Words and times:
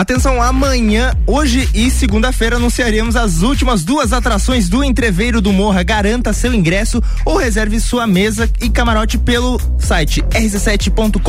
Atenção, 0.00 0.40
amanhã, 0.40 1.12
hoje 1.26 1.68
e 1.74 1.90
segunda-feira 1.90 2.56
anunciaremos 2.56 3.16
as 3.16 3.42
últimas 3.42 3.84
duas 3.84 4.14
atrações 4.14 4.66
do 4.66 4.82
Entreveiro 4.82 5.42
do 5.42 5.52
Morra. 5.52 5.82
Garanta 5.82 6.32
seu 6.32 6.54
ingresso 6.54 7.02
ou 7.22 7.36
reserve 7.36 7.78
sua 7.78 8.06
mesa 8.06 8.50
e 8.62 8.70
camarote 8.70 9.18
pelo 9.18 9.60
site 9.78 10.22
rc7.com.br. 10.22 11.20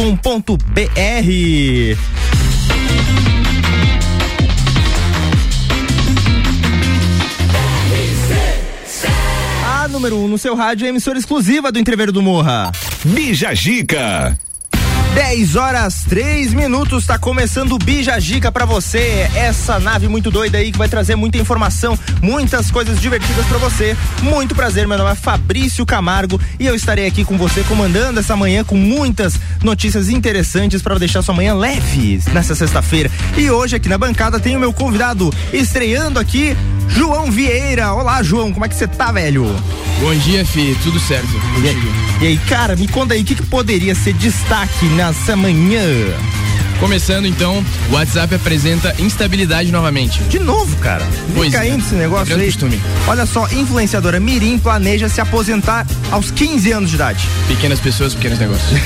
A 9.66 9.88
número 9.90 10.16
1 10.16 10.24
um 10.24 10.28
no 10.30 10.38
seu 10.38 10.56
rádio 10.56 10.86
é 10.86 10.90
emissora 10.90 11.20
exclusiva 11.20 11.74
do 11.74 11.78
Entreveiro 11.78 12.14
do 12.14 12.22
Morra. 12.22 12.72
Bija. 13.06 14.51
10 15.14 15.58
horas 15.58 16.06
3 16.08 16.54
minutos, 16.54 17.06
tá 17.06 17.20
começando 17.20 17.74
o 17.74 17.78
Bija 17.78 18.18
Gica 18.18 18.50
pra 18.50 18.64
você. 18.64 19.30
Essa 19.36 19.78
nave 19.78 20.08
muito 20.08 20.32
doida 20.32 20.58
aí 20.58 20.72
que 20.72 20.78
vai 20.78 20.88
trazer 20.88 21.18
muita 21.18 21.38
informação, 21.38 22.00
muitas 22.22 22.72
coisas 22.72 23.00
divertidas 23.00 23.46
para 23.46 23.58
você. 23.58 23.98
Muito 24.22 24.56
prazer, 24.56 24.88
meu 24.88 24.98
nome 24.98 25.12
é 25.12 25.16
Fabrício 25.16 25.86
Camargo 25.86 26.40
e 26.58 26.66
eu 26.66 26.74
estarei 26.74 27.08
aqui 27.08 27.26
com 27.26 27.38
você 27.38 27.62
comandando 27.64 28.22
essa 28.22 28.38
manhã 28.38 28.64
com 28.64 28.78
muitas 28.78 29.38
notícias 29.62 30.08
interessantes 30.08 30.82
para 30.82 30.98
deixar 30.98 31.22
sua 31.22 31.36
manhã 31.36 31.56
leve 31.56 32.22
nessa 32.32 32.56
sexta-feira. 32.56 33.12
E 33.36 33.52
hoje 33.52 33.76
aqui 33.76 33.90
na 33.90 33.98
bancada 33.98 34.40
tem 34.40 34.56
o 34.56 34.60
meu 34.62 34.72
convidado 34.72 35.30
estreando 35.52 36.20
aqui, 36.20 36.56
João 36.88 37.30
Vieira. 37.30 37.94
Olá, 37.94 38.24
João, 38.24 38.54
como 38.54 38.66
é 38.66 38.70
que 38.70 38.76
você 38.76 38.88
tá, 38.88 39.12
velho? 39.12 39.46
Bom 40.02 40.16
dia, 40.16 40.44
Fi, 40.44 40.76
tudo 40.82 41.00
certo. 41.00 41.30
E 41.64 41.68
aí, 41.70 41.78
e 42.22 42.28
aí, 42.28 42.38
cara, 42.50 42.76
me 42.76 42.88
conta 42.88 43.14
aí, 43.14 43.22
o 43.22 43.24
que, 43.24 43.36
que 43.36 43.46
poderia 43.46 43.94
ser 43.94 44.14
destaque 44.14 44.88
nessa 45.02 45.36
manhã? 45.36 45.82
Começando 46.82 47.28
então, 47.28 47.64
o 47.92 47.94
WhatsApp 47.94 48.34
apresenta 48.34 48.96
instabilidade 48.98 49.72
novamente. 49.72 50.20
De 50.24 50.40
novo, 50.40 50.76
cara. 50.78 51.08
Pois 51.36 51.54
caindo 51.54 51.76
é. 51.76 51.86
esse 51.86 51.94
negócio 51.94 52.26
Grande 52.26 52.42
aí. 52.42 52.48
costume. 52.48 52.82
Olha 53.08 53.28
só, 53.28 53.48
influenciadora 53.52 54.20
Mirim 54.20 54.58
planeja 54.58 55.08
se 55.08 55.22
aposentar 55.22 55.86
aos 56.10 56.32
15 56.32 56.72
anos 56.72 56.90
de 56.90 56.96
idade. 56.96 57.28
Pequenas 57.48 57.80
pessoas, 57.80 58.16
pequenos 58.16 58.40
negócios. 58.40 58.72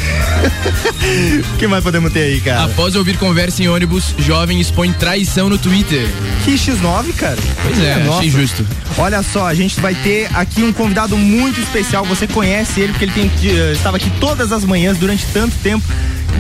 O 1.56 1.58
que 1.58 1.68
mais 1.68 1.84
podemos 1.84 2.12
ter 2.12 2.24
aí, 2.24 2.42
cara? 2.42 2.66
Após 2.66 2.96
ouvir 2.96 3.18
conversa 3.18 3.64
em 3.64 3.68
ônibus, 3.68 4.14
jovem 4.20 4.60
expõe 4.60 4.92
traição 4.92 5.50
no 5.50 5.58
Twitter. 5.58 6.08
Que 6.44 6.56
X9, 6.56 7.14
cara. 7.16 7.38
Pois 7.64 7.80
é, 7.80 7.96
Nossa. 8.04 8.20
achei 8.20 8.30
justo. 8.30 8.66
Olha 8.98 9.24
só, 9.24 9.48
a 9.48 9.54
gente 9.54 9.80
vai 9.80 9.96
ter 9.96 10.28
aqui 10.36 10.62
um 10.64 10.74
convidado 10.74 11.18
muito 11.18 11.60
especial. 11.60 12.06
Você 12.06 12.28
conhece 12.28 12.82
ele 12.82 12.92
porque 12.92 13.06
ele 13.06 13.14
tem, 13.14 13.32
eh, 13.50 13.72
estava 13.72 13.98
aqui 13.98 14.12
todas 14.20 14.52
as 14.52 14.66
manhãs 14.66 14.98
durante 14.98 15.26
tanto 15.28 15.56
tempo. 15.64 15.86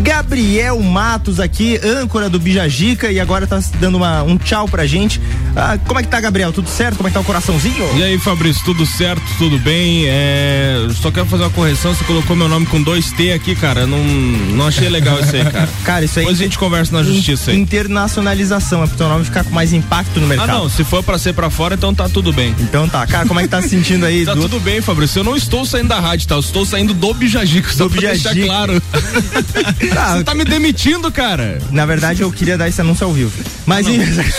Gabriel 0.02 0.80
Matos 0.82 1.40
aqui, 1.40 1.80
âncora 1.84 2.30
do 2.30 2.40
Bijagica 2.40 3.12
e 3.12 3.20
agora 3.20 3.48
tá 3.48 3.60
dando 3.80 3.96
uma, 3.96 4.24
um 4.24 4.38
tchau 4.38 4.68
pra 4.68 4.86
gente. 4.86 5.20
Ah, 5.56 5.78
como 5.88 6.00
é 6.00 6.04
que 6.04 6.10
tá, 6.10 6.20
Gabriel? 6.20 6.52
Tudo 6.52 6.70
certo? 6.70 6.98
Como 6.98 7.08
é 7.08 7.10
que 7.10 7.14
tá 7.16 7.22
o 7.22 7.24
coraçãozinho? 7.24 7.98
E 7.98 8.04
aí, 8.04 8.18
Fabrício, 8.20 8.64
tudo 8.66 8.86
certo, 8.86 9.24
tudo 9.38 9.58
bem? 9.58 10.04
É, 10.08 10.88
só 11.02 11.10
quero 11.12 11.26
fazer 11.26 11.44
uma 11.44 11.50
correção, 11.50 11.94
você 11.96 12.04
colocou 12.04 12.36
meu 12.36 12.48
nome 12.48 12.66
com 12.66 12.82
dois 12.82 13.12
T 13.12 13.32
aqui, 13.32 13.56
cara. 13.56 13.88
Não, 13.88 13.98
não 14.04 14.68
achei 14.68 14.90
legal 14.90 15.20
isso 15.20 15.36
aí, 15.36 15.44
cara. 15.46 15.70
Cara, 15.86 16.06
isso 16.06 16.20
aí. 16.20 16.26
Depois 16.26 16.40
a 16.40 16.44
gente 16.44 16.58
conversa 16.58 16.92
na 16.96 17.04
justiça 17.04 17.52
aí. 17.52 17.58
Internacionalização, 17.59 18.84
é 18.84 18.88
pro 18.88 18.98
teu 18.98 19.08
nome 19.08 19.24
ficar 19.26 19.44
com 19.44 19.52
mais 19.52 19.72
impacto 19.74 20.20
no 20.20 20.26
Ah, 20.26 20.30
mercado. 20.30 20.52
não, 20.52 20.70
se 20.70 20.84
for 20.84 21.04
pra 21.04 21.18
ser 21.18 21.34
pra 21.34 21.50
fora, 21.50 21.76
então 21.76 21.94
tá 21.94 22.09
tudo 22.09 22.34
bem. 22.34 22.56
Então 22.59 22.88
tá, 22.90 23.06
cara, 23.08 23.26
como 23.28 23.40
é 23.40 23.44
que 23.44 23.50
tá 23.50 23.62
se 23.62 23.70
sentindo 23.70 24.06
aí? 24.06 24.26
Tá 24.26 24.34
do- 24.34 24.42
tudo 24.42 24.59
bem, 24.59 24.82
Fabrício. 24.82 25.20
Eu 25.20 25.24
não 25.24 25.36
estou 25.36 25.66
saindo 25.66 25.90
da 25.90 26.00
rádio, 26.00 26.28
tá? 26.28 26.36
Eu 26.36 26.40
estou 26.40 26.66
saindo 26.66 26.94
do 26.94 27.14
Bijagico, 27.14 27.72
só 27.74 27.86
Do 27.86 27.92
pra 27.92 28.02
deixar 28.02 28.34
Bijagico. 28.34 28.48
claro. 28.48 28.82
Ah, 29.97 30.17
Você 30.17 30.23
tá 30.23 30.33
me 30.33 30.44
demitindo, 30.45 31.11
cara. 31.11 31.59
Na 31.72 31.86
verdade, 31.86 32.22
eu 32.22 32.31
queria 32.31 32.58
dar 32.58 32.67
esse 32.67 32.80
anúncio 32.81 33.05
ao 33.05 33.14
vivo. 33.14 33.31
Mas 33.66 33.86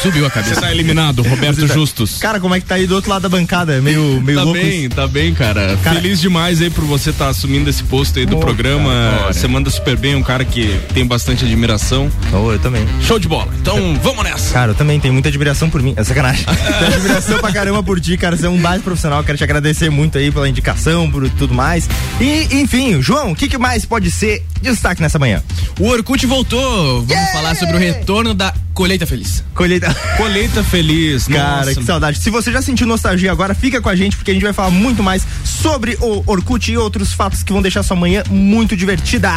Subiu 0.02 0.25
a 0.27 0.28
Você 0.28 0.34
cabeça. 0.34 0.61
tá 0.61 0.70
eliminado, 0.72 1.22
Roberto 1.22 1.66
Tá- 1.66 1.75
Justus. 1.75 2.18
Cara, 2.18 2.39
como 2.40 2.55
é 2.55 2.61
que 2.61 2.67
tá 2.67 2.77
aí 2.77 2.86
do 2.86 2.95
outro 2.95 3.11
lado 3.11 3.23
da 3.23 3.29
bancada? 3.29 3.80
Meio, 3.80 4.20
meio 4.20 4.39
Tá 4.39 4.45
louco. 4.45 4.61
bem, 4.61 4.89
tá 4.89 5.06
bem, 5.08 5.35
cara. 5.35 5.77
Cara- 5.83 5.96
Feliz 6.01 6.20
demais 6.20 6.61
aí 6.62 6.70
por 6.70 6.85
você 6.85 7.11
estar 7.11 7.29
assumindo 7.29 7.68
esse 7.68 7.83
posto 7.85 8.18
aí 8.18 8.27
do 8.27 8.36
Ô, 8.36 8.40
programa. 8.40 8.90
cara, 9.18 9.33
você 9.33 9.48
manda 9.48 9.70
super 9.70 9.96
bem, 9.96 10.14
um 10.14 10.23
cara 10.23 10.45
que 10.45 10.79
tem 10.95 11.06
bastante 11.06 11.45
admiração. 11.45 12.11
Oh, 12.33 12.52
eu 12.52 12.58
também. 12.58 12.86
Show 13.02 13.18
de 13.18 13.29
bola. 13.29 13.48
Então, 13.61 13.98
vamos 14.02 14.24
nessa. 14.24 14.52
Cara, 14.52 14.73
eu 14.73 14.74
também 14.74 14.98
tenho 15.01 15.12
muita 15.14 15.29
admiração 15.29 15.68
por 15.70 15.83
mim. 15.83 15.95
É 15.96 16.05
sacanagem. 16.05 16.45
tenho 16.79 16.95
admiração 16.95 17.39
pra 17.39 17.52
caramba 17.52 17.83
por 17.83 18.01
ti, 18.01 18.17
cara. 18.17 18.36
Você 18.36 18.46
é 18.46 18.48
um 18.51 18.58
baita 18.58 18.83
profissional. 18.85 19.23
Quero 19.24 19.39
te 19.39 19.45
agradecer 19.45 19.90
muito 19.90 20.18
aí 20.18 20.30
pela 20.30 20.48
indicação, 20.48 21.11
por 21.11 21.29
tudo 21.30 21.55
mais. 21.55 21.89
E, 22.20 22.48
enfim, 22.61 23.01
João, 23.02 23.33
o 23.33 23.36
que, 23.36 23.48
que 23.48 23.58
mais 23.58 23.85
pode 23.85 24.11
ser 24.11 24.45
destaque 24.62 25.01
nessa 25.02 25.18
manhã? 25.18 25.36
O 25.80 25.89
Orkut 25.89 26.24
voltou. 26.27 27.01
Vamos 27.02 27.11
Yeah! 27.11 27.33
falar 27.33 27.55
sobre 27.57 27.77
o 27.77 27.79
retorno 27.79 28.35
da 28.35 28.52
colheita 28.74 29.07
feliz. 29.07 29.42
Colheita. 29.55 29.95
Colheita 30.17 30.63
feliz, 30.64 31.27
Cara, 31.27 31.58
nossa. 31.67 31.74
que 31.74 31.85
saudade. 31.85 32.19
Se 32.19 32.30
você 32.30 32.52
já 32.52 32.61
sentiu 32.63 32.86
nostalgia 32.86 33.33
agora, 33.33 33.55
fica 33.55 33.80
com 33.80 33.89
a 33.89 33.97
gente, 33.97 34.17
porque 34.17 34.30
a 34.30 34.35
gente 34.35 34.42
vai 34.42 34.52
falar 34.52 34.70
muito 34.70 35.02
mais 35.02 35.27
sobre 35.45 35.97
o 36.01 36.23
Orkut 36.27 36.70
e 36.70 36.77
outros 36.77 37.13
fatos 37.13 37.42
que 37.42 37.52
vão 37.52 37.63
deixar 37.63 37.83
sua 37.83 37.97
manhã 37.97 38.23
muito 38.30 38.77
divertida. 38.77 39.30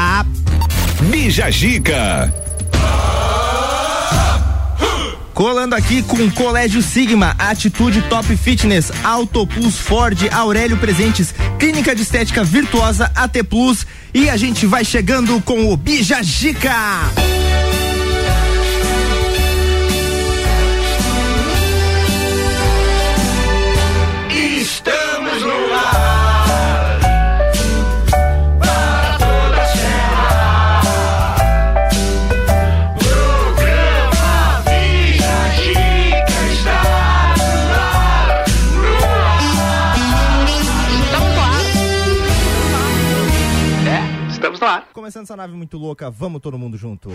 Bija 1.10 1.50
Gica. 1.50 2.34
Colando 5.40 5.74
aqui 5.74 6.04
com 6.04 6.30
Colégio 6.32 6.82
Sigma, 6.82 7.34
Atitude 7.40 8.02
Top 8.10 8.28
Fitness, 8.36 8.92
Autoplus 9.02 9.78
Ford, 9.78 10.28
Aurélio 10.34 10.76
Presentes, 10.76 11.34
Clínica 11.58 11.96
de 11.96 12.02
Estética 12.02 12.44
Virtuosa, 12.44 13.10
AT 13.16 13.42
Plus 13.50 13.88
e 14.14 14.30
a 14.30 14.36
gente 14.36 14.66
vai 14.66 14.84
chegando 14.84 15.42
com 15.44 15.72
o 15.72 15.78
Bija 15.78 16.22
Gica. 16.22 16.76
Começando 45.10 45.24
essa 45.24 45.36
nave 45.36 45.56
muito 45.56 45.76
louca, 45.76 46.08
vamos 46.12 46.40
todo 46.40 46.56
mundo 46.56 46.78
junto. 46.78 47.10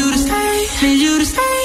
You. 0.00 0.10
To 0.10 0.18
stay, 0.18 0.66
need 0.82 1.00
you 1.02 1.18
to 1.18 1.26
stay. 1.26 1.59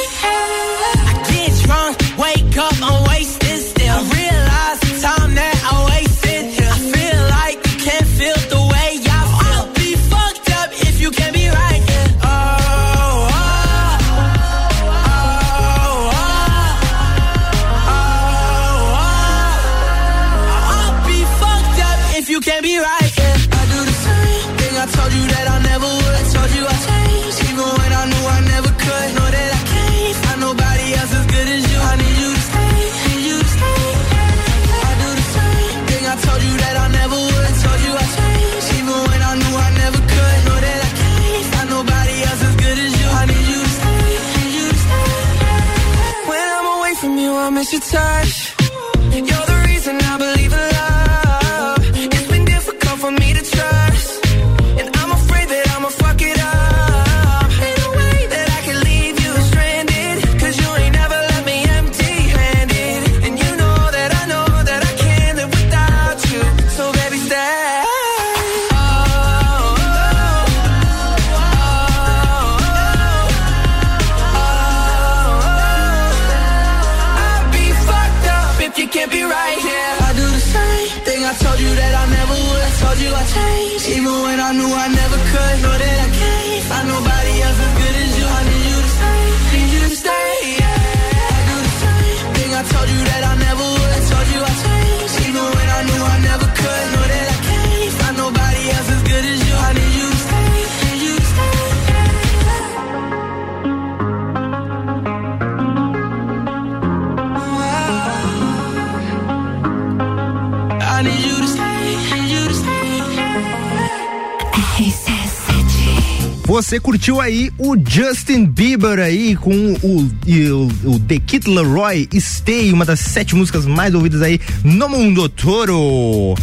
Você 116.76 116.80
curtiu 116.82 117.22
aí 117.22 117.54
o 117.58 117.74
Justin 117.78 118.44
Bieber 118.44 119.00
aí 119.00 119.34
com 119.38 119.76
o, 119.82 120.12
e 120.28 120.50
o, 120.50 120.68
o 120.84 121.00
The 121.00 121.20
Kid 121.20 121.50
Leroy 121.50 122.10
Stay, 122.20 122.74
uma 122.74 122.84
das 122.84 123.00
sete 123.00 123.34
músicas 123.34 123.66
mais 123.66 123.96
ouvidas 123.96 124.22
aí 124.22 124.42
no 124.62 124.90
mundo 124.90 125.30
todo. 125.30 126.36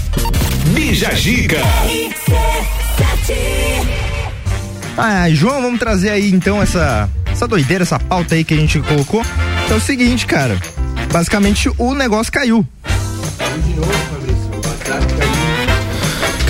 Bija 0.72 1.14
Gica. 1.14 1.58
Ah, 4.96 5.28
João, 5.28 5.60
vamos 5.60 5.78
trazer 5.78 6.08
aí 6.08 6.30
então 6.30 6.62
essa, 6.62 7.10
essa 7.30 7.46
doideira, 7.46 7.82
essa 7.82 7.98
pauta 7.98 8.34
aí 8.34 8.42
que 8.42 8.54
a 8.54 8.56
gente 8.56 8.80
colocou. 8.80 9.22
É 9.70 9.74
o 9.74 9.80
seguinte, 9.80 10.24
cara. 10.24 10.58
Basicamente 11.12 11.70
o 11.76 11.94
negócio 11.94 12.32
caiu. 12.32 12.66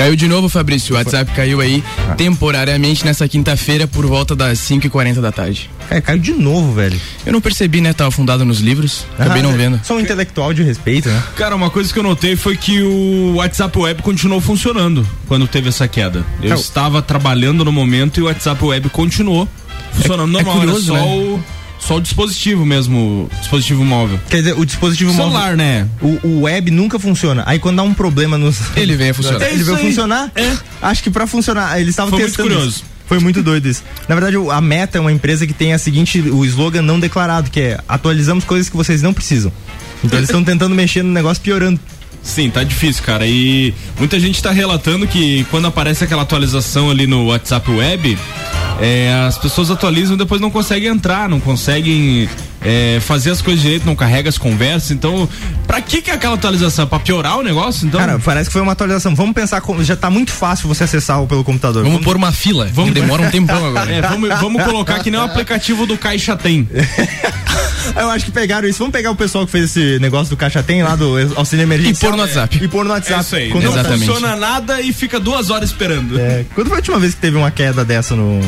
Caiu 0.02 0.16
de 0.16 0.26
novo, 0.26 0.48
Fabrício. 0.48 0.96
O 0.96 0.98
WhatsApp 0.98 1.30
caiu 1.30 1.60
aí 1.60 1.80
Ah. 2.08 2.16
temporariamente 2.16 3.04
nessa 3.04 3.28
quinta-feira 3.28 3.86
por 3.86 4.04
volta 4.04 4.34
das 4.34 4.58
5h40 4.58 5.20
da 5.20 5.30
tarde. 5.30 5.70
Cara, 5.88 6.00
caiu 6.00 6.18
de 6.18 6.32
novo, 6.32 6.72
velho. 6.72 7.00
Eu 7.24 7.32
não 7.32 7.40
percebi, 7.40 7.80
né? 7.80 7.92
Tava 7.92 8.10
fundado 8.10 8.44
nos 8.44 8.58
livros. 8.58 9.06
Acabei 9.16 9.38
Ah, 9.38 9.42
não 9.44 9.52
vendo. 9.52 9.80
Sou 9.84 9.98
um 9.98 10.00
intelectual 10.00 10.52
de 10.52 10.64
respeito, 10.64 11.08
né? 11.08 11.22
Cara, 11.36 11.54
uma 11.54 11.70
coisa 11.70 11.92
que 11.92 11.98
eu 12.00 12.02
notei 12.02 12.34
foi 12.34 12.56
que 12.56 12.82
o 12.82 13.34
WhatsApp 13.36 13.78
Web 13.78 14.02
continuou 14.02 14.40
funcionando 14.40 15.06
quando 15.28 15.46
teve 15.46 15.68
essa 15.68 15.86
queda. 15.86 16.26
Eu 16.40 16.46
Então- 16.46 16.56
estava 16.58 17.00
trabalhando 17.00 17.64
no 17.64 17.70
momento 17.70 18.18
e 18.18 18.24
o 18.24 18.26
WhatsApp 18.26 18.64
Web 18.64 18.88
continuou 18.88 19.46
funcionando 19.92 20.30
é 20.36 20.42
normal. 20.42 20.56
curioso, 20.56 20.96
era 20.96 21.00
só, 21.00 21.06
né? 21.08 21.14
o, 21.14 21.40
só 21.84 21.96
o 21.96 22.00
dispositivo 22.00 22.64
mesmo, 22.64 23.28
o 23.32 23.36
dispositivo 23.40 23.84
móvel. 23.84 24.18
Quer 24.30 24.38
dizer, 24.38 24.58
o 24.58 24.64
dispositivo 24.64 25.12
Celular, 25.12 25.40
móvel. 25.50 25.56
né? 25.56 25.88
O, 26.00 26.26
o 26.26 26.40
web 26.42 26.70
nunca 26.70 26.98
funciona. 26.98 27.42
Aí 27.46 27.58
quando 27.58 27.76
dá 27.78 27.82
um 27.82 27.92
problema 27.94 28.38
nos. 28.38 28.58
Ele 28.76 28.94
vem 28.96 29.10
a 29.10 29.14
funcionar. 29.14 29.40
Ele 29.46 29.50
É 29.50 29.54
isso 29.56 29.64
veio 29.66 29.76
aí. 29.78 29.84
funcionar? 29.86 30.32
É. 30.36 30.56
Acho 30.80 31.02
que 31.02 31.10
pra 31.10 31.26
funcionar. 31.26 31.76
Eles 31.80 31.90
estavam 31.90 32.10
Foi 32.10 32.20
muito 32.20 32.30
testando. 32.30 32.48
curioso. 32.50 32.68
isso. 32.76 32.84
Foi 33.06 33.18
muito 33.18 33.42
doido 33.42 33.66
isso. 33.68 33.82
Na 34.08 34.14
verdade, 34.14 34.36
o- 34.38 34.50
a 34.50 34.60
Meta 34.60 34.96
é 34.96 35.00
uma 35.00 35.12
empresa 35.12 35.46
que 35.46 35.52
tem 35.52 35.72
a 35.74 35.78
seguinte, 35.78 36.18
o 36.20 36.44
slogan 36.46 36.80
não 36.82 36.98
declarado, 37.00 37.50
que 37.50 37.60
é 37.60 37.80
atualizamos 37.88 38.44
coisas 38.44 38.68
que 38.70 38.76
vocês 38.76 39.02
não 39.02 39.12
precisam. 39.12 39.52
Então 40.02 40.18
eles 40.18 40.28
estão 40.30 40.42
tentando 40.42 40.74
mexer 40.74 41.02
no 41.02 41.10
negócio 41.12 41.42
piorando. 41.42 41.78
Sim, 42.22 42.48
tá 42.48 42.62
difícil, 42.62 43.02
cara. 43.02 43.26
E 43.26 43.74
muita 43.98 44.18
gente 44.20 44.40
tá 44.40 44.50
relatando 44.52 45.06
que 45.08 45.44
quando 45.50 45.66
aparece 45.66 46.04
aquela 46.04 46.22
atualização 46.22 46.88
ali 46.90 47.06
no 47.06 47.26
WhatsApp 47.26 47.68
Web, 47.70 48.16
é, 48.80 49.12
as 49.26 49.38
pessoas 49.38 49.70
atualizam 49.70 50.14
e 50.14 50.18
depois 50.18 50.40
não 50.40 50.50
conseguem 50.50 50.88
entrar, 50.88 51.28
não 51.28 51.40
conseguem 51.40 52.28
é, 52.64 52.98
fazer 53.00 53.30
as 53.30 53.40
coisas 53.42 53.62
direito, 53.62 53.84
não 53.86 53.94
carrega 53.96 54.28
as 54.28 54.38
conversas. 54.38 54.90
Então, 54.90 55.28
pra 55.66 55.80
que 55.80 56.00
que 56.02 56.10
é 56.10 56.14
aquela 56.14 56.34
atualização? 56.34 56.86
Pra 56.86 56.98
piorar 56.98 57.38
o 57.38 57.42
negócio? 57.42 57.86
Então, 57.86 58.00
Cara, 58.00 58.18
parece 58.18 58.48
que 58.48 58.52
foi 58.52 58.62
uma 58.62 58.72
atualização. 58.72 59.14
Vamos 59.14 59.34
pensar 59.34 59.60
como 59.60 59.82
já 59.82 59.96
tá 59.96 60.08
muito 60.10 60.30
fácil 60.32 60.68
você 60.68 60.84
acessar 60.84 61.22
o 61.22 61.26
pelo 61.26 61.42
computador. 61.44 61.82
Vamos 61.84 62.02
pôr 62.02 62.16
uma 62.16 62.32
fila. 62.32 62.68
Vamos- 62.72 62.92
que 62.92 63.00
demora 63.00 63.22
um 63.22 63.30
tempão 63.32 63.64
agora. 63.66 63.90
é, 63.92 64.00
vamos, 64.02 64.28
vamos 64.40 64.62
colocar 64.64 64.98
que 65.00 65.10
nem 65.10 65.18
o 65.20 65.24
aplicativo 65.24 65.86
do 65.86 65.96
Caixa 65.98 66.36
tem. 66.36 66.68
Eu 67.96 68.08
acho 68.10 68.24
que 68.24 68.30
pegaram 68.30 68.66
isso. 68.68 68.78
Vamos 68.78 68.92
pegar 68.92 69.10
o 69.10 69.16
pessoal 69.16 69.44
que 69.44 69.52
fez 69.52 69.64
esse 69.64 69.98
negócio 69.98 70.30
do 70.30 70.36
caixa 70.36 70.62
tem 70.62 70.82
lá 70.82 70.94
do 70.94 71.14
auxílio 71.36 71.64
emergencial. 71.64 72.12
E 72.12 72.12
pôr 72.12 72.16
no 72.16 72.22
WhatsApp. 72.22 72.64
E 72.64 72.68
pôr 72.68 72.84
no 72.84 72.90
É 72.90 72.94
WhatsApp. 72.94 73.20
isso 73.22 73.36
aí. 73.36 73.50
Quando- 73.50 73.64
Não 73.64 73.72
Exatamente. 73.72 74.06
funciona 74.06 74.36
nada 74.36 74.80
e 74.80 74.92
fica 74.92 75.18
duas 75.18 75.50
horas 75.50 75.70
esperando. 75.70 76.18
É, 76.18 76.44
quando 76.54 76.68
foi 76.68 76.76
a 76.76 76.78
última 76.78 76.98
vez 76.98 77.14
que 77.14 77.20
teve 77.20 77.36
uma 77.36 77.50
queda 77.50 77.84
dessa 77.84 78.14
no. 78.14 78.40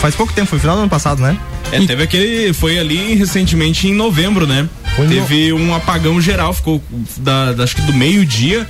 Faz 0.00 0.14
pouco 0.14 0.32
tempo, 0.32 0.48
foi 0.48 0.58
final 0.58 0.74
do 0.76 0.80
ano 0.82 0.90
passado, 0.90 1.20
né? 1.22 1.36
É, 1.70 1.80
teve 1.84 2.02
aquele. 2.02 2.52
Foi 2.54 2.78
ali 2.78 3.14
recentemente 3.14 3.57
em 3.88 3.94
novembro, 3.94 4.46
né? 4.46 4.68
Foi 4.96 5.06
no- 5.06 5.10
teve 5.12 5.52
um 5.52 5.74
apagão 5.74 6.20
geral, 6.20 6.52
ficou 6.52 6.82
da- 7.18 7.54
acho 7.62 7.76
que 7.76 7.82
do 7.82 7.92
meio-dia 7.94 8.66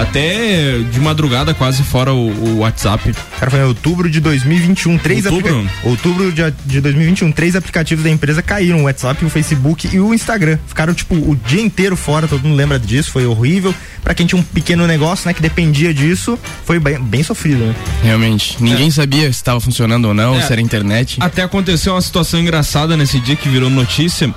até 0.00 0.78
de 0.90 1.00
madrugada 1.00 1.52
quase 1.54 1.82
fora 1.82 2.12
o, 2.12 2.28
o 2.30 2.58
WhatsApp. 2.58 3.14
Cara, 3.38 3.50
foi 3.50 3.60
em 3.60 3.64
outubro 3.64 4.08
de 4.10 4.20
2021. 4.20 4.98
Três 4.98 5.26
Outubro? 5.26 5.58
aplica- 5.60 5.74
Outubro 5.88 6.32
de, 6.32 6.42
de 6.66 6.80
2021. 6.80 7.32
Três 7.32 7.54
aplicativos 7.56 8.02
da 8.04 8.10
empresa 8.10 8.42
caíram: 8.42 8.80
o 8.80 8.82
WhatsApp, 8.84 9.24
o 9.24 9.30
Facebook 9.30 9.88
e 9.92 10.00
o 10.00 10.12
Instagram. 10.14 10.58
Ficaram, 10.66 10.94
tipo, 10.94 11.14
o 11.14 11.36
dia 11.46 11.60
inteiro 11.62 11.96
fora, 11.96 12.26
todo 12.26 12.42
mundo 12.42 12.56
lembra 12.56 12.78
disso, 12.78 13.10
foi 13.10 13.26
horrível. 13.26 13.74
Pra 14.02 14.14
quem 14.14 14.26
tinha 14.26 14.38
um 14.40 14.42
pequeno 14.42 14.86
negócio, 14.86 15.28
né, 15.28 15.34
que 15.34 15.42
dependia 15.42 15.92
disso, 15.92 16.38
foi 16.64 16.78
bem, 16.80 16.98
bem 17.00 17.22
sofrido, 17.22 17.58
né? 17.64 17.74
Realmente. 18.02 18.56
Ninguém 18.60 18.90
sabia 18.90 19.24
se 19.24 19.28
estava 19.38 19.60
funcionando 19.60 20.06
ou 20.06 20.14
não, 20.14 20.36
É. 20.36 20.40
se 20.42 20.50
era 20.52 20.60
internet. 20.60 21.18
Até 21.20 21.42
aconteceu 21.42 21.92
uma 21.94 22.00
situação 22.00 22.40
engraçada 22.40 22.96
nesse 22.96 23.20
dia 23.20 23.36
que 23.36 23.48
virou 23.48 23.68
notícia. 23.68 24.32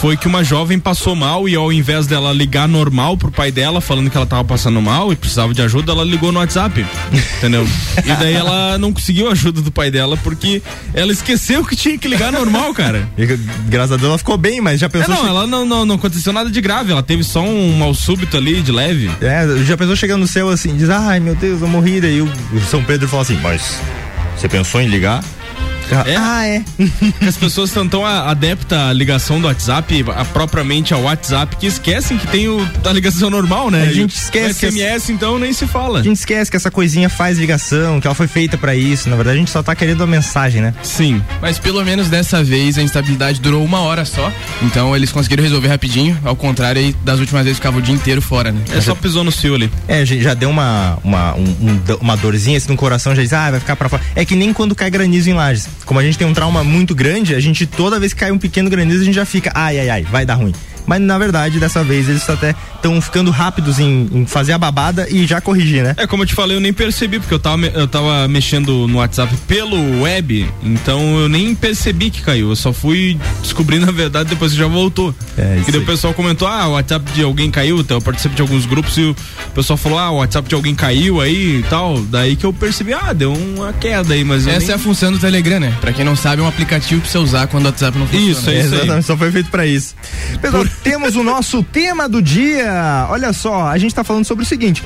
Foi 0.00 0.16
que 0.16 0.28
uma 0.28 0.44
jovem 0.44 0.78
passou 0.78 1.16
mal 1.16 1.48
e 1.48 1.56
ao 1.56 1.72
invés 1.72 2.06
dela 2.06 2.32
ligar 2.32 2.68
normal 2.68 3.16
pro 3.16 3.32
pai 3.32 3.50
dela, 3.50 3.80
falando 3.80 4.08
que 4.08 4.16
ela 4.16 4.26
tava 4.26 4.44
passando 4.44 4.80
mal 4.80 5.12
e 5.12 5.16
precisava 5.16 5.52
de 5.52 5.60
ajuda, 5.60 5.90
ela 5.90 6.04
ligou 6.04 6.30
no 6.30 6.38
WhatsApp. 6.38 6.86
Entendeu? 7.38 7.66
E 8.06 8.12
daí 8.14 8.34
ela 8.34 8.78
não 8.78 8.92
conseguiu 8.92 9.28
a 9.28 9.32
ajuda 9.32 9.60
do 9.60 9.72
pai 9.72 9.90
dela 9.90 10.16
porque 10.18 10.62
ela 10.94 11.10
esqueceu 11.10 11.64
que 11.64 11.74
tinha 11.74 11.98
que 11.98 12.06
ligar 12.06 12.30
normal, 12.30 12.72
cara. 12.72 13.08
E, 13.18 13.26
graças 13.68 13.90
a 13.92 13.96
Deus 13.96 14.08
ela 14.10 14.18
ficou 14.18 14.38
bem, 14.38 14.60
mas 14.60 14.78
já 14.78 14.86
É, 14.86 14.88
pensou. 14.88 15.14
não, 15.16 15.22
che- 15.22 15.28
ela 15.28 15.46
não, 15.48 15.66
não, 15.66 15.84
não 15.84 15.96
aconteceu 15.96 16.32
nada 16.32 16.48
de 16.48 16.60
grave, 16.60 16.92
ela 16.92 17.02
teve 17.02 17.24
só 17.24 17.42
um 17.42 17.76
mal 17.76 17.92
súbito 17.92 18.36
ali 18.36 18.62
de 18.62 18.70
leve. 18.70 19.10
É, 19.20 19.64
já 19.64 19.76
pensou 19.76 19.96
chegando 19.96 20.20
no 20.20 20.28
céu 20.28 20.48
assim, 20.48 20.76
diz, 20.76 20.90
ai 20.90 21.18
meu 21.18 21.34
Deus, 21.34 21.60
eu 21.60 21.66
morri. 21.66 22.00
Daí 22.00 22.20
o 22.22 22.28
o 22.52 22.60
São 22.70 22.84
Pedro 22.84 23.08
fala 23.08 23.22
assim, 23.22 23.38
mas 23.42 23.80
você 24.36 24.48
pensou 24.48 24.80
em 24.80 24.86
ligar? 24.86 25.24
É? 26.06 26.16
Ah, 26.16 26.46
é. 26.46 26.62
As 27.26 27.36
pessoas 27.36 27.70
estão 27.70 27.88
tão 27.88 28.04
adeptas 28.04 28.78
à 28.78 28.92
ligação 28.92 29.40
do 29.40 29.46
WhatsApp, 29.46 30.04
a, 30.14 30.24
propriamente 30.24 30.92
ao 30.94 31.02
WhatsApp, 31.02 31.56
que 31.56 31.66
esquecem 31.66 32.18
que 32.18 32.26
tem 32.26 32.48
o, 32.48 32.66
a 32.84 32.92
ligação 32.92 33.30
normal, 33.30 33.70
né? 33.70 33.82
A 33.82 33.92
gente 33.92 34.14
o 34.14 34.18
esquece 34.18 34.60
que 34.60 34.70
SMS, 34.72 35.10
então, 35.10 35.38
nem 35.38 35.52
se 35.52 35.66
fala. 35.66 36.00
A 36.00 36.02
gente 36.02 36.16
esquece 36.16 36.50
que 36.50 36.56
essa 36.56 36.70
coisinha 36.70 37.08
faz 37.08 37.38
ligação, 37.38 38.00
que 38.00 38.06
ela 38.06 38.14
foi 38.14 38.26
feita 38.26 38.56
pra 38.58 38.74
isso. 38.74 39.08
Na 39.08 39.16
verdade, 39.16 39.36
a 39.36 39.40
gente 39.40 39.50
só 39.50 39.62
tá 39.62 39.74
querendo 39.74 40.02
a 40.02 40.06
mensagem, 40.06 40.60
né? 40.60 40.74
Sim. 40.82 41.22
Mas 41.40 41.58
pelo 41.58 41.84
menos 41.84 42.08
dessa 42.08 42.42
vez 42.42 42.78
a 42.78 42.82
instabilidade 42.82 43.40
durou 43.40 43.64
uma 43.64 43.80
hora 43.80 44.04
só. 44.04 44.32
Então 44.62 44.94
eles 44.94 45.10
conseguiram 45.12 45.42
resolver 45.42 45.68
rapidinho. 45.68 46.18
Ao 46.24 46.36
contrário 46.36 46.80
aí 46.80 46.94
das 47.04 47.18
últimas 47.20 47.44
vezes 47.44 47.58
ficava 47.58 47.78
o 47.78 47.82
dia 47.82 47.94
inteiro 47.94 48.20
fora, 48.22 48.52
né? 48.52 48.60
É 48.72 48.80
só 48.80 48.94
pisou 48.94 49.24
no 49.24 49.32
cio 49.32 49.54
ali. 49.54 49.70
É, 49.86 50.04
já 50.04 50.34
deu 50.34 50.50
uma, 50.50 50.98
uma, 51.02 51.34
um- 51.34 51.42
um 51.42 51.78
uma 52.00 52.16
dorzinha 52.16 52.56
assim 52.58 52.68
no 52.68 52.76
coração, 52.76 53.14
já 53.14 53.22
diz, 53.22 53.32
ah, 53.32 53.50
vai 53.50 53.60
ficar 53.60 53.76
pra 53.76 53.88
fora. 53.88 54.02
É 54.14 54.24
que 54.24 54.34
nem 54.36 54.52
quando 54.52 54.74
cai 54.74 54.90
granizo 54.90 55.30
em 55.30 55.34
lajes. 55.34 55.68
Como 55.84 55.98
a 55.98 56.02
gente 56.02 56.18
tem 56.18 56.26
um 56.26 56.34
trauma 56.34 56.62
muito 56.62 56.94
grande, 56.94 57.34
a 57.34 57.40
gente, 57.40 57.66
toda 57.66 57.98
vez 57.98 58.12
que 58.12 58.20
cai 58.20 58.30
um 58.30 58.38
pequeno 58.38 58.68
granizo, 58.68 59.02
a 59.02 59.04
gente 59.04 59.14
já 59.14 59.24
fica, 59.24 59.50
ai, 59.54 59.80
ai, 59.80 59.88
ai, 59.90 60.02
vai 60.02 60.26
dar 60.26 60.34
ruim. 60.34 60.52
Mas 60.86 61.00
na 61.00 61.18
verdade, 61.18 61.60
dessa 61.60 61.84
vez, 61.84 62.08
eles 62.08 62.28
até 62.28 62.54
estão 62.78 63.00
ficando 63.00 63.30
rápidos 63.30 63.78
em, 63.78 64.08
em 64.12 64.26
fazer 64.26 64.52
a 64.52 64.58
babada 64.58 65.06
e 65.10 65.26
já 65.26 65.40
corrigir, 65.40 65.82
né? 65.82 65.94
É, 65.96 66.06
como 66.06 66.22
eu 66.22 66.26
te 66.26 66.34
falei, 66.34 66.56
eu 66.56 66.60
nem 66.60 66.72
percebi, 66.72 67.18
porque 67.18 67.34
eu 67.34 67.38
tava, 67.38 67.66
eu 67.66 67.86
tava 67.86 68.26
mexendo 68.28 68.88
no 68.88 68.98
WhatsApp 68.98 69.34
pelo 69.46 70.02
web, 70.02 70.48
então 70.62 71.20
eu 71.20 71.28
nem 71.28 71.54
percebi 71.54 72.10
que 72.10 72.22
caiu. 72.22 72.50
Eu 72.50 72.56
só 72.56 72.72
fui 72.72 73.18
descobrir, 73.42 73.78
na 73.78 73.90
verdade, 73.90 74.30
depois 74.30 74.52
que 74.52 74.58
já 74.58 74.66
voltou. 74.66 75.14
É, 75.36 75.58
isso 75.58 75.68
e 75.68 75.72
daí 75.72 75.80
o 75.80 75.82
aí. 75.82 75.86
pessoal 75.86 76.14
comentou, 76.14 76.48
ah, 76.48 76.68
o 76.68 76.72
WhatsApp 76.72 77.12
de 77.12 77.22
alguém 77.22 77.50
caiu, 77.50 77.78
então 77.80 77.98
eu 77.98 78.02
participo 78.02 78.34
de 78.34 78.42
alguns 78.42 78.64
grupos 78.66 78.96
e 78.96 79.02
o 79.02 79.16
pessoal 79.54 79.76
falou, 79.76 79.98
ah, 79.98 80.10
o 80.10 80.16
WhatsApp 80.16 80.48
de 80.48 80.54
alguém 80.54 80.74
caiu 80.74 81.20
aí 81.20 81.58
e 81.58 81.62
tal. 81.64 82.00
Daí 82.00 82.36
que 82.36 82.46
eu 82.46 82.52
percebi, 82.52 82.92
ah, 82.94 83.12
deu 83.12 83.32
uma 83.32 83.72
queda 83.72 84.14
aí, 84.14 84.24
mas 84.24 84.46
Essa 84.46 84.58
nem... 84.58 84.70
é 84.70 84.74
a 84.74 84.78
função 84.78 85.12
do 85.12 85.18
Telegram, 85.18 85.60
né? 85.60 85.74
Pra 85.80 85.92
quem 85.92 86.04
não 86.04 86.16
sabe, 86.16 86.40
é 86.40 86.44
um 86.44 86.48
aplicativo 86.48 87.00
pra 87.00 87.10
você 87.10 87.18
usar 87.18 87.46
quando 87.48 87.64
o 87.64 87.66
WhatsApp 87.66 87.98
não 87.98 88.06
funciona. 88.06 88.30
Isso, 88.30 88.50
é 88.50 88.60
isso 88.60 88.74
aí. 88.74 88.80
Exatamente, 88.80 89.06
só 89.06 89.16
foi 89.16 89.32
feito 89.32 89.50
pra 89.50 89.66
isso. 89.66 89.94
Pessoal, 90.40 90.64
temos 90.82 91.16
o 91.16 91.22
nosso 91.22 91.62
tema 91.62 92.08
do 92.08 92.22
dia. 92.22 92.67
Olha 93.10 93.32
só, 93.32 93.66
a 93.68 93.78
gente 93.78 93.94
tá 93.94 94.04
falando 94.04 94.24
sobre 94.24 94.44
o 94.44 94.46
seguinte. 94.46 94.82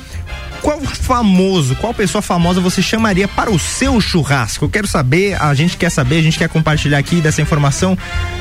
Qual 0.61 0.79
famoso, 0.81 1.75
qual 1.75 1.93
pessoa 1.93 2.21
famosa 2.21 2.61
você 2.61 2.81
chamaria 2.81 3.27
para 3.27 3.51
o 3.51 3.59
seu 3.59 3.99
churrasco? 3.99 4.63
Eu 4.63 4.69
quero 4.69 4.87
saber, 4.87 5.35
a 5.41 5.53
gente 5.53 5.75
quer 5.75 5.89
saber, 5.89 6.19
a 6.19 6.21
gente 6.21 6.37
quer 6.37 6.47
compartilhar 6.47 6.97
aqui 6.97 7.17
dessa 7.17 7.41
informação. 7.41 7.97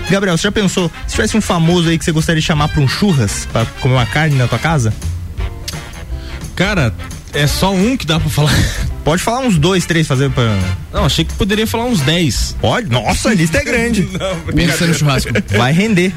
Gabriel, 0.09 0.37
você 0.37 0.45
já 0.45 0.53
pensou, 0.53 0.91
se 1.07 1.15
tivesse 1.17 1.37
um 1.37 1.41
famoso 1.41 1.89
aí 1.89 1.99
que 1.99 2.05
você 2.05 2.13
gostaria 2.13 2.41
de 2.41 2.47
chamar 2.47 2.69
para 2.69 2.81
um 2.81 2.87
churras, 2.87 3.49
para 3.53 3.67
comer 3.81 3.95
uma 3.95 4.07
carne 4.07 4.37
na 4.37 4.47
tua 4.47 4.59
casa? 4.59 4.95
Cara, 6.55 6.95
é 7.35 7.47
só 7.47 7.73
um 7.73 7.97
que 7.97 8.07
dá 8.07 8.21
pra 8.21 8.31
falar. 8.31 8.53
Pode 9.03 9.21
falar 9.21 9.41
uns 9.41 9.59
dois, 9.59 9.85
três, 9.85 10.07
fazer 10.07 10.31
pra... 10.31 10.57
Não, 10.93 11.07
achei 11.07 11.25
que 11.25 11.35
poderia 11.35 11.67
falar 11.67 11.87
uns 11.87 12.01
10. 12.03 12.57
Pode? 12.61 12.89
Nossa, 12.89 13.31
a 13.31 13.35
lista 13.35 13.59
é 13.59 13.65
grande. 13.65 14.09
Pensa 14.55 14.87
no 14.87 14.95
churrasco. 14.95 15.33
Vai 15.57 15.73
render. 15.73 16.13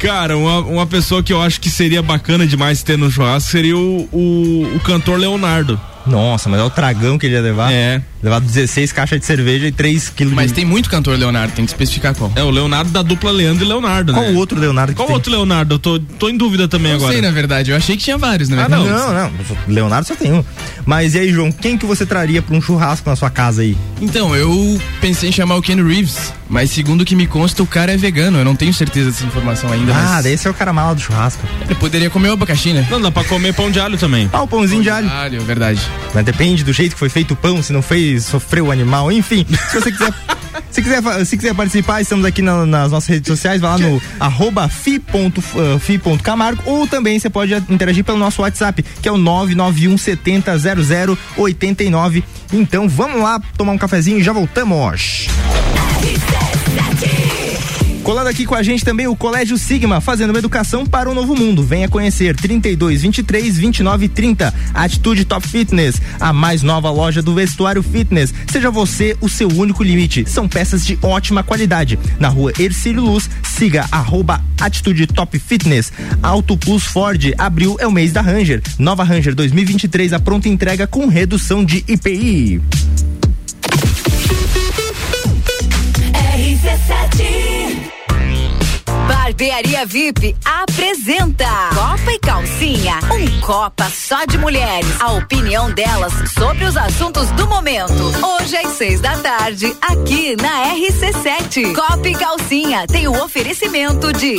Cara, 0.00 0.34
uma, 0.36 0.60
uma 0.60 0.86
pessoa 0.86 1.22
que 1.22 1.30
eu 1.30 1.42
acho 1.42 1.60
que 1.60 1.68
seria 1.68 2.00
bacana 2.00 2.46
demais 2.46 2.82
ter 2.82 2.96
no 2.96 3.10
churrasco 3.10 3.50
seria 3.50 3.76
o, 3.76 4.08
o, 4.10 4.76
o 4.76 4.80
cantor 4.80 5.18
Leonardo. 5.18 5.78
Nossa, 6.06 6.48
mas 6.48 6.60
é 6.60 6.64
o 6.64 6.70
tragão 6.70 7.18
que 7.18 7.26
ele 7.26 7.34
ia 7.34 7.40
levar. 7.42 7.72
É. 7.72 8.00
Levar 8.22 8.38
16 8.40 8.92
caixas 8.92 9.18
de 9.18 9.24
cerveja 9.24 9.66
e 9.66 9.72
3 9.72 10.10
quilos 10.10 10.34
Mas 10.34 10.48
de... 10.48 10.54
tem 10.54 10.64
muito 10.64 10.90
cantor 10.90 11.18
Leonardo, 11.18 11.54
tem 11.54 11.64
que 11.64 11.70
especificar 11.70 12.14
qual. 12.14 12.30
É 12.36 12.42
o 12.42 12.50
Leonardo 12.50 12.90
da 12.90 13.00
dupla 13.00 13.30
Leandro 13.30 13.64
e 13.64 13.68
Leonardo, 13.68 14.12
Qual 14.12 14.26
né? 14.26 14.30
o 14.32 14.34
outro 14.36 14.60
Leonardo 14.60 14.92
que 14.92 14.96
Qual 14.96 15.06
tem? 15.06 15.14
outro 15.16 15.30
Leonardo? 15.32 15.74
Eu 15.76 15.78
tô, 15.78 15.98
tô 15.98 16.28
em 16.28 16.36
dúvida 16.36 16.68
também 16.68 16.90
Não 16.92 16.98
agora. 16.98 17.12
sei, 17.14 17.22
na 17.22 17.30
verdade. 17.30 17.70
Eu 17.70 17.76
achei 17.78 17.96
que 17.96 18.02
tinha 18.04 18.18
vários, 18.18 18.50
na 18.50 18.56
Ah, 18.64 18.68
verdade. 18.68 18.90
Não, 18.90 19.14
não, 19.14 19.30
Leonardo 19.68 20.06
só 20.06 20.14
tem 20.14 20.32
um. 20.34 20.44
Mas 20.84 21.14
e 21.14 21.18
aí, 21.20 21.32
João, 21.32 21.50
quem 21.50 21.78
que 21.78 21.86
você 21.86 22.04
traria 22.04 22.42
pra 22.42 22.54
um 22.54 22.60
churrasco 22.60 23.08
na 23.08 23.16
sua 23.16 23.30
casa 23.30 23.62
aí? 23.62 23.74
Então, 24.02 24.36
eu 24.36 24.78
pensei 25.00 25.30
em 25.30 25.32
chamar 25.32 25.56
o 25.56 25.62
Ken 25.62 25.76
Reeves, 25.82 26.30
mas 26.46 26.70
segundo 26.70 27.00
o 27.00 27.04
que 27.06 27.16
me 27.16 27.26
consta, 27.26 27.62
o 27.62 27.66
cara 27.66 27.92
é 27.94 27.96
vegano. 27.96 28.36
Eu 28.38 28.44
não 28.44 28.54
tenho 28.54 28.74
certeza 28.74 29.10
dessa 29.10 29.24
informação 29.24 29.72
ainda. 29.72 29.92
Ah, 29.94 30.10
mas 30.16 30.26
esse 30.26 30.46
é 30.46 30.50
o 30.50 30.54
cara 30.54 30.74
mala 30.74 30.94
do 30.94 31.00
churrasco. 31.00 31.42
Ele 31.64 31.74
poderia 31.74 32.10
comer 32.10 32.28
o 32.28 32.32
abacaxi, 32.34 32.74
né? 32.74 32.86
Não, 32.90 33.00
dá 33.00 33.10
pra 33.10 33.24
comer 33.24 33.54
pão 33.54 33.70
de 33.70 33.80
alho 33.80 33.96
também. 33.96 34.28
Ah, 34.30 34.42
o 34.42 34.46
pãozinho 34.46 34.82
de 34.82 34.90
alho. 34.90 35.08
Alho, 35.10 35.40
verdade. 35.42 35.80
Mas 36.14 36.24
depende 36.24 36.64
do 36.64 36.72
jeito 36.72 36.92
que 36.94 36.98
foi 36.98 37.08
feito 37.08 37.34
o 37.34 37.36
pão, 37.36 37.62
se 37.62 37.72
não 37.72 37.82
fez, 37.82 38.24
sofreu 38.24 38.66
o 38.66 38.70
animal, 38.72 39.10
enfim. 39.12 39.46
Se 39.70 39.80
você 39.80 39.90
quiser. 39.92 40.12
Se 40.70 40.82
quiser, 40.82 41.02
se 41.26 41.36
quiser 41.36 41.54
participar, 41.54 42.00
estamos 42.00 42.24
aqui 42.24 42.42
na- 42.42 42.64
nas 42.64 42.92
nossas 42.92 43.08
redes 43.08 43.26
sociais, 43.26 43.60
vai 43.60 43.70
lá 43.72 43.78
no 43.78 44.00
arroba 44.20 44.68
Camargo 46.22 46.62
ou 46.64 46.86
também 46.86 47.18
você 47.18 47.28
pode 47.28 47.52
interagir 47.68 48.04
pelo 48.04 48.18
nosso 48.18 48.42
WhatsApp, 48.42 48.84
que 49.02 49.08
é 49.08 49.12
o 49.12 49.16
991 49.16 49.98
70 49.98 50.58
00 50.58 51.18
89. 51.36 52.22
Então 52.52 52.88
vamos 52.88 53.20
lá 53.20 53.40
tomar 53.56 53.72
um 53.72 53.78
cafezinho 53.78 54.18
e 54.18 54.22
já 54.22 54.32
voltamos. 54.32 55.26
Colando 58.02 58.28
aqui 58.28 58.46
com 58.46 58.54
a 58.54 58.62
gente 58.62 58.84
também 58.84 59.06
o 59.06 59.14
Colégio 59.14 59.58
Sigma, 59.58 60.00
fazendo 60.00 60.30
uma 60.30 60.38
educação 60.38 60.86
para 60.86 61.10
o 61.10 61.14
novo 61.14 61.36
mundo. 61.36 61.62
Venha 61.62 61.88
conhecer 61.88 62.34
32 62.34 63.02
23 63.02 63.58
29 63.58 64.08
30. 64.08 64.54
Atitude 64.72 65.24
Top 65.24 65.46
Fitness, 65.46 66.00
a 66.18 66.32
mais 66.32 66.62
nova 66.62 66.90
loja 66.90 67.20
do 67.20 67.34
vestuário 67.34 67.82
fitness. 67.82 68.32
Seja 68.50 68.70
você 68.70 69.16
o 69.20 69.28
seu 69.28 69.48
único 69.48 69.82
limite. 69.82 70.24
São 70.26 70.48
peças 70.48 70.84
de 70.84 70.98
ótima 71.02 71.42
qualidade. 71.42 71.98
Na 72.18 72.28
rua 72.28 72.52
Ercílio 72.58 73.02
Luz, 73.02 73.28
siga 73.42 73.86
arroba 73.92 74.42
Atitude 74.58 75.06
Top 75.06 75.38
Fitness. 75.38 75.92
Auto 76.22 76.56
Plus 76.56 76.84
Ford, 76.84 77.34
abril 77.36 77.76
é 77.78 77.86
o 77.86 77.92
mês 77.92 78.12
da 78.12 78.22
Ranger. 78.22 78.62
Nova 78.78 79.04
Ranger 79.04 79.34
2023, 79.34 80.14
a 80.14 80.18
pronta 80.18 80.48
entrega 80.48 80.86
com 80.86 81.06
redução 81.06 81.64
de 81.64 81.84
IPI. 81.86 82.60
Barbearia 89.30 89.86
VIP 89.86 90.34
apresenta 90.44 91.46
Copa 91.72 92.12
e 92.12 92.18
Calcinha, 92.18 92.98
um 93.12 93.40
Copa 93.40 93.88
só 93.88 94.24
de 94.24 94.36
mulheres. 94.36 95.00
A 95.00 95.12
opinião 95.12 95.70
delas 95.70 96.12
sobre 96.36 96.64
os 96.64 96.76
assuntos 96.76 97.30
do 97.32 97.46
momento. 97.46 97.92
Hoje 98.26 98.56
às 98.56 98.72
seis 98.72 99.00
da 99.00 99.16
tarde, 99.18 99.72
aqui 99.82 100.34
na 100.34 100.74
RC7. 100.74 101.72
Copa 101.76 102.08
e 102.08 102.14
Calcinha 102.16 102.88
tem 102.88 103.06
o 103.06 103.22
oferecimento 103.22 104.12
de 104.12 104.36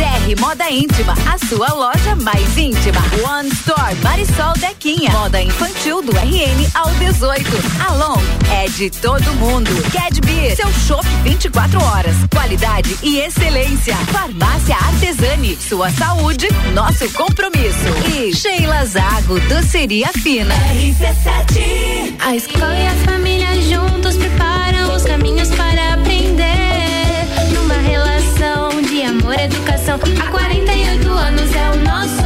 GR 0.00 0.40
Moda 0.40 0.70
Íntima, 0.70 1.12
a 1.30 1.36
sua 1.46 1.68
loja 1.74 2.16
mais 2.16 2.56
íntima. 2.56 3.00
One 3.22 3.50
Store, 3.50 3.94
Marisol 4.02 4.54
Dequinha. 4.58 5.10
Moda 5.10 5.42
infantil 5.42 6.00
do 6.00 6.12
RN 6.12 6.70
ao 6.72 6.90
18. 6.94 7.50
Alon 7.86 8.16
é 8.50 8.66
de 8.68 8.88
todo 8.88 9.34
mundo. 9.34 9.70
Cad 9.92 10.18
Beer, 10.22 10.56
seu 10.56 10.72
chopp 10.86 11.06
24 11.22 11.82
horas. 11.84 12.16
Qualidade 12.32 12.96
e 13.02 13.18
excelência. 13.18 13.94
Farmácia 14.12 14.76
Artesani, 14.76 15.56
sua 15.56 15.90
saúde, 15.90 16.48
nosso 16.74 17.08
compromisso. 17.12 17.86
E 18.14 18.34
Sheila 18.34 18.84
Zago, 18.84 19.38
doceria 19.48 20.08
fina. 20.22 20.54
RC7. 20.54 22.14
A 22.18 22.36
escola 22.36 22.74
e 22.74 22.86
a 22.86 22.94
família 23.06 23.60
juntos 23.62 24.16
preparam 24.16 24.94
os 24.94 25.02
caminhos 25.04 25.48
para 25.50 25.94
aprender. 25.94 27.26
Numa 27.54 27.74
relação 27.74 28.82
de 28.82 29.02
amor 29.02 29.34
e 29.34 29.44
educação. 29.44 29.98
Há 30.20 30.30
48 30.30 31.08
anos 31.10 31.54
é 31.54 31.70
o 31.70 31.76
nosso 31.84 32.19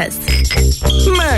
Purpose. 0.00 0.29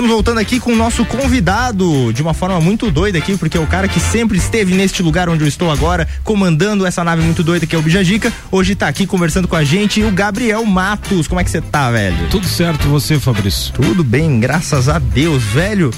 Estamos 0.00 0.14
voltando 0.14 0.38
aqui 0.38 0.58
com 0.58 0.72
o 0.72 0.76
nosso 0.76 1.04
convidado 1.04 2.10
de 2.10 2.22
uma 2.22 2.32
forma 2.32 2.58
muito 2.58 2.90
doida 2.90 3.18
aqui, 3.18 3.36
porque 3.36 3.58
é 3.58 3.60
o 3.60 3.66
cara 3.66 3.86
que 3.86 4.00
sempre 4.00 4.38
esteve 4.38 4.72
neste 4.72 5.02
lugar 5.02 5.28
onde 5.28 5.44
eu 5.44 5.46
estou 5.46 5.70
agora, 5.70 6.08
comandando 6.24 6.86
essa 6.86 7.04
nave 7.04 7.20
muito 7.20 7.44
doida 7.44 7.66
que 7.66 7.76
é 7.76 7.78
o 7.78 7.82
Bijagica. 7.82 8.32
Hoje 8.50 8.74
tá 8.74 8.88
aqui 8.88 9.06
conversando 9.06 9.46
com 9.46 9.56
a 9.56 9.62
gente 9.62 10.02
o 10.02 10.10
Gabriel 10.10 10.64
Matos. 10.64 11.28
Como 11.28 11.38
é 11.38 11.44
que 11.44 11.50
você 11.50 11.60
tá, 11.60 11.90
velho? 11.90 12.16
Tudo 12.30 12.46
certo, 12.46 12.88
você, 12.88 13.20
Fabrício? 13.20 13.74
Tudo 13.74 14.02
bem, 14.02 14.40
graças 14.40 14.88
a 14.88 14.98
Deus, 14.98 15.42
velho. 15.42 15.90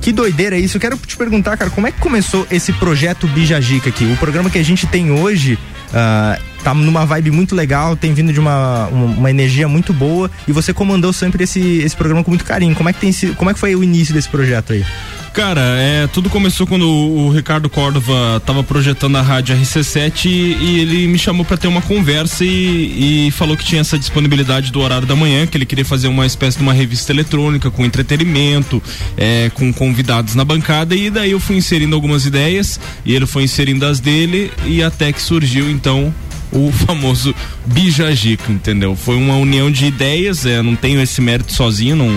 Que 0.00 0.10
doideira 0.10 0.56
isso. 0.56 0.78
Eu 0.78 0.80
quero 0.80 0.96
te 0.96 1.18
perguntar, 1.18 1.58
cara, 1.58 1.70
como 1.70 1.86
é 1.86 1.92
que 1.92 2.00
começou 2.00 2.46
esse 2.50 2.72
projeto 2.72 3.28
Bijagica 3.28 3.90
aqui? 3.90 4.06
O 4.06 4.16
programa 4.16 4.48
que 4.48 4.58
a 4.58 4.64
gente 4.64 4.86
tem 4.86 5.10
hoje 5.10 5.58
ah, 5.92 6.38
tá 6.62 6.74
numa 6.74 7.04
vibe 7.06 7.30
muito 7.30 7.54
legal, 7.54 7.96
tem 7.96 8.12
vindo 8.12 8.32
de 8.32 8.40
uma, 8.40 8.86
uma, 8.88 9.30
energia 9.30 9.68
muito 9.68 9.92
boa 9.92 10.30
e 10.46 10.52
você 10.52 10.72
comandou 10.72 11.12
sempre 11.12 11.44
esse, 11.44 11.60
esse 11.60 11.96
programa 11.96 12.22
com 12.22 12.30
muito 12.30 12.44
carinho. 12.44 12.74
Como 12.74 12.88
é 12.88 12.92
que 12.92 13.00
tem 13.00 13.10
como 13.34 13.50
é 13.50 13.54
que 13.54 13.60
foi 13.60 13.74
o 13.74 13.82
início 13.82 14.14
desse 14.14 14.28
projeto 14.28 14.72
aí? 14.72 14.84
Cara, 15.32 15.60
é, 15.78 16.08
tudo 16.08 16.28
começou 16.28 16.66
quando 16.66 16.88
o, 16.88 17.26
o 17.26 17.30
Ricardo 17.30 17.70
Córdova 17.70 18.42
tava 18.44 18.64
projetando 18.64 19.16
a 19.16 19.22
rádio 19.22 19.56
RC7 19.56 20.26
e, 20.26 20.28
e 20.28 20.80
ele 20.80 21.06
me 21.06 21.18
chamou 21.18 21.44
para 21.44 21.56
ter 21.56 21.68
uma 21.68 21.80
conversa 21.80 22.44
e, 22.44 23.28
e 23.28 23.30
falou 23.30 23.56
que 23.56 23.64
tinha 23.64 23.80
essa 23.80 23.96
disponibilidade 23.96 24.72
do 24.72 24.80
horário 24.80 25.06
da 25.06 25.14
manhã, 25.14 25.46
que 25.46 25.56
ele 25.56 25.64
queria 25.64 25.84
fazer 25.84 26.08
uma 26.08 26.26
espécie 26.26 26.56
de 26.56 26.64
uma 26.64 26.72
revista 26.72 27.12
eletrônica 27.12 27.70
com 27.70 27.84
entretenimento, 27.84 28.82
é, 29.16 29.50
com 29.54 29.72
convidados 29.72 30.34
na 30.34 30.44
bancada 30.44 30.96
e 30.96 31.08
daí 31.10 31.30
eu 31.30 31.38
fui 31.38 31.56
inserindo 31.56 31.94
algumas 31.94 32.26
ideias 32.26 32.80
e 33.04 33.14
ele 33.14 33.24
foi 33.24 33.44
inserindo 33.44 33.86
as 33.86 34.00
dele 34.00 34.52
e 34.66 34.82
até 34.82 35.12
que 35.12 35.22
surgiu 35.22 35.70
então 35.70 36.12
o 36.52 36.70
famoso 36.72 37.34
Bijagica, 37.66 38.50
entendeu? 38.50 38.96
Foi 38.96 39.16
uma 39.16 39.36
união 39.36 39.70
de 39.70 39.86
ideias, 39.86 40.44
é, 40.46 40.62
não 40.62 40.74
tenho 40.74 41.00
esse 41.00 41.20
mérito 41.20 41.52
sozinho, 41.52 41.96
não, 41.96 42.08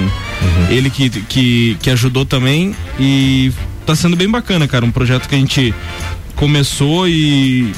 ele 0.69 0.89
que, 0.89 1.10
que, 1.10 1.78
que 1.82 1.89
ajudou 1.89 2.26
também 2.26 2.76
e 3.00 3.52
tá 3.86 3.96
sendo 3.96 4.15
bem 4.15 4.30
bacana, 4.30 4.67
cara, 4.67 4.86
um 4.86 4.91
projeto 4.91 5.28
que 5.28 5.36
a 5.36 5.38
gente 5.38 5.74
começou 6.36 7.08
e 7.08 7.72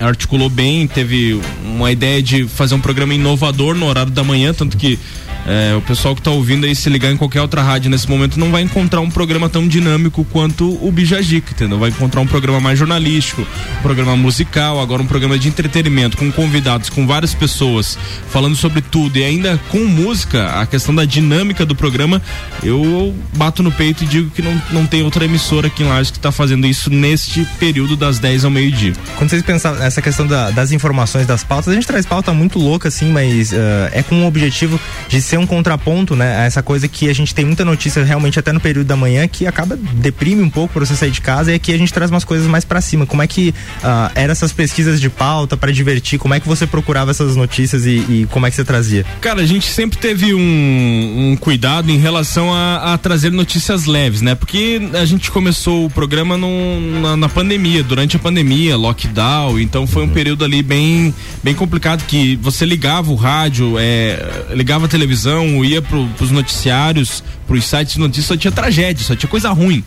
articulou 0.00 0.48
bem, 0.48 0.86
teve 0.86 1.40
uma 1.64 1.92
ideia 1.92 2.22
de 2.22 2.48
fazer 2.48 2.74
um 2.74 2.80
programa 2.80 3.14
inovador 3.14 3.74
no 3.74 3.86
horário 3.86 4.10
da 4.10 4.24
manhã, 4.24 4.52
tanto 4.52 4.76
que 4.76 4.98
é, 5.46 5.74
o 5.76 5.80
pessoal 5.82 6.14
que 6.14 6.22
tá 6.22 6.30
ouvindo 6.30 6.64
aí, 6.66 6.74
se 6.74 6.88
ligar 6.88 7.10
em 7.10 7.16
qualquer 7.16 7.40
outra 7.40 7.62
rádio 7.62 7.90
nesse 7.90 8.08
momento, 8.08 8.38
não 8.38 8.50
vai 8.50 8.62
encontrar 8.62 9.00
um 9.00 9.10
programa 9.10 9.48
tão 9.48 9.66
dinâmico 9.66 10.24
quanto 10.30 10.78
o 10.86 10.90
Bijagica, 10.92 11.52
entendeu? 11.52 11.78
Vai 11.78 11.90
encontrar 11.90 12.20
um 12.20 12.26
programa 12.26 12.60
mais 12.60 12.78
jornalístico, 12.78 13.42
um 13.78 13.82
programa 13.82 14.16
musical, 14.16 14.80
agora 14.80 15.02
um 15.02 15.06
programa 15.06 15.38
de 15.38 15.48
entretenimento, 15.48 16.16
com 16.16 16.30
convidados, 16.30 16.88
com 16.90 17.06
várias 17.06 17.34
pessoas, 17.34 17.98
falando 18.28 18.54
sobre 18.56 18.80
tudo 18.80 19.18
e 19.18 19.24
ainda 19.24 19.58
com 19.70 19.78
música, 19.84 20.60
a 20.60 20.66
questão 20.66 20.94
da 20.94 21.04
dinâmica 21.04 21.64
do 21.66 21.74
programa, 21.74 22.20
eu 22.62 23.14
bato 23.36 23.62
no 23.62 23.72
peito 23.72 24.04
e 24.04 24.06
digo 24.06 24.30
que 24.30 24.42
não, 24.42 24.60
não 24.70 24.86
tem 24.86 25.02
outra 25.02 25.24
emissora 25.24 25.66
aqui 25.66 25.82
em 25.82 25.86
Lages 25.88 26.10
que 26.10 26.18
tá 26.18 26.30
fazendo 26.30 26.66
isso 26.66 26.90
neste 26.90 27.44
período 27.58 27.96
das 27.96 28.18
10 28.18 28.44
ao 28.44 28.50
meio-dia. 28.50 28.92
Quando 29.16 29.30
vocês 29.30 29.42
pensam 29.42 29.74
nessa 29.74 30.00
questão 30.00 30.26
da- 30.26 30.50
das 30.50 30.72
informações 30.72 31.26
das 31.26 31.42
pautas, 31.42 31.68
a 31.68 31.74
gente 31.74 31.86
traz 31.86 32.06
pauta 32.06 32.32
muito 32.32 32.58
louca, 32.58 32.88
assim, 32.88 33.10
mas 33.10 33.52
ah, 33.52 33.90
é 33.92 34.02
com 34.02 34.22
o 34.22 34.26
objetivo 34.26 34.78
de 35.08 35.20
ser 35.32 35.38
um 35.38 35.46
contraponto, 35.46 36.14
né? 36.14 36.44
Essa 36.46 36.62
coisa 36.62 36.86
que 36.86 37.08
a 37.08 37.14
gente 37.14 37.34
tem 37.34 37.42
muita 37.42 37.64
notícia 37.64 38.04
realmente 38.04 38.38
até 38.38 38.52
no 38.52 38.60
período 38.60 38.86
da 38.86 38.94
manhã 38.96 39.26
que 39.26 39.46
acaba 39.46 39.78
deprime 39.94 40.42
um 40.42 40.50
pouco 40.50 40.74
pra 40.74 40.84
você 40.84 40.94
sair 40.94 41.10
de 41.10 41.22
casa 41.22 41.50
e 41.52 41.54
aqui 41.54 41.72
a 41.72 41.78
gente 41.78 41.90
traz 41.90 42.10
umas 42.10 42.22
coisas 42.22 42.46
mais 42.46 42.66
pra 42.66 42.82
cima. 42.82 43.06
Como 43.06 43.22
é 43.22 43.26
que 43.26 43.54
ah, 43.82 44.10
eram 44.14 44.30
essas 44.32 44.52
pesquisas 44.52 45.00
de 45.00 45.08
pauta 45.08 45.56
pra 45.56 45.72
divertir? 45.72 46.18
Como 46.18 46.34
é 46.34 46.40
que 46.40 46.46
você 46.46 46.66
procurava 46.66 47.10
essas 47.12 47.34
notícias 47.34 47.86
e, 47.86 47.90
e 48.10 48.28
como 48.30 48.46
é 48.46 48.50
que 48.50 48.56
você 48.56 48.62
trazia? 48.64 49.06
Cara, 49.22 49.40
a 49.40 49.46
gente 49.46 49.70
sempre 49.70 49.96
teve 49.96 50.34
um, 50.34 51.30
um 51.32 51.36
cuidado 51.36 51.90
em 51.90 51.96
relação 51.96 52.52
a, 52.52 52.92
a 52.92 52.98
trazer 52.98 53.32
notícias 53.32 53.86
leves, 53.86 54.20
né? 54.20 54.34
Porque 54.34 54.82
a 55.00 55.04
gente 55.06 55.30
começou 55.30 55.86
o 55.86 55.90
programa 55.90 56.36
num- 56.36 57.00
na, 57.00 57.16
na 57.16 57.28
pandemia, 57.30 57.82
durante 57.82 58.16
a 58.16 58.18
pandemia, 58.18 58.76
lockdown, 58.76 59.58
então 59.58 59.86
foi 59.86 60.02
um 60.04 60.08
período 60.10 60.44
ali 60.44 60.62
bem, 60.62 61.14
bem 61.42 61.54
complicado 61.54 62.04
que 62.06 62.36
você 62.36 62.66
ligava 62.66 63.10
o 63.10 63.14
rádio, 63.14 63.76
é, 63.78 64.44
ligava 64.54 64.84
a 64.84 64.88
televisão, 64.88 65.21
ia 65.64 65.80
pro, 65.82 66.06
pros 66.16 66.30
noticiários, 66.30 67.22
pros 67.46 67.64
sites 67.64 67.94
de 67.94 68.00
notícias, 68.00 68.26
só 68.26 68.36
tinha 68.36 68.52
tragédia, 68.52 69.04
só 69.04 69.14
tinha 69.14 69.30
coisa 69.30 69.50
ruim. 69.50 69.84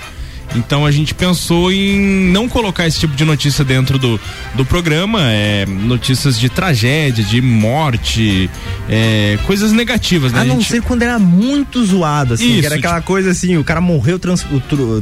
Então 0.55 0.86
a 0.86 0.91
gente 0.91 1.13
pensou 1.13 1.71
em 1.71 1.99
não 2.31 2.47
colocar 2.47 2.88
esse 2.88 2.99
tipo 2.99 3.15
de 3.15 3.25
notícia 3.25 3.63
dentro 3.63 3.97
do, 3.97 4.19
do 4.53 4.65
programa, 4.65 5.19
é, 5.23 5.65
notícias 5.65 6.39
de 6.39 6.49
tragédia, 6.49 7.23
de 7.23 7.41
morte, 7.41 8.49
é, 8.89 9.38
coisas 9.45 9.71
negativas, 9.71 10.31
né? 10.31 10.41
A 10.41 10.43
não 10.43 10.55
gente... 10.60 10.71
ser 10.71 10.81
quando 10.81 11.01
era 11.03 11.19
muito 11.19 11.84
zoado, 11.86 12.34
assim, 12.36 12.51
Isso, 12.51 12.60
que 12.62 12.65
era 12.65 12.75
aquela 12.75 13.01
coisa 13.01 13.31
assim, 13.31 13.58
o 13.58 13.63
cara 13.63 13.81
morreu, 13.81 14.17
trans- 14.19 14.45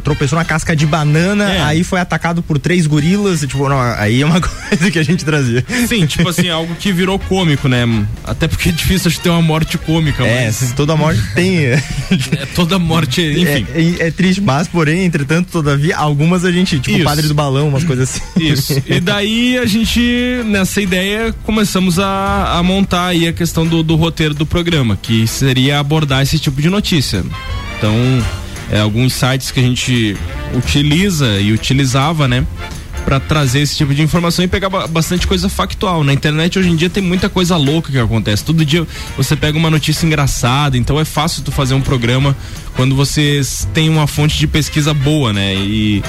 tropeçou 0.03 0.37
na 0.37 0.45
casca 0.45 0.75
de 0.75 0.85
banana, 0.85 1.51
É. 1.53 1.61
aí 1.63 1.83
foi 1.83 1.99
atacado 1.99 2.41
por 2.41 2.57
três 2.59 2.87
gorilas, 2.87 3.43
e, 3.43 3.47
tipo, 3.47 3.67
não, 3.69 3.79
aí 3.79 4.21
é 4.21 4.25
uma 4.25 4.41
coisa 4.41 4.89
que 4.91 4.99
a 4.99 5.03
gente 5.03 5.23
trazia. 5.25 5.63
Sim, 5.87 6.05
tipo 6.05 6.27
assim, 6.29 6.49
algo 6.49 6.73
que 6.75 6.91
virou 6.91 7.17
cômico, 7.19 7.67
né? 7.67 7.83
Até 8.23 8.47
porque 8.47 8.69
é 8.69 8.71
difícil 8.71 9.11
de 9.11 9.19
ter 9.19 9.29
uma 9.29 9.41
morte 9.41 9.77
cômica, 9.77 10.23
É, 10.25 10.45
mas 10.45 10.73
toda 10.75 10.95
morte 10.95 11.21
tem. 11.35 11.57
é, 11.67 11.81
toda 12.55 12.79
morte, 12.79 13.21
enfim. 13.21 13.65
É, 13.73 14.03
é- 14.03 14.07
é 14.07 14.11
triste, 14.11 14.41
mas, 14.41 14.67
porém, 14.67 15.05
entretanto, 15.05 15.42
todavia, 15.51 15.97
algumas 15.97 16.45
a 16.45 16.51
gente, 16.51 16.79
tipo, 16.79 16.91
o 16.91 16.99
Isso. 16.99 17.03
padre 17.03 17.27
do 17.27 17.33
balão, 17.33 17.69
umas 17.69 17.83
coisas 17.83 18.09
assim. 18.09 18.43
Isso. 18.43 18.81
E 18.87 18.99
daí 18.99 19.57
a 19.57 19.65
gente, 19.65 20.01
nessa 20.45 20.81
ideia, 20.81 21.33
começamos 21.43 21.99
a, 21.99 22.57
a 22.57 22.63
montar 22.63 23.07
aí 23.07 23.27
a 23.27 23.33
questão 23.33 23.65
do, 23.65 23.83
do 23.83 23.95
roteiro 23.95 24.33
do 24.33 24.45
programa, 24.45 24.97
que 25.01 25.27
seria 25.27 25.79
abordar 25.79 26.21
esse 26.21 26.39
tipo 26.39 26.61
de 26.61 26.69
notícia. 26.69 27.23
Então, 27.77 27.95
é, 28.71 28.79
alguns 28.79 29.13
sites 29.13 29.51
que 29.51 29.59
a 29.59 29.63
gente 29.63 30.15
utiliza 30.55 31.39
e 31.39 31.51
utilizava, 31.51 32.27
né? 32.27 32.45
Pra 33.05 33.19
trazer 33.19 33.59
esse 33.59 33.75
tipo 33.75 33.93
de 33.93 34.01
informação 34.01 34.45
e 34.45 34.47
pegar 34.47 34.69
ba- 34.69 34.87
bastante 34.87 35.27
coisa 35.27 35.49
factual. 35.49 36.03
Na 36.03 36.13
internet 36.13 36.57
hoje 36.57 36.69
em 36.69 36.75
dia 36.75 36.89
tem 36.89 37.03
muita 37.03 37.27
coisa 37.29 37.57
louca 37.57 37.91
que 37.91 37.97
acontece. 37.99 38.43
Todo 38.45 38.63
dia 38.63 38.87
você 39.17 39.35
pega 39.35 39.57
uma 39.57 39.69
notícia 39.69 40.05
engraçada, 40.05 40.77
então 40.77 40.97
é 40.99 41.03
fácil 41.05 41.43
tu 41.43 41.51
fazer 41.51 41.73
um 41.73 41.81
programa 41.81 42.35
quando 42.75 42.95
você 42.95 43.39
s- 43.39 43.67
tem 43.67 43.89
uma 43.89 44.07
fonte 44.07 44.37
de 44.39 44.47
pesquisa 44.47 44.93
boa, 44.93 45.33
né? 45.33 45.53
E, 45.53 46.01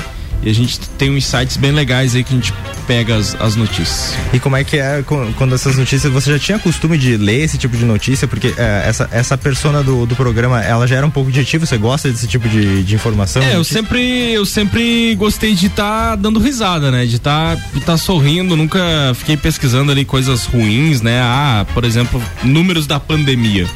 e 0.45 0.51
a 0.51 0.55
gente 0.55 0.79
tem 0.99 1.11
uns 1.11 1.25
sites 1.25 1.57
bem 1.57 1.73
legais 1.73 2.15
aí 2.15 2.23
que 2.23 2.33
a 2.35 2.37
gente 2.37 2.53
pega 2.87 3.17
as, 3.17 3.35
as 3.41 3.57
notícias. 3.57 4.15
E 4.33 4.39
como 4.39 4.57
é 4.57 4.63
que 4.63 4.77
é 4.77 5.03
quando 5.03 5.55
essas 5.55 5.77
notícias, 5.77 6.13
você 6.13 6.33
já 6.33 6.39
tinha 6.39 6.59
costume 6.59 6.99
de 6.99 7.17
ler 7.17 7.43
esse 7.43 7.57
tipo 7.57 7.77
de 7.77 7.85
notícia? 7.85 8.29
Porque 8.29 8.55
é, 8.57 8.85
essa, 8.87 9.09
essa 9.11 9.39
persona 9.39 9.83
do, 9.83 10.05
do 10.05 10.15
programa, 10.15 10.63
ela 10.63 10.87
já 10.87 10.97
era 10.97 11.07
um 11.07 11.11
pouco 11.11 11.31
objetiva, 11.31 11.65
você 11.65 11.79
gosta 11.79 12.11
desse 12.11 12.27
tipo 12.27 12.49
de, 12.49 12.83
de 12.83 12.95
informação? 12.95 13.43
É, 13.43 13.57
eu 13.57 13.65
sempre, 13.65 14.33
eu 14.33 14.45
sempre 14.45 15.15
gostei 15.15 15.55
de 15.55 15.67
estar 15.67 16.17
dando 16.17 16.39
risada, 16.39 16.91
né? 16.91 17.07
De 17.07 17.17
estar 17.17 17.57
de 17.57 17.81
tá 17.81 17.97
sorrindo, 17.97 18.55
nunca 18.55 18.81
fiquei 19.15 19.37
pesquisando 19.37 19.91
ali 19.91 20.05
coisas 20.05 20.45
ruins, 20.45 21.01
né? 21.01 21.21
Ah, 21.23 21.67
por 21.73 21.85
exemplo, 21.85 22.23
números 22.43 22.87
da 22.87 23.01
pandemia. 23.01 23.67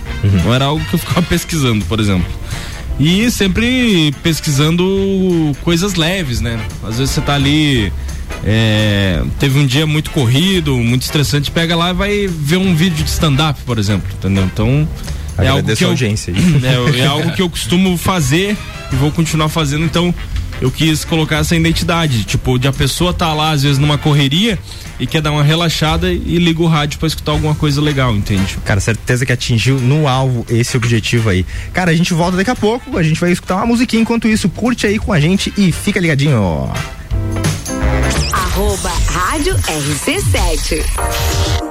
Não 0.44 0.54
era 0.54 0.66
algo 0.66 0.84
que 0.84 0.94
eu 0.94 0.98
ficava 0.98 1.22
pesquisando, 1.26 1.84
por 1.86 1.98
exemplo. 1.98 2.30
E 2.98 3.30
sempre 3.30 4.12
pesquisando 4.22 5.56
coisas 5.62 5.94
leves, 5.94 6.40
né? 6.40 6.60
Às 6.82 6.98
vezes 6.98 7.14
você 7.14 7.20
tá 7.20 7.34
ali. 7.34 7.92
é, 8.44 9.22
teve 9.38 9.58
um 9.58 9.66
dia 9.66 9.86
muito 9.86 10.10
corrido, 10.10 10.76
muito 10.76 11.02
estressante, 11.02 11.50
pega 11.50 11.76
lá 11.76 11.90
e 11.90 11.94
vai 11.94 12.26
ver 12.26 12.56
um 12.56 12.74
vídeo 12.74 13.04
de 13.04 13.10
stand-up, 13.10 13.60
por 13.64 13.78
exemplo, 13.78 14.08
entendeu? 14.12 14.44
Então. 14.44 14.88
É 15.40 15.46
algo, 15.46 15.76
que 15.76 15.84
eu, 15.84 15.94
é, 16.66 16.98
é 16.98 17.06
algo 17.06 17.32
que 17.32 17.40
eu 17.40 17.48
costumo 17.48 17.96
fazer 17.96 18.56
e 18.92 18.96
vou 18.96 19.12
continuar 19.12 19.48
fazendo, 19.48 19.84
então 19.84 20.12
eu 20.60 20.70
quis 20.70 21.04
colocar 21.04 21.38
essa 21.38 21.54
identidade, 21.54 22.24
tipo, 22.24 22.58
de 22.58 22.68
a 22.68 22.72
pessoa 22.72 23.12
tá 23.12 23.32
lá 23.32 23.50
às 23.50 23.62
vezes 23.62 23.78
numa 23.78 23.96
correria 23.96 24.58
e 24.98 25.06
quer 25.06 25.22
dar 25.22 25.30
uma 25.30 25.42
relaxada 25.42 26.12
e 26.12 26.38
liga 26.38 26.62
o 26.62 26.66
rádio 26.66 26.98
pra 26.98 27.06
escutar 27.06 27.32
alguma 27.32 27.54
coisa 27.54 27.80
legal, 27.80 28.14
entende? 28.14 28.58
Cara, 28.64 28.80
certeza 28.80 29.24
que 29.24 29.32
atingiu 29.32 29.78
no 29.78 30.08
alvo 30.08 30.44
esse 30.48 30.76
objetivo 30.76 31.30
aí. 31.30 31.46
Cara, 31.72 31.90
a 31.90 31.94
gente 31.94 32.12
volta 32.12 32.36
daqui 32.36 32.50
a 32.50 32.56
pouco, 32.56 32.98
a 32.98 33.02
gente 33.02 33.20
vai 33.20 33.30
escutar 33.30 33.56
uma 33.56 33.66
musiquinha 33.66 34.02
enquanto 34.02 34.26
isso. 34.26 34.48
Curte 34.48 34.86
aí 34.86 34.98
com 34.98 35.12
a 35.12 35.20
gente 35.20 35.52
e 35.56 35.70
fica 35.70 36.00
ligadinho. 36.00 36.70
Arroba 38.32 38.92
Rádio 39.06 39.54
RC7. 39.54 41.67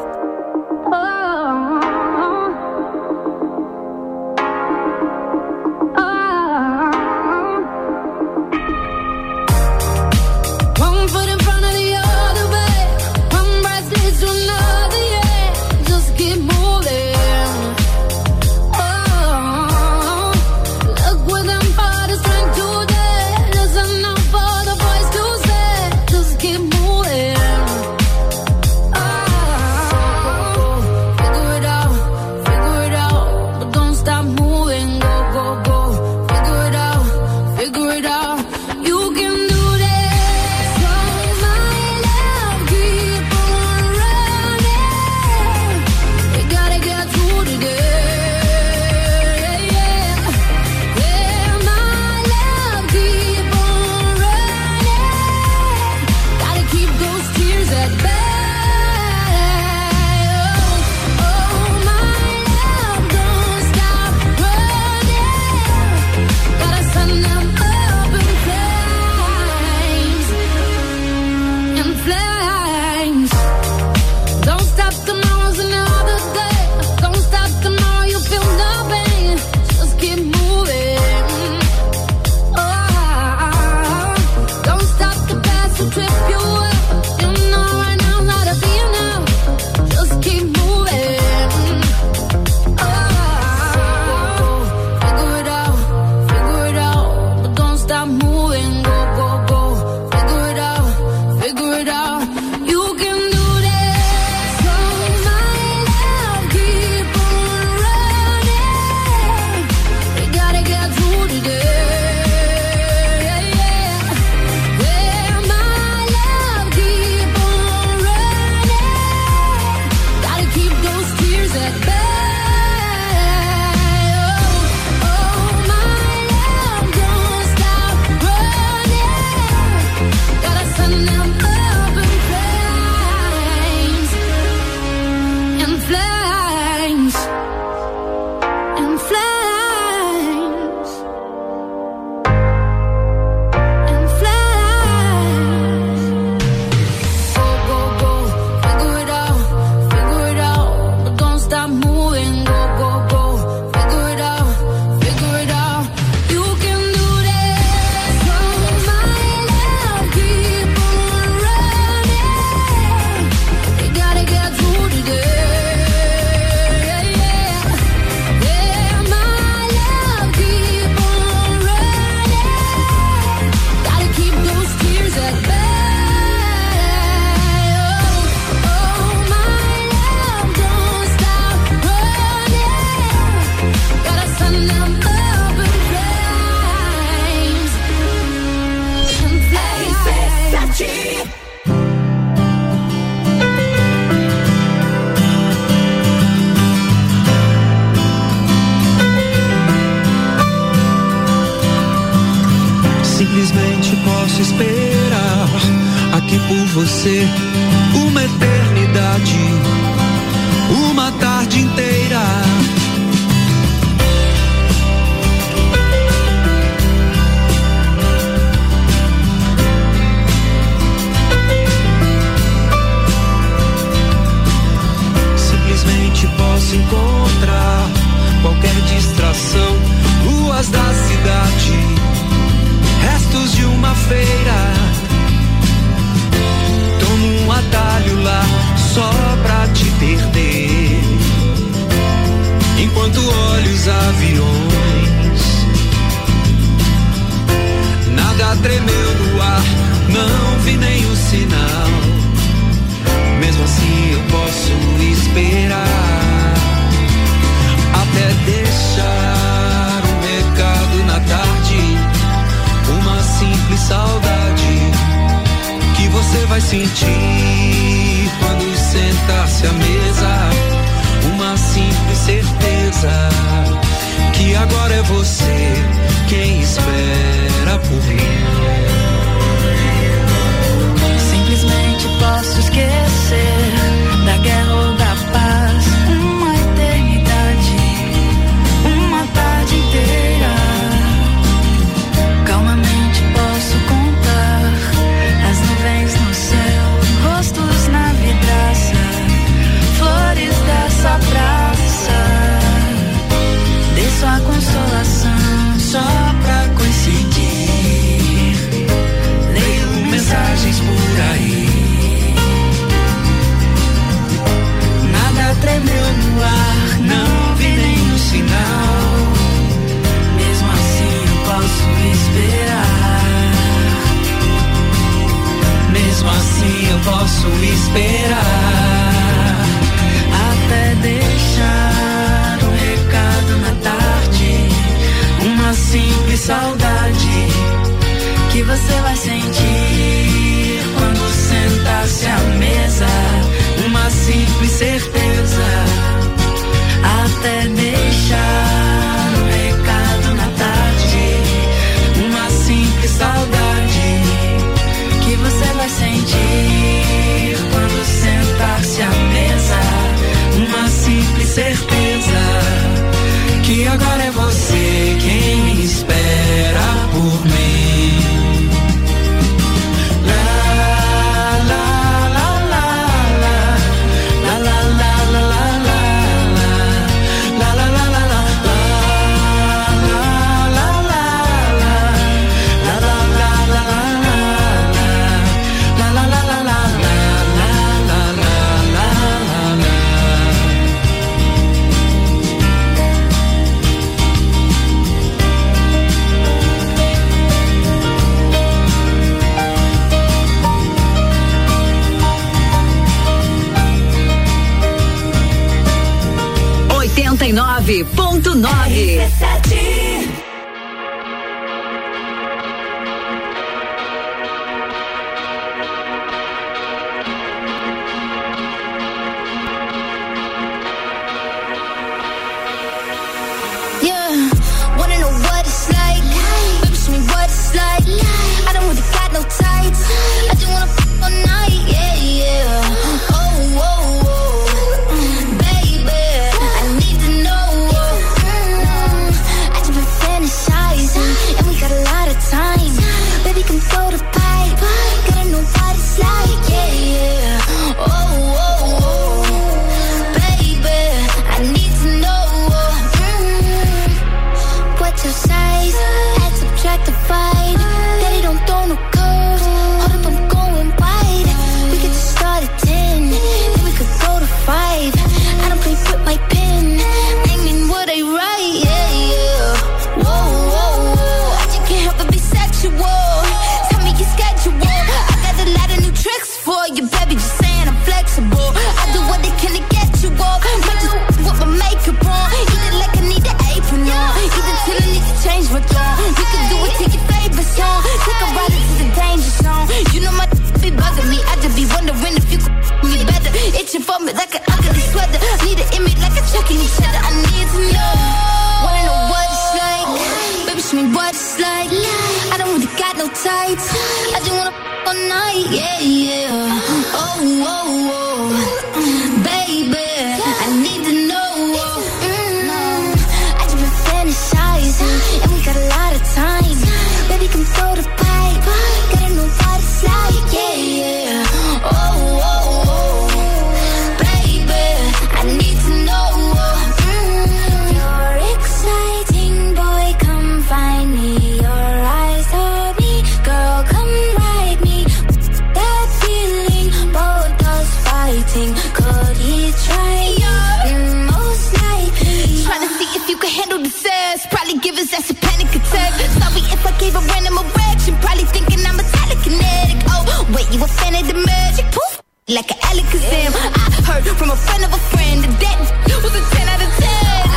A 550.87 550.93
fan 550.99 551.13
the 551.27 551.33
magic? 551.33 551.85
Poof. 551.91 552.13
Like 552.47 552.71
an 552.71 552.79
Alakazam. 552.89 553.51
I 553.55 554.01
heard 554.07 554.27
from 554.39 554.51
a 554.51 554.55
friend 554.55 554.83
of 554.85 554.91
a 554.93 555.01
friend 555.11 555.43
that 555.43 556.19
was 556.23 556.33
a 556.33 556.43
10 556.55 556.67
out 556.73 556.81
of 556.87 556.91
10. 556.95 557.07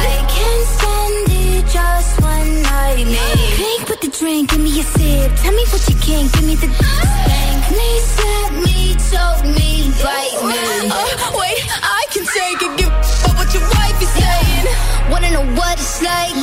I 0.02 0.16
can't 0.34 0.66
stand 0.74 1.28
it, 1.30 1.62
just 1.70 2.12
one 2.20 2.50
night. 2.62 3.06
man. 3.06 3.36
Drink 3.56 3.82
with 3.88 4.00
the 4.04 4.10
drink, 4.18 4.50
give 4.50 4.60
me 4.60 4.72
a 4.80 4.84
sip. 4.94 5.30
Tell 5.42 5.54
me 5.54 5.64
what 5.70 5.82
you 5.88 5.96
can, 6.06 6.24
give 6.34 6.46
me 6.48 6.54
the 6.58 6.68
Spank 6.74 7.64
me, 7.78 7.90
slap 8.14 8.52
me, 8.66 8.78
choke 9.08 9.44
me, 9.56 9.70
bite 10.02 10.38
me. 10.50 10.58
Uh, 10.90 11.38
wait, 11.38 11.60
I 11.70 12.02
can 12.10 12.24
take 12.26 12.60
it. 12.66 12.72
Give 12.78 12.92
but 13.22 13.34
what 13.38 13.48
your 13.54 13.64
wife 13.78 13.98
is 14.02 14.10
saying. 14.18 14.66
Wanna 15.10 15.30
know 15.30 15.46
what 15.54 15.78
it's 15.78 16.02
like? 16.02 16.34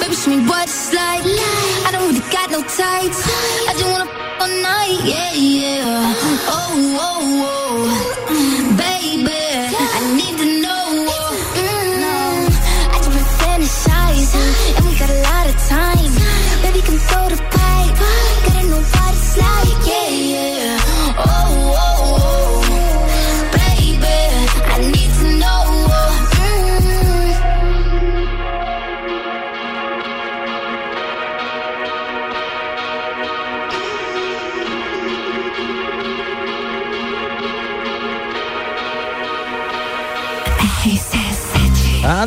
Baby, 0.00 0.14
show 0.20 0.30
me 0.36 0.44
what 0.44 0.68
it's 0.68 0.92
like. 0.92 1.24
I 1.86 1.88
don't 1.92 2.04
really 2.08 2.24
got 2.28 2.50
no 2.50 2.60
tights. 2.60 3.20
I 3.68 3.72
just 3.72 3.88
wanna 3.88 4.25
yeah, 5.04 5.32
yeah. 5.32 6.14
Oh, 6.48 6.96
oh, 7.00 7.42
oh. 7.44 7.65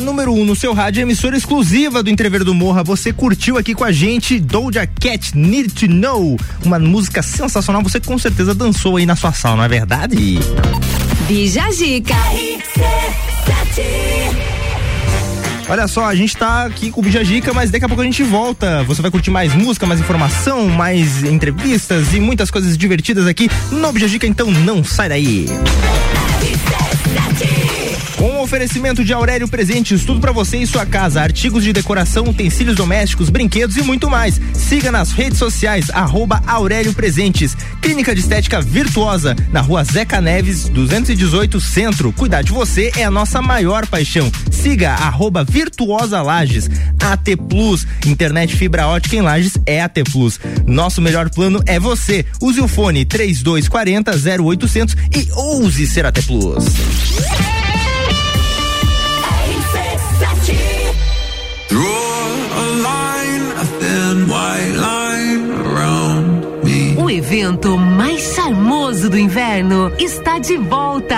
A 0.00 0.02
número 0.02 0.32
1 0.32 0.40
um 0.40 0.44
no 0.46 0.56
seu 0.56 0.72
rádio, 0.72 1.02
emissora 1.02 1.36
exclusiva 1.36 2.02
do 2.02 2.08
Entrever 2.08 2.42
do 2.42 2.54
Morra. 2.54 2.82
Você 2.82 3.12
curtiu 3.12 3.58
aqui 3.58 3.74
com 3.74 3.84
a 3.84 3.92
gente 3.92 4.40
Doja 4.40 4.86
Cat 4.86 5.36
Need 5.36 5.74
to 5.74 5.86
Know, 5.88 6.38
uma 6.64 6.78
música 6.78 7.20
sensacional. 7.20 7.82
Você 7.82 8.00
com 8.00 8.16
certeza 8.16 8.54
dançou 8.54 8.96
aí 8.96 9.04
na 9.04 9.14
sua 9.14 9.30
sala, 9.34 9.56
não 9.56 9.64
é 9.64 9.68
verdade? 9.68 10.38
Bija 11.28 11.70
Zica. 11.70 12.14
Olha 15.68 15.86
só, 15.86 16.06
a 16.06 16.14
gente 16.14 16.34
tá 16.34 16.64
aqui 16.64 16.90
com 16.90 17.00
o 17.00 17.04
Bijagica, 17.04 17.52
mas 17.52 17.70
daqui 17.70 17.84
a 17.84 17.88
pouco 17.88 18.00
a 18.00 18.06
gente 18.06 18.22
volta. 18.22 18.82
Você 18.84 19.02
vai 19.02 19.10
curtir 19.10 19.30
mais 19.30 19.54
música, 19.54 19.84
mais 19.84 20.00
informação, 20.00 20.66
mais 20.66 21.22
entrevistas 21.22 22.14
e 22.14 22.20
muitas 22.20 22.50
coisas 22.50 22.78
divertidas 22.78 23.26
aqui 23.26 23.50
no 23.70 23.92
Bijagica, 23.92 24.26
então 24.26 24.50
não 24.50 24.82
sai 24.82 25.10
daí. 25.10 25.46
O 28.20 28.42
oferecimento 28.42 29.02
de 29.02 29.14
Aurélio 29.14 29.48
Presentes, 29.48 30.04
tudo 30.04 30.20
pra 30.20 30.30
você 30.30 30.58
e 30.58 30.66
sua 30.66 30.84
casa, 30.84 31.22
artigos 31.22 31.64
de 31.64 31.72
decoração, 31.72 32.24
utensílios 32.24 32.76
domésticos, 32.76 33.30
brinquedos 33.30 33.78
e 33.78 33.82
muito 33.82 34.10
mais. 34.10 34.38
Siga 34.52 34.92
nas 34.92 35.10
redes 35.10 35.38
sociais, 35.38 35.88
arroba 35.88 36.42
Aurélio 36.46 36.92
Presentes. 36.92 37.56
Clínica 37.80 38.14
de 38.14 38.20
Estética 38.20 38.60
Virtuosa, 38.60 39.34
na 39.50 39.62
rua 39.62 39.82
Zeca 39.84 40.20
Neves, 40.20 40.68
218 40.68 41.58
Centro. 41.62 42.12
Cuidar 42.12 42.42
de 42.42 42.52
você 42.52 42.92
é 42.94 43.04
a 43.04 43.10
nossa 43.10 43.40
maior 43.40 43.86
paixão. 43.86 44.30
Siga 44.50 44.90
arroba 44.90 45.42
Virtuosa 45.42 46.20
Lages. 46.20 46.68
AT 47.02 47.36
Plus, 47.48 47.86
internet 48.04 48.54
fibra 48.54 48.86
ótica 48.86 49.16
em 49.16 49.22
Lages 49.22 49.54
é 49.64 49.80
AT 49.80 49.96
Plus. 50.12 50.38
Nosso 50.66 51.00
melhor 51.00 51.30
plano 51.30 51.62
é 51.64 51.80
você. 51.80 52.26
Use 52.38 52.60
o 52.60 52.68
fone 52.68 53.06
3240 53.06 54.12
0800 54.42 54.94
e 55.16 55.26
ouse 55.32 55.86
ser 55.86 56.04
AT 56.04 56.20
Plus. 56.26 57.59
Evento 67.30 67.78
mais 67.78 68.34
charmoso 68.34 69.08
do 69.08 69.16
inverno 69.16 69.92
está 70.00 70.40
de 70.40 70.56
volta. 70.56 71.16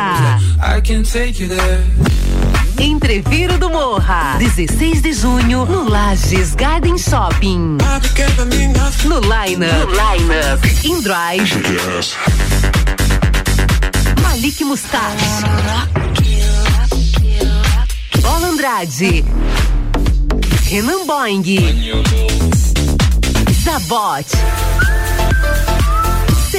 Entreviro 2.78 3.56
do 3.56 3.70
Morra, 3.70 4.36
16 4.36 5.00
de 5.00 5.12
junho, 5.14 5.64
no 5.64 5.88
Lages 5.88 6.54
Garden 6.54 6.98
Shopping. 6.98 7.78
No 9.06 9.20
Line 9.20 9.64
Up, 9.64 9.86
no 9.86 9.90
line 9.90 10.34
-up. 10.34 10.84
In 10.84 11.00
Drive, 11.00 11.62
Malik 14.20 14.60
Mustache, 14.64 15.44
Bola 18.20 18.48
Andrade, 18.48 19.24
Renan 20.70 21.06
Boing, 21.06 21.42
Zabot, 23.64 24.26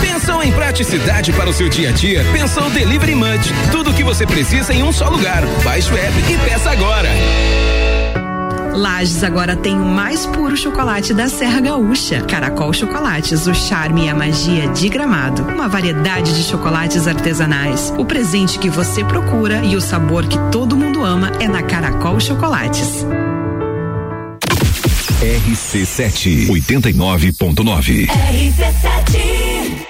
Pensou 0.00 0.42
em 0.42 0.52
praticidade 0.52 1.32
para 1.32 1.48
o 1.48 1.52
seu 1.52 1.68
dia 1.68 1.90
a 1.90 1.92
dia? 1.92 2.24
Pensou 2.32 2.68
Delivery 2.70 3.14
Munch. 3.14 3.52
Tudo 3.70 3.90
o 3.90 3.94
que 3.94 4.02
você 4.02 4.26
precisa 4.26 4.72
em 4.72 4.82
um 4.82 4.92
só 4.92 5.08
lugar. 5.08 5.44
Baixe 5.64 5.92
o 5.92 5.96
app 5.96 6.18
e 6.18 6.38
peça 6.48 6.70
agora. 6.70 7.08
Lages 8.72 9.22
agora 9.24 9.56
tem 9.56 9.74
o 9.74 9.84
mais 9.84 10.24
puro 10.26 10.56
chocolate 10.56 11.12
da 11.12 11.28
Serra 11.28 11.60
Gaúcha. 11.60 12.22
Caracol 12.22 12.72
Chocolates, 12.72 13.46
o 13.46 13.54
charme 13.54 14.06
e 14.06 14.08
a 14.08 14.14
magia 14.14 14.68
de 14.68 14.88
Gramado. 14.88 15.42
Uma 15.42 15.68
variedade 15.68 16.34
de 16.34 16.42
chocolates 16.42 17.06
artesanais. 17.06 17.92
O 17.98 18.04
presente 18.04 18.58
que 18.58 18.70
você 18.70 19.04
procura 19.04 19.64
e 19.64 19.76
o 19.76 19.80
sabor 19.80 20.26
que 20.26 20.38
todo 20.50 20.76
mundo 20.76 21.04
ama 21.04 21.32
é 21.40 21.48
na 21.48 21.62
Caracol 21.62 22.18
Chocolates. 22.20 23.04
RC7 25.20 26.48
89.9. 26.48 28.06
RC7 28.08 29.89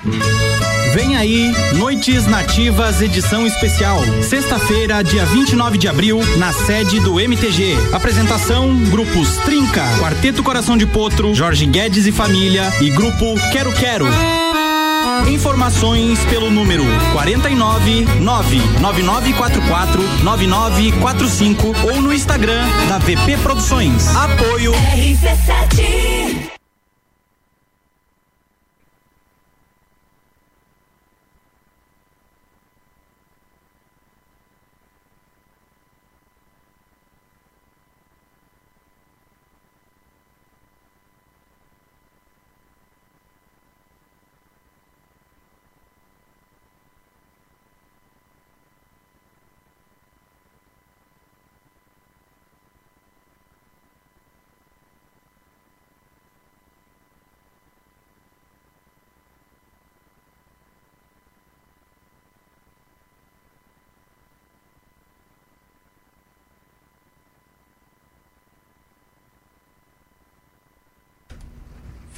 Vem 0.93 1.15
aí, 1.15 1.53
Noites 1.75 2.27
Nativas 2.27 3.01
edição 3.01 3.47
especial. 3.47 4.01
Sexta-feira, 4.27 5.01
dia 5.03 5.25
29 5.25 5.77
de 5.77 5.87
abril, 5.87 6.19
na 6.37 6.51
sede 6.51 6.99
do 6.99 7.19
MTG. 7.19 7.75
Apresentação: 7.93 8.75
grupos 8.89 9.37
Trinca, 9.37 9.83
Quarteto 9.99 10.43
Coração 10.43 10.75
de 10.75 10.85
Potro, 10.85 11.33
Jorge 11.33 11.65
Guedes 11.65 12.05
e 12.07 12.11
Família 12.11 12.71
e 12.81 12.89
grupo 12.89 13.35
Quero 13.51 13.71
Quero. 13.71 14.07
Informações 15.29 16.19
pelo 16.25 16.49
número 16.49 16.83
49 17.13 18.05
99944 18.19 20.01
9945 20.23 21.75
ou 21.83 22.01
no 22.01 22.11
Instagram 22.11 22.63
da 22.89 22.97
VP 22.97 23.37
Produções. 23.37 24.07
Apoio 24.15 24.73
RC7 24.73 26.60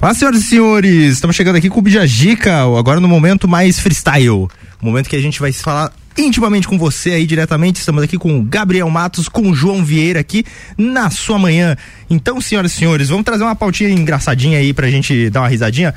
Fala, 0.04 0.12
senhoras 0.12 0.40
e 0.42 0.44
senhores, 0.44 1.12
estamos 1.14 1.34
chegando 1.34 1.56
aqui 1.56 1.70
com 1.70 1.78
o 1.78 1.82
Bijagica, 1.82 2.58
agora 2.78 3.00
no 3.00 3.08
momento 3.08 3.48
mais 3.48 3.80
freestyle. 3.80 4.48
Momento 4.78 5.08
que 5.08 5.16
a 5.16 5.20
gente 5.22 5.40
vai 5.40 5.50
falar 5.50 5.90
intimamente 6.18 6.68
com 6.68 6.76
você 6.76 7.12
aí 7.12 7.26
diretamente. 7.26 7.80
Estamos 7.80 8.02
aqui 8.02 8.18
com 8.18 8.38
o 8.38 8.42
Gabriel 8.42 8.90
Matos, 8.90 9.30
com 9.30 9.48
o 9.48 9.54
João 9.54 9.82
Vieira 9.82 10.20
aqui 10.20 10.44
na 10.76 11.08
sua 11.08 11.38
manhã. 11.38 11.74
Então, 12.10 12.38
senhoras 12.38 12.72
e 12.72 12.74
senhores, 12.74 13.08
vamos 13.08 13.24
trazer 13.24 13.44
uma 13.44 13.56
pautinha 13.56 13.88
engraçadinha 13.88 14.58
aí 14.58 14.74
pra 14.74 14.90
gente 14.90 15.30
dar 15.30 15.40
uma 15.40 15.48
risadinha. 15.48 15.94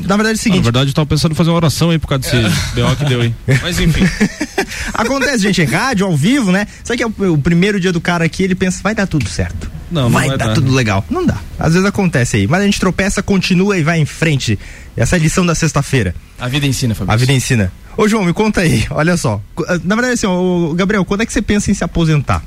Na 0.00 0.16
verdade 0.16 0.38
é 0.38 0.40
o 0.40 0.42
seguinte. 0.42 0.58
Na 0.58 0.64
verdade, 0.64 0.90
eu 0.90 0.94
tava 0.94 1.06
pensando 1.06 1.32
em 1.32 1.34
fazer 1.34 1.50
uma 1.50 1.56
oração 1.56 1.90
aí 1.90 1.98
por 1.98 2.06
causa 2.06 2.22
desse 2.22 2.74
BO 2.74 2.96
que 2.96 3.04
deu 3.04 3.20
aí. 3.20 3.34
Mas 3.62 3.80
enfim. 3.80 4.04
Acontece, 4.94 5.38
gente, 5.38 5.62
em 5.62 5.64
rádio, 5.64 6.06
ao 6.06 6.16
vivo, 6.16 6.52
né? 6.52 6.66
Só 6.84 6.96
que 6.96 7.02
é 7.02 7.06
o, 7.06 7.12
o 7.32 7.38
primeiro 7.38 7.80
dia 7.80 7.92
do 7.92 8.00
cara 8.00 8.24
aqui, 8.24 8.42
ele 8.42 8.54
pensa, 8.54 8.80
vai 8.82 8.94
dar 8.94 9.06
tudo 9.06 9.28
certo. 9.28 9.70
Não, 9.90 10.02
não 10.02 10.10
vai, 10.10 10.28
vai 10.28 10.38
dar, 10.38 10.48
dar. 10.48 10.54
tudo 10.54 10.72
legal. 10.72 11.04
Não 11.10 11.24
dá. 11.24 11.38
Às 11.58 11.72
vezes 11.72 11.88
acontece 11.88 12.36
aí. 12.36 12.46
Mas 12.46 12.60
a 12.60 12.64
gente 12.64 12.78
tropeça, 12.78 13.22
continua 13.22 13.78
e 13.78 13.82
vai 13.82 13.98
em 13.98 14.04
frente. 14.04 14.58
Essa 14.96 15.16
é 15.16 15.18
a 15.18 15.22
lição 15.22 15.44
da 15.44 15.54
sexta-feira. 15.54 16.14
A 16.38 16.48
vida 16.48 16.66
ensina, 16.66 16.94
Fabrício. 16.94 17.14
A 17.14 17.16
vida 17.16 17.32
ensina. 17.32 17.72
Ô, 17.96 18.06
João, 18.06 18.24
me 18.24 18.32
conta 18.32 18.60
aí. 18.60 18.86
Olha 18.90 19.16
só. 19.16 19.40
Na 19.84 19.94
verdade, 19.94 20.14
assim, 20.14 20.26
ô, 20.26 20.74
Gabriel, 20.74 21.04
quando 21.04 21.22
é 21.22 21.26
que 21.26 21.32
você 21.32 21.42
pensa 21.42 21.70
em 21.70 21.74
se 21.74 21.82
aposentar? 21.82 22.42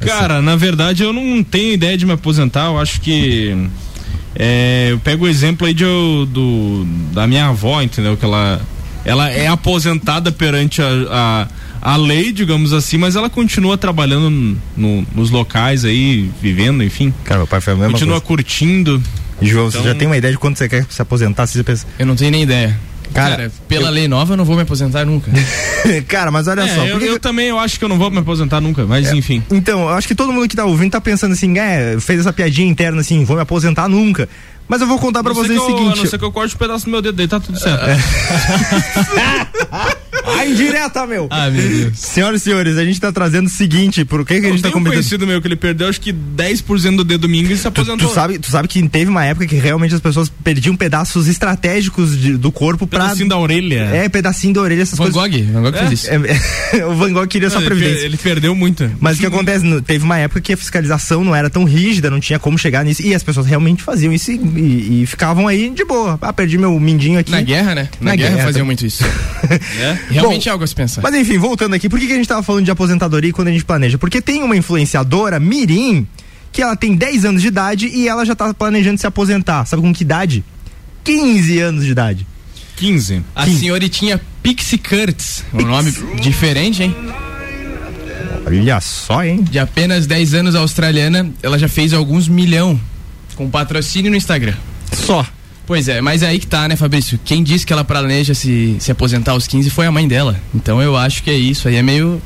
Cara, 0.00 0.42
na 0.42 0.56
verdade 0.56 1.02
eu 1.02 1.12
não 1.12 1.42
tenho 1.42 1.72
ideia 1.72 1.96
de 1.96 2.04
me 2.04 2.12
aposentar. 2.12 2.66
Eu 2.66 2.78
acho 2.78 3.00
que. 3.00 3.68
É, 4.38 4.88
eu 4.90 4.98
pego 4.98 5.24
o 5.24 5.28
exemplo 5.28 5.66
aí 5.66 5.72
de, 5.74 5.84
do, 5.84 6.84
da 7.12 7.26
minha 7.26 7.46
avó, 7.46 7.80
entendeu? 7.82 8.16
Que 8.16 8.24
ela, 8.24 8.60
ela 9.04 9.30
é 9.30 9.46
aposentada 9.46 10.30
perante 10.30 10.82
a, 10.82 11.48
a, 11.82 11.92
a 11.92 11.96
lei, 11.96 12.32
digamos 12.32 12.72
assim, 12.72 12.98
mas 12.98 13.16
ela 13.16 13.30
continua 13.30 13.78
trabalhando 13.78 14.56
no- 14.76 15.06
nos 15.14 15.30
locais 15.30 15.84
aí, 15.84 16.30
vivendo, 16.42 16.82
enfim. 16.84 17.12
Cara, 17.24 17.38
meu 17.38 17.46
pai 17.46 17.60
foi 17.60 17.72
a 17.72 17.76
mesma 17.76 17.92
Continua 17.92 18.20
coisa. 18.20 18.26
curtindo. 18.26 19.02
E, 19.40 19.46
João, 19.46 19.70
você 19.70 19.78
Então- 19.78 19.92
já 19.92 19.94
tem 19.98 20.06
uma 20.06 20.16
ideia 20.16 20.32
de 20.32 20.38
quando 20.38 20.56
você 20.56 20.68
quer 20.68 20.86
se 20.88 21.00
aposentar? 21.00 21.46
Se 21.46 21.54
você 21.54 21.64
pensa... 21.64 21.86
Eu 21.98 22.06
não 22.06 22.16
tenho 22.16 22.30
nem 22.30 22.42
ideia. 22.42 22.78
Cara, 23.14 23.36
Cara, 23.36 23.52
pela 23.68 23.90
lei 23.90 24.08
nova 24.08 24.34
eu 24.34 24.36
não 24.36 24.44
vou 24.44 24.56
me 24.56 24.62
aposentar 24.62 25.04
nunca. 25.06 25.30
Cara, 26.08 26.30
mas 26.30 26.46
olha 26.48 26.62
É, 26.62 26.74
só. 26.74 26.84
eu, 26.84 26.98
que 26.98 27.04
eu 27.06 27.20
também 27.20 27.48
eu 27.48 27.58
acho 27.58 27.78
que 27.78 27.84
eu 27.84 27.88
não 27.88 27.98
vou 27.98 28.10
me 28.10 28.18
aposentar 28.18 28.60
nunca, 28.60 28.84
mas 28.84 29.08
É. 29.08 29.14
enfim. 29.14 29.42
Então, 29.50 29.80
eu 29.82 29.88
acho 29.90 30.06
que 30.06 30.14
todo 30.14 30.32
mundo 30.32 30.48
que 30.48 30.56
tá 30.56 30.64
ouvindo 30.64 30.90
tá 30.92 31.00
pensando 31.00 31.32
assim, 31.32 31.58
é, 31.58 31.96
fez 32.00 32.20
essa 32.20 32.32
piadinha 32.32 32.68
interna 32.68 33.00
assim, 33.00 33.24
vou 33.24 33.36
me 33.36 33.42
aposentar 33.42 33.88
nunca. 33.88 34.28
Mas 34.68 34.80
eu 34.80 34.86
vou 34.86 34.98
contar 34.98 35.22
pra 35.22 35.32
A 35.32 35.34
não 35.34 35.42
ser 35.42 35.48
vocês 35.48 35.60
o 35.60 35.62
eu- 35.62 35.66
seguinte. 35.76 35.92
A 35.92 35.96
não 36.02 36.06
ser 36.10 36.18
que 36.18 36.24
eu 36.24 36.32
corte 36.32 36.54
um 36.54 36.58
pedaço 36.58 36.84
do 36.86 36.90
meu 36.90 37.00
dedo 37.00 37.20
aí, 37.20 37.28
tá 37.28 37.38
tudo 37.38 37.58
certo. 37.58 37.84
A 40.26 40.46
indireta, 40.46 41.06
meu! 41.06 41.26
Ah, 41.30 41.48
meu 41.50 41.62
Deus. 41.68 41.98
Senhoras 41.98 42.40
e 42.40 42.44
senhores, 42.44 42.76
a 42.78 42.84
gente 42.84 43.00
tá 43.00 43.12
trazendo 43.12 43.46
o 43.46 43.50
seguinte, 43.50 44.04
por 44.04 44.24
que, 44.24 44.40
que 44.40 44.46
a 44.46 44.50
gente 44.50 44.58
tá 44.62 44.68
Tem 44.68 44.70
um 44.70 44.72
comentando? 44.74 44.92
conhecido 44.94 45.26
meu 45.26 45.40
que 45.40 45.48
ele 45.48 45.56
perdeu 45.56 45.88
acho 45.88 46.00
que 46.00 46.12
10% 46.12 46.96
do 46.96 47.04
dedo 47.04 47.22
domingo 47.22 47.52
e 47.52 47.56
se 47.56 47.62
Tu, 47.62 47.68
aposentou. 47.68 48.08
tu 48.08 48.14
sabe, 48.14 48.38
tu 48.38 48.50
sabe 48.50 48.68
que 48.68 48.86
teve 48.88 49.10
uma 49.10 49.24
época 49.24 49.46
que 49.46 49.56
realmente 49.56 49.94
as 49.94 50.00
pessoas 50.00 50.28
perdiam 50.42 50.76
pedaços 50.76 51.28
estratégicos 51.28 52.18
de- 52.18 52.36
do 52.36 52.50
corpo 52.52 52.86
pra. 52.86 53.04
Pedacinho 53.04 53.28
da 53.28 53.38
orelha. 53.38 53.80
É, 53.92 54.08
pedacinho 54.08 54.54
da 54.54 54.60
orelha, 54.60 54.82
essas 54.82 54.98
Van 54.98 55.10
coisas. 55.10 55.20
Gogh, 55.46 55.52
Van 55.52 55.62
Gogh 55.62 55.78
fez 55.78 55.92
isso. 55.92 56.08
É, 56.10 56.78
é, 56.78 56.84
o 56.86 56.94
Van 56.94 57.12
Gogh 57.12 57.26
queria 57.26 57.48
só 57.50 57.58
Não, 57.60 57.66
previdência. 57.66 58.04
ele 58.04 58.16
perdeu 58.16 58.54
muito. 58.54 58.90
Mas 59.00 59.16
o 59.16 59.20
que 59.20 59.26
acontece? 59.26 59.64
Teve 59.82 60.04
uma 60.04 60.18
época 60.18 60.40
que 60.40 60.52
a 60.52 60.56
fiscalização 60.56 61.24
não 61.24 61.34
era 61.34 61.48
tão 61.48 61.64
rígida, 61.64 62.10
não 62.10 62.20
tinha 62.20 62.38
como 62.38 62.58
chegar 62.58 62.84
nisso. 62.84 63.02
E 63.02 63.14
as 63.14 63.22
pessoas 63.22 63.46
realmente 63.46 63.82
faziam 63.82 64.12
isso 64.12 64.30
e, 64.30 64.34
e- 64.36 65.02
e 65.02 65.06
ficavam 65.06 65.46
aí 65.48 65.70
de 65.70 65.84
boa. 65.84 66.18
Ah, 66.20 66.32
perdi 66.32 66.58
meu 66.58 66.78
mindinho 66.80 67.18
aqui. 67.18 67.30
Na 67.30 67.40
guerra, 67.40 67.74
né? 67.74 67.88
Na, 68.00 68.10
Na 68.10 68.16
guerra, 68.16 68.34
guerra, 68.34 68.44
faziam 68.46 68.66
muito 68.66 68.84
isso. 68.84 69.04
É? 69.78 69.98
Realmente 70.20 70.44
Bom, 70.44 70.50
é 70.50 70.52
algo 70.52 70.64
a 70.64 70.66
se 70.66 70.74
pensar. 70.74 71.02
Mas 71.02 71.14
enfim, 71.14 71.38
voltando 71.38 71.74
aqui, 71.74 71.88
por 71.88 71.98
que, 71.98 72.06
que 72.06 72.12
a 72.12 72.16
gente 72.16 72.28
tava 72.28 72.42
falando 72.42 72.64
de 72.64 72.70
aposentadoria 72.70 73.32
quando 73.32 73.48
a 73.48 73.52
gente 73.52 73.64
planeja? 73.64 73.98
Porque 73.98 74.20
tem 74.20 74.42
uma 74.42 74.56
influenciadora, 74.56 75.38
Mirim, 75.38 76.06
que 76.52 76.62
ela 76.62 76.76
tem 76.76 76.94
10 76.94 77.24
anos 77.24 77.42
de 77.42 77.48
idade 77.48 77.86
e 77.88 78.08
ela 78.08 78.24
já 78.24 78.34
tá 78.34 78.52
planejando 78.54 78.98
se 78.98 79.06
aposentar. 79.06 79.64
Sabe 79.66 79.82
com 79.82 79.92
que 79.92 80.02
idade? 80.02 80.44
15 81.04 81.58
anos 81.60 81.84
de 81.84 81.90
idade. 81.90 82.26
15. 82.76 83.22
A 83.34 83.46
senhoritinha 83.46 84.20
Pixie 84.42 84.78
Kurtz, 84.78 85.44
um 85.52 85.62
nome 85.62 85.92
diferente, 86.20 86.82
hein? 86.82 86.94
Olha 88.46 88.80
só, 88.80 89.24
hein? 89.24 89.42
De 89.42 89.58
apenas 89.58 90.06
10 90.06 90.34
anos 90.34 90.54
australiana, 90.54 91.30
ela 91.42 91.58
já 91.58 91.68
fez 91.68 91.92
alguns 91.92 92.28
milhão 92.28 92.78
com 93.34 93.50
patrocínio 93.50 94.10
no 94.10 94.16
Instagram. 94.16 94.54
Só. 94.92 95.26
Pois 95.66 95.88
é, 95.88 96.00
mas 96.00 96.22
aí 96.22 96.38
que 96.38 96.46
tá, 96.46 96.68
né, 96.68 96.76
Fabrício? 96.76 97.18
Quem 97.24 97.42
disse 97.42 97.66
que 97.66 97.72
ela 97.72 97.84
planeja 97.84 98.34
se, 98.34 98.76
se 98.78 98.92
aposentar 98.92 99.32
aos 99.32 99.48
15 99.48 99.68
foi 99.70 99.86
a 99.86 99.90
mãe 99.90 100.06
dela. 100.06 100.36
Então 100.54 100.80
eu 100.80 100.96
acho 100.96 101.22
que 101.22 101.30
é 101.30 101.34
isso. 101.34 101.66
Aí 101.66 101.74
é 101.74 101.82
meio. 101.82 102.22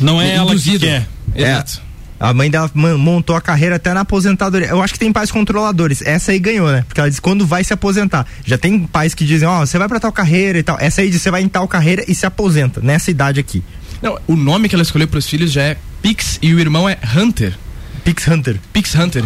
Não 0.00 0.20
é 0.20 0.34
ela 0.34 0.46
que 0.46 0.52
induzido. 0.52 0.86
quer. 0.86 1.06
Exato. 1.34 1.82
A 2.18 2.32
mãe 2.32 2.50
dela 2.50 2.70
montou 2.74 3.36
a 3.36 3.40
carreira 3.40 3.76
até 3.76 3.92
na 3.92 4.00
aposentadoria. 4.00 4.68
Eu 4.68 4.80
acho 4.80 4.94
que 4.94 4.98
tem 4.98 5.12
pais 5.12 5.30
controladores. 5.30 6.00
Essa 6.00 6.32
aí 6.32 6.38
ganhou, 6.38 6.70
né? 6.70 6.82
Porque 6.86 6.98
ela 6.98 7.10
diz 7.10 7.20
quando 7.20 7.46
vai 7.46 7.62
se 7.62 7.74
aposentar. 7.74 8.26
Já 8.46 8.56
tem 8.56 8.86
pais 8.86 9.14
que 9.14 9.26
dizem, 9.26 9.46
ó, 9.46 9.60
você 9.60 9.76
vai 9.76 9.88
pra 9.88 10.00
tal 10.00 10.12
carreira 10.12 10.58
e 10.58 10.62
tal. 10.62 10.78
Essa 10.80 11.02
aí 11.02 11.10
diz, 11.10 11.20
você 11.20 11.30
vai 11.30 11.42
em 11.42 11.48
tal 11.48 11.68
carreira 11.68 12.02
e 12.08 12.14
se 12.14 12.24
aposenta. 12.24 12.80
Nessa 12.80 13.10
idade 13.10 13.40
aqui. 13.40 13.62
Não, 14.00 14.18
o 14.26 14.36
nome 14.36 14.70
que 14.70 14.74
ela 14.74 14.82
escolheu 14.82 15.06
pros 15.08 15.26
filhos 15.26 15.52
já 15.52 15.62
é 15.62 15.76
Pix 16.00 16.38
e 16.40 16.54
o 16.54 16.60
irmão 16.60 16.88
é 16.88 16.96
Hunter. 17.14 17.58
Pix 18.04 18.26
Hunter. 18.26 18.58
Pix 18.72 18.94
Hunter. 18.94 19.24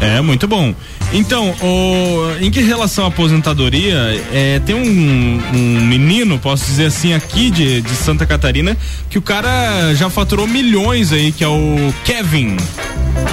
É, 0.00 0.20
muito 0.20 0.46
bom. 0.46 0.74
Então, 1.12 1.54
o, 1.62 2.36
em 2.40 2.50
que 2.50 2.60
relação 2.60 3.04
à 3.04 3.08
aposentadoria, 3.08 4.20
é, 4.32 4.60
tem 4.66 4.74
um, 4.74 5.42
um 5.54 5.80
menino, 5.86 6.38
posso 6.38 6.64
dizer 6.66 6.86
assim, 6.86 7.14
aqui 7.14 7.50
de, 7.50 7.80
de 7.80 7.90
Santa 7.94 8.26
Catarina, 8.26 8.76
que 9.08 9.16
o 9.16 9.22
cara 9.22 9.94
já 9.94 10.10
faturou 10.10 10.46
milhões 10.46 11.12
aí, 11.12 11.30
que 11.30 11.44
é 11.44 11.48
o 11.48 11.94
Kevin. 12.04 12.56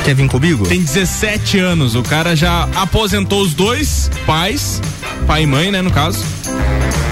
Kevin 0.06 0.28
comigo? 0.28 0.66
Tem 0.68 0.82
17 0.82 1.60
anos. 1.60 1.96
O 1.96 2.04
cara 2.04 2.36
já 2.36 2.68
aposentou 2.76 3.42
os 3.42 3.54
dois 3.54 4.10
pais, 4.26 4.82
pai 5.28 5.44
e 5.44 5.48
mãe, 5.48 5.72
né, 5.72 5.82
no 5.82 5.92
caso. 5.92 6.24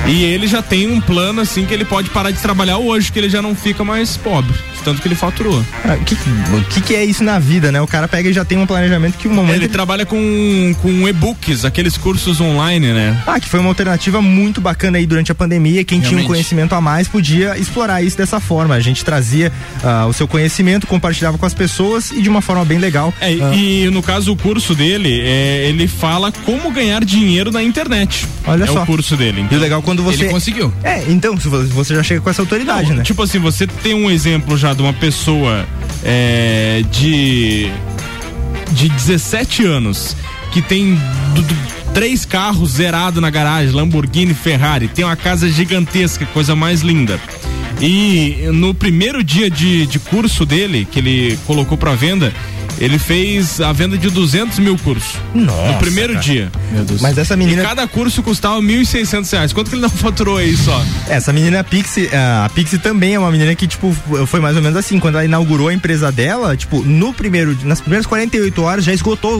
E 0.08 0.24
ele 0.24 0.48
já 0.48 0.62
tem 0.62 0.88
um 0.88 1.00
plano 1.00 1.42
assim 1.42 1.66
que 1.66 1.74
ele 1.74 1.86
pode 1.86 2.10
parar 2.10 2.32
de 2.32 2.40
trabalhar 2.40 2.78
hoje, 2.78 3.12
que 3.12 3.20
ele 3.20 3.30
já 3.30 3.42
não 3.42 3.54
fica 3.56 3.84
mais 3.84 4.18
pobre. 4.18 4.54
Tanto 4.84 5.02
que 5.02 5.08
ele 5.08 5.16
faturou. 5.16 5.64
Ah, 5.86 5.96
O 5.96 6.04
que, 6.04 6.16
o 6.16 6.64
que, 6.70 6.82
que 6.82 6.96
é 6.96 7.04
isso 7.06 7.24
na 7.24 7.38
vida, 7.38 7.72
né? 7.72 7.80
O 7.82 7.86
cara 7.86 8.08
pega 8.08 8.30
e 8.30 8.34
já 8.34 8.44
tem 8.44 8.58
um 8.58 8.66
planejamento 8.66 9.18
que 9.18 9.28
um 9.28 9.34
momento. 9.42 9.56
Ele 9.56 9.68
trabalha 9.68 10.06
com, 10.06 10.76
com 10.82 11.08
e-books, 11.08 11.66
aqueles 11.66 11.98
cursos 11.98 12.40
online, 12.42 12.88
né? 12.94 13.22
Ah, 13.26 13.40
que 13.40 13.48
foi 13.48 13.60
uma 13.60 13.70
alternativa 13.70 14.22
muito 14.22 14.62
bacana 14.62 14.98
aí 14.98 15.06
durante 15.06 15.32
a 15.32 15.36
pandemia. 15.36 15.84
Quem 15.84 16.00
tinha 16.00 16.12
um 16.12 16.16
Realmente. 16.16 16.28
conhecimento 16.28 16.74
a 16.76 16.82
mais 16.82 17.08
podia 17.08 17.58
explorar 17.58 18.02
isso 18.02 18.18
dessa 18.18 18.40
forma. 18.40 18.76
A 18.76 18.80
gente 18.80 19.04
trazia 19.04 19.52
ah, 19.84 20.06
o 20.08 20.14
seu 20.14 20.28
conhecimento, 20.28 20.88
compartilhava 20.88 21.38
com 21.38 21.46
as 21.46 21.54
pessoas 21.54 22.12
e 22.12 22.22
de 22.22 22.30
uma 22.30 22.42
forma 22.42 22.64
bem 22.66 22.78
legal. 22.78 23.14
É, 23.20 23.30
Ah, 23.42 23.56
e 23.56 23.90
no 23.90 24.02
caso 24.02 24.32
o 24.34 24.36
curso 24.36 24.76
dele, 24.76 25.22
é, 25.22 25.68
ele 25.70 25.88
fala 25.88 26.32
como 26.46 26.72
ganhar 26.72 27.04
dinheiro 27.04 27.52
na 27.52 27.64
internet. 27.64 28.28
Olha 28.46 28.64
é 28.64 28.68
só. 28.68 28.84
o 28.84 28.86
curso 28.86 29.16
dele. 29.16 29.46
E 29.50 29.56
o 29.56 29.60
legal 29.60 29.82
quando 29.82 30.04
você. 30.04 30.24
Ele 30.24 30.32
conseguiu. 30.32 30.74
É, 30.84 31.04
então, 31.08 31.36
você 31.38 31.96
já 31.96 32.04
chega 32.04 32.22
com 32.22 32.30
essa 32.30 32.42
autoridade, 32.42 32.94
né? 32.94 33.04
Tipo 33.04 33.24
assim, 33.24 33.40
você 33.40 33.66
tem 33.68 33.94
um 33.94 34.10
exemplo 34.10 34.58
já 34.58 34.74
de 34.74 34.82
uma 34.82 34.94
pessoa 34.94 35.66
é, 36.04 36.84
de 36.92 37.72
de 38.74 38.90
17 38.90 39.66
anos 39.66 40.16
que 40.52 40.62
tem 40.62 40.96
du- 41.36 41.42
du- 41.42 41.56
três 41.94 42.26
carros 42.26 42.72
zerados 42.72 43.22
na 43.22 43.30
garagem, 43.30 43.74
Lamborghini, 43.74 44.34
Ferrari, 44.34 44.88
tem 44.88 45.04
uma 45.06 45.16
casa 45.16 45.50
gigantesca, 45.50 46.26
coisa 46.28 46.56
mais 46.56 46.82
linda. 46.82 47.20
E 47.82 48.50
no 48.54 48.74
primeiro 48.74 49.24
dia 49.24 49.50
de, 49.50 49.86
de 49.86 50.00
curso 50.00 50.46
dele, 50.46 50.88
que 50.90 51.00
ele 51.00 51.40
colocou 51.48 51.78
pra 51.78 51.94
venda, 51.96 52.34
ele 52.78 52.98
fez 53.00 53.60
a 53.62 53.72
venda 53.74 53.98
de 53.98 54.10
200 54.10 54.60
mil 54.60 54.78
cursos. 54.78 55.14
Nossa, 55.34 55.72
No 55.74 55.78
primeiro 55.80 56.14
cara. 56.14 56.24
dia. 56.26 56.52
Meu 56.72 56.84
Deus. 56.84 57.02
Mas 57.02 57.18
essa 57.18 57.36
menina- 57.36 57.62
E 57.62 57.66
cada 57.66 57.88
curso 57.88 58.22
custava 58.24 58.62
1.600 58.62 59.30
reais. 59.32 59.54
Quanto 59.54 59.70
que 59.70 59.76
ele 59.76 59.82
não 59.82 59.90
faturou 59.90 60.38
aí 60.38 60.56
só? 60.56 60.84
Essa 61.08 61.34
menina 61.34 61.64
Pixie, 61.64 62.10
ah, 62.14 62.46
a 62.46 62.50
Pixie 62.50 62.78
também 62.80 63.16
é 63.16 63.20
uma 63.20 63.32
menina 63.32 63.54
que, 63.56 63.68
tipo, 63.68 63.96
foi 64.28 64.40
mais 64.40 64.56
ou 64.56 64.62
menos 64.62 64.78
assim. 64.78 65.00
Quando 65.00 65.16
ela 65.16 65.26
inaugurou 65.26 65.68
a 65.70 65.74
empresa 65.74 66.12
dela, 66.12 66.56
tipo, 66.56 66.82
no 66.84 67.14
primeiro, 67.14 67.58
nas 67.64 67.80
primeiras 67.82 68.06
48 68.06 68.62
horas 68.62 68.84
já 68.86 68.94
esgotou 68.94 69.38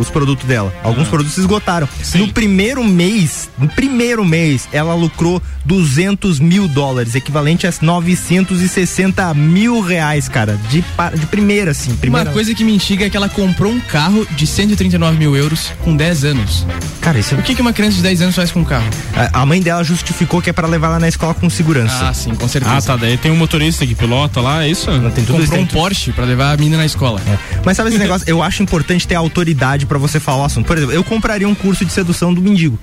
os 0.00 0.08
produtos 0.10 0.44
dela. 0.46 0.72
Alguns 0.82 1.08
produtos 1.08 1.34
se 1.34 1.40
esgotaram. 1.40 1.88
No 2.14 2.28
primeiro 2.28 2.82
mês, 2.84 3.48
no 3.58 3.68
primeiro 3.68 4.24
mês, 4.24 4.68
ela 4.72 4.94
lucrou 4.94 5.42
200 5.64 6.38
mil 6.40 6.66
dólares, 6.68 7.14
equivalente 7.14 7.66
a 7.66 7.72
960 7.80 9.32
mil 9.34 9.80
reais, 9.80 10.28
cara. 10.28 10.58
De, 10.70 10.84
de 11.18 11.26
primeira, 11.26 11.70
assim. 11.70 11.94
Primeira. 11.96 12.28
Uma 12.28 12.32
coisa 12.32 12.54
que 12.54 12.64
me 12.64 12.71
instiga 12.72 13.06
é 13.06 13.10
que 13.10 13.16
ela 13.16 13.28
comprou 13.28 13.72
um 13.72 13.80
carro 13.80 14.26
de 14.32 14.46
139 14.46 15.16
mil 15.18 15.36
euros 15.36 15.72
com 15.82 15.96
10 15.96 16.24
anos. 16.24 16.66
Cara, 17.00 17.18
isso 17.18 17.34
O 17.34 17.42
que, 17.42 17.54
que 17.54 17.60
uma 17.62 17.72
criança 17.72 17.96
de 17.96 18.02
10 18.02 18.22
anos 18.22 18.34
faz 18.34 18.50
com 18.52 18.60
um 18.60 18.64
carro? 18.64 18.88
A 19.32 19.44
mãe 19.46 19.60
dela 19.60 19.82
justificou 19.84 20.40
que 20.42 20.50
é 20.50 20.52
para 20.52 20.66
levar 20.68 20.88
ela 20.88 20.98
na 20.98 21.08
escola 21.08 21.34
com 21.34 21.48
segurança. 21.50 22.08
Ah, 22.08 22.14
sim, 22.14 22.34
com 22.34 22.48
certeza. 22.48 22.76
Ah, 22.76 22.82
tá. 22.82 22.96
Daí 22.96 23.16
tem 23.16 23.30
um 23.30 23.36
motorista 23.36 23.86
que 23.86 23.94
pilota 23.94 24.40
lá, 24.40 24.64
é 24.64 24.68
isso? 24.70 24.86
Tem 25.14 25.24
tudo 25.24 25.42
isso, 25.42 25.50
Comprou 25.50 25.50
tem 25.50 25.60
um 25.60 25.66
Porsche 25.66 26.12
pra 26.12 26.24
levar 26.24 26.52
a 26.52 26.56
menina 26.56 26.76
na 26.78 26.86
escola. 26.86 27.20
Mas 27.64 27.76
sabe 27.76 27.90
esse 27.90 27.98
negócio? 27.98 28.28
Eu 28.28 28.42
acho 28.42 28.62
importante 28.62 29.06
ter 29.06 29.14
autoridade 29.14 29.86
pra 29.86 29.98
você 29.98 30.18
falar 30.20 30.42
o 30.42 30.44
assunto. 30.46 30.66
Por 30.66 30.76
exemplo, 30.76 30.94
eu 30.94 31.02
compraria 31.04 31.48
um 31.48 31.54
curso 31.54 31.84
de 31.84 31.92
sedução 31.92 32.32
do 32.32 32.40
mendigo. 32.40 32.78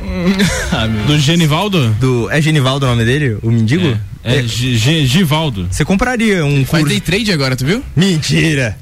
Ah, 0.72 0.86
Do 0.86 1.18
Genivaldo? 1.18 1.90
Do, 2.00 2.30
é 2.30 2.40
Genivaldo 2.40 2.86
o 2.86 2.88
nome 2.88 3.04
dele? 3.04 3.36
O 3.42 3.50
mendigo? 3.50 3.96
É, 4.24 4.36
é 4.38 4.42
G- 4.42 4.76
G- 4.76 5.04
Givaldo. 5.06 5.66
Você 5.70 5.84
compraria 5.84 6.44
um 6.44 6.64
Faz 6.64 6.82
curso. 6.82 6.86
day 6.88 7.00
trade 7.00 7.32
agora, 7.32 7.54
tu 7.56 7.64
viu? 7.66 7.82
Mentira! 7.94 8.78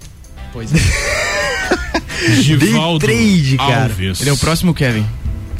Pois 0.59 0.73
é. 0.73 2.35
Givaldo 2.43 3.07
Day 3.07 3.17
trade, 3.17 3.57
cara. 3.59 3.83
Alves. 3.85 4.21
Ele 4.21 4.31
é 4.31 4.33
o 4.33 4.37
próximo 4.37 4.75
Kevin. 4.75 5.07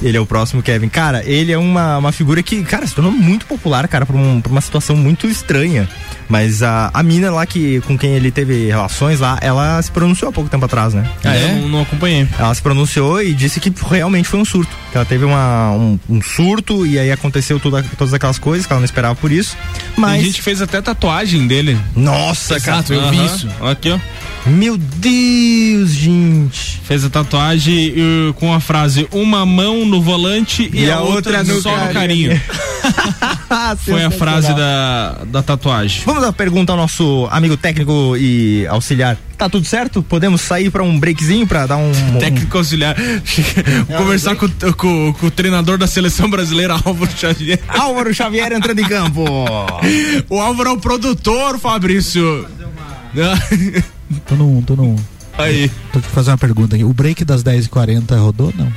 Ele 0.03 0.17
é 0.17 0.21
o 0.21 0.27
próximo 0.27 0.63
Kevin. 0.63 0.89
Cara, 0.89 1.23
ele 1.25 1.51
é 1.53 1.59
uma, 1.59 1.99
uma 1.99 2.13
figura 2.13 2.43
que, 2.43 2.63
cara, 2.63 2.87
se 2.87 2.95
tornou 2.95 3.11
muito 3.13 3.47
popular, 3.47 3.87
cara, 3.89 4.07
por, 4.07 4.15
um- 4.15 4.41
por 4.41 4.51
uma 4.53 4.61
situação 4.61 4.97
muito 4.97 5.27
estranha. 5.27 5.89
Mas 6.29 6.63
a, 6.63 6.91
a 6.93 7.03
mina 7.03 7.31
lá 7.31 7.47
que, 7.47 7.81
com 7.81 7.97
quem 7.97 8.11
ele 8.11 8.31
teve 8.31 8.67
relações 8.67 9.19
lá, 9.19 9.39
ela 9.41 9.81
se 9.81 9.91
pronunciou 9.91 10.29
há 10.29 10.33
pouco 10.33 10.51
tempo 10.51 10.65
atrás, 10.67 10.93
né? 10.93 11.09
Ah, 11.25 11.35
é? 11.35 11.55
Não, 11.55 11.69
não 11.69 11.83
acompanhei. 11.83 12.29
Ela 12.39 12.55
se 12.55 12.61
pronunciou 12.61 13.23
e 13.23 13.33
disse 13.33 13.59
que 13.61 13.73
realmente 13.91 14.29
foi 14.29 14.39
um 14.39 14.45
surto. 14.45 14.71
Que 14.93 14.99
ela 14.99 15.07
teve 15.07 15.25
uma, 15.25 15.71
um, 15.73 15.99
um 16.09 16.21
surto 16.23 16.87
e 16.87 16.99
aí 16.99 17.11
aconteceu 17.11 17.59
todas 17.59 18.13
aquelas 18.13 18.39
coisas 18.39 18.67
que 18.67 18.73
ela 18.73 18.81
não 18.81 18.85
esperava 18.85 19.15
por 19.15 19.33
isso. 19.33 19.57
Mas. 19.97 20.17
Tem 20.17 20.25
gente 20.27 20.43
fez 20.43 20.61
até 20.61 20.81
tatuagem 20.83 21.47
dele. 21.47 21.79
Nossa, 21.97 22.57
Exato, 22.57 22.93
cara. 22.95 23.07
eu 23.07 23.11
vi 23.11 23.25
isso. 23.25 23.49
Aqui, 23.63 23.91
ó. 23.91 23.99
Meu 24.47 24.77
Deus, 24.77 25.91
gente. 25.91 26.81
Fez 26.85 27.05
a 27.05 27.11
tatuagem 27.11 27.95
uh, 28.29 28.35
com 28.35 28.53
a 28.53 28.61
frase 28.61 29.09
uma 29.13 29.45
mão 29.45 29.85
no 29.89 30.01
volante 30.03 30.71
e, 30.73 30.91
a, 30.91 31.01
outra, 31.01 31.45
só 31.45 31.77
no 31.77 31.93
carinho. 31.93 32.41
Foi 33.85 34.05
a 34.05 34.11
frase 34.11 34.55
da, 34.55 35.25
da 35.27 35.43
tatuagem. 35.43 36.03
Vamos 36.05 36.23
à 36.25 36.33
pergunta 36.33 36.73
ao 36.73 36.79
nosso 36.79 37.27
amigo 37.31 37.57
técnico 37.57 38.17
e 38.17 38.67
auxiliar. 38.69 39.17
Tá 39.37 39.49
tudo 39.49 39.67
certo? 39.67 40.03
Podemos 40.03 40.41
sair 40.41 40.71
pra 40.71 40.83
um 40.83 40.99
breakzinho 40.99 41.47
pra 41.47 41.67
dar 41.67 41.77
um. 41.77 41.91
um- 41.91 42.19
Técnico 42.19 42.57
auxiliar. 42.59 42.97
Conversar 43.97 44.37
com, 44.37 44.49
com- 44.77 45.13
com 45.13 45.27
o 45.27 45.31
treinador 45.31 45.79
da 45.79 45.87
seleção 45.87 46.29
brasileira, 46.31 46.75
Álvaro 46.85 47.11
Xavier. 47.17 47.59
Álvaro 47.69 48.13
Xavier 48.15 48.53
entrando 48.53 48.81
em 48.81 48.85
campo. 48.85 49.25
O 50.29 50.41
Álvaro 50.41 50.71
é 50.71 50.73
o 50.73 50.79
produtor, 50.79 51.59
Fabrício. 51.59 52.47
Tô 54.27 54.35
no 54.37 54.59
1, 54.59 54.63
tô 54.63 54.77
no 54.77 54.85
1. 54.95 54.97
Aí. 55.39 55.71
Tô 55.93 56.01
te 56.01 56.09
fazer 56.09 56.31
uma 56.31 56.39
pergunta 56.39 56.75
aqui. 56.75 56.85
O 56.85 56.93
break 56.93 57.25
das 57.25 57.43
10h40 57.45 58.17
rodou? 58.19 58.53
Não. 58.57 58.73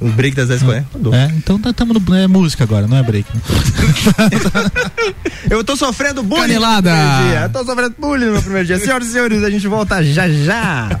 O 0.00 0.08
break 0.10 0.34
das 0.34 0.48
10 0.48 0.62
h 0.62 0.84
rodou. 0.92 1.14
É, 1.14 1.26
então 1.36 1.60
estamos 1.64 2.00
no. 2.02 2.14
É 2.14 2.26
música 2.26 2.64
agora, 2.64 2.86
não 2.86 2.96
é 2.96 3.02
break. 3.02 3.28
né? 3.34 3.40
Eu 5.50 5.62
tô 5.64 5.76
sofrendo 5.76 6.22
bullying. 6.22 6.42
Canelada. 6.42 6.90
no 6.90 6.96
meu 6.96 7.06
primeiro 7.06 7.30
dia. 7.30 7.40
Eu 7.42 7.50
tô 7.50 7.64
sofrendo 7.64 7.94
bullying 7.98 8.24
no 8.26 8.32
meu 8.32 8.42
primeiro 8.42 8.66
dia. 8.66 8.78
Senhoras 8.78 9.08
e 9.08 9.12
senhores, 9.12 9.42
a 9.44 9.50
gente 9.50 9.66
volta 9.68 10.02
já 10.02 10.28
já. 10.28 10.98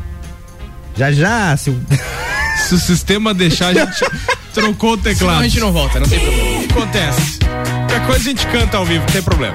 Já 0.96 1.12
já, 1.12 1.56
se 1.56 1.70
o- 1.70 1.80
Se 2.66 2.74
o 2.74 2.78
sistema 2.78 3.32
deixar, 3.32 3.68
a 3.68 3.74
gente 3.74 4.04
trocou 4.52 4.94
o 4.94 4.98
Senão 4.98 5.14
teclado. 5.14 5.40
a 5.40 5.42
gente 5.44 5.60
não 5.60 5.72
volta, 5.72 6.00
não 6.00 6.08
tem 6.08 6.18
problema. 6.18 6.64
Acontece. 6.70 7.38
Qualquer 7.38 8.06
coisa 8.06 8.20
a 8.20 8.24
gente 8.24 8.46
canta 8.48 8.76
ao 8.76 8.84
vivo, 8.84 9.00
não 9.00 9.06
tem 9.12 9.22
problema. 9.22 9.54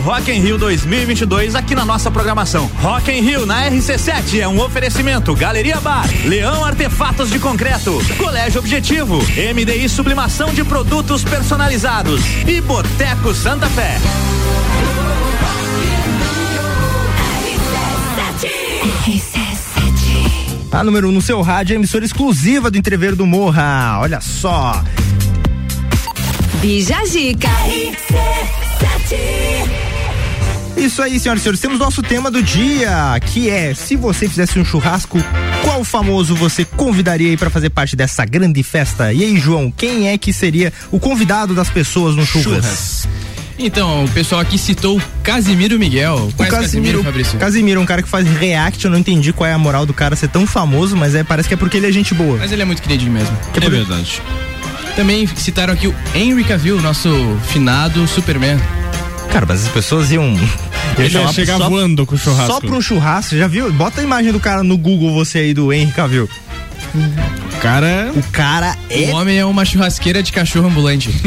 Rock 0.00 0.30
in 0.32 0.40
Rio 0.40 0.56
2022 0.56 1.54
aqui 1.54 1.74
na 1.74 1.84
nossa 1.84 2.10
programação. 2.10 2.70
Rock 2.80 3.10
in 3.10 3.20
Rio 3.20 3.44
na 3.44 3.68
RC7 3.68 4.40
é 4.40 4.48
um 4.48 4.60
oferecimento 4.60 5.34
Galeria 5.34 5.78
Bar, 5.80 6.08
Leão 6.24 6.64
Artefatos 6.64 7.30
de 7.30 7.38
Concreto, 7.38 8.00
Colégio 8.16 8.60
Objetivo, 8.60 9.18
MDI 9.18 9.88
Sublimação 9.88 10.54
de 10.54 10.64
Produtos 10.64 11.22
Personalizados 11.22 12.22
e 12.46 12.60
Boteco 12.62 13.34
Santa 13.34 13.66
Fé. 13.68 13.98
A 20.72 20.84
número 20.84 21.08
1 21.08 21.10
um 21.10 21.14
no 21.14 21.20
seu 21.20 21.42
rádio, 21.42 21.74
é 21.74 21.76
a 21.76 21.78
emissora 21.78 22.04
exclusiva 22.04 22.70
do 22.70 22.78
Entreveiro 22.78 23.16
do 23.16 23.26
Morra. 23.26 23.98
Olha 24.00 24.20
só. 24.20 24.82
Bija 26.60 27.04
Zica. 27.06 27.48
Isso 30.80 31.02
aí, 31.02 31.20
senhoras 31.20 31.42
e 31.42 31.44
senhores. 31.44 31.60
Temos 31.60 31.78
nosso 31.78 32.02
tema 32.02 32.30
do 32.30 32.42
dia, 32.42 33.20
que 33.20 33.50
é: 33.50 33.74
se 33.74 33.96
você 33.96 34.26
fizesse 34.26 34.58
um 34.58 34.64
churrasco, 34.64 35.18
qual 35.62 35.84
famoso 35.84 36.34
você 36.34 36.64
convidaria 36.64 37.28
aí 37.28 37.36
para 37.36 37.50
fazer 37.50 37.68
parte 37.68 37.94
dessa 37.94 38.24
grande 38.24 38.62
festa? 38.62 39.12
E 39.12 39.22
aí, 39.22 39.38
João, 39.38 39.70
quem 39.70 40.08
é 40.08 40.16
que 40.16 40.32
seria 40.32 40.72
o 40.90 40.98
convidado 40.98 41.54
das 41.54 41.68
pessoas 41.68 42.16
no 42.16 42.24
churras? 42.24 42.64
Churras. 42.64 43.08
Então, 43.58 44.06
o 44.06 44.08
pessoal 44.08 44.40
aqui 44.40 44.56
citou 44.56 44.96
o 44.96 45.02
Casimiro 45.22 45.78
Miguel. 45.78 46.28
O 46.28 46.32
Conhece 46.32 46.56
Casimiro, 46.56 47.04
Fabrício? 47.04 47.38
Casimiro, 47.38 47.78
um 47.78 47.84
cara 47.84 48.02
que 48.02 48.08
faz 48.08 48.26
react, 48.26 48.82
eu 48.82 48.90
não 48.90 48.98
entendi 48.98 49.34
qual 49.34 49.50
é 49.50 49.52
a 49.52 49.58
moral 49.58 49.84
do 49.84 49.92
cara 49.92 50.16
ser 50.16 50.28
tão 50.28 50.46
famoso, 50.46 50.96
mas 50.96 51.14
é, 51.14 51.22
parece 51.22 51.46
que 51.46 51.52
é 51.52 51.56
porque 51.58 51.76
ele 51.76 51.86
é 51.86 51.92
gente 51.92 52.14
boa. 52.14 52.38
Mas 52.38 52.52
ele 52.52 52.62
é 52.62 52.64
muito 52.64 52.80
queridinho 52.80 53.12
mesmo. 53.12 53.36
Que 53.52 53.62
é 53.62 53.68
verdade. 53.68 54.22
Também 54.96 55.26
citaram 55.26 55.74
aqui 55.74 55.88
o 55.88 55.94
Henry 56.14 56.42
Cavill, 56.42 56.80
nosso 56.80 57.10
finado 57.48 58.08
Superman. 58.08 58.58
Cara, 59.30 59.44
mas 59.46 59.66
as 59.66 59.72
pessoas 59.72 60.10
iam. 60.10 60.34
Ele 61.04 61.18
ia 61.18 61.32
chegar 61.32 61.58
só- 61.58 61.68
voando 61.68 62.04
com 62.06 62.14
o 62.14 62.18
churrasco. 62.18 62.52
Só 62.52 62.60
pra 62.60 62.70
um 62.76 62.80
churrasco, 62.80 63.36
já 63.36 63.46
viu? 63.46 63.72
Bota 63.72 64.00
a 64.00 64.04
imagem 64.04 64.32
do 64.32 64.40
cara 64.40 64.62
no 64.62 64.76
Google, 64.78 65.12
você 65.14 65.38
aí 65.38 65.54
do 65.54 65.72
Henry 65.72 65.92
Cavill. 65.92 66.28
O 66.94 67.60
cara. 67.60 68.10
O 68.16 68.22
cara 68.32 68.76
é. 68.88 69.10
O 69.10 69.16
homem 69.16 69.38
é 69.38 69.44
uma 69.44 69.64
churrasqueira 69.64 70.22
de 70.22 70.32
cachorro 70.32 70.66
ambulante. 70.68 71.10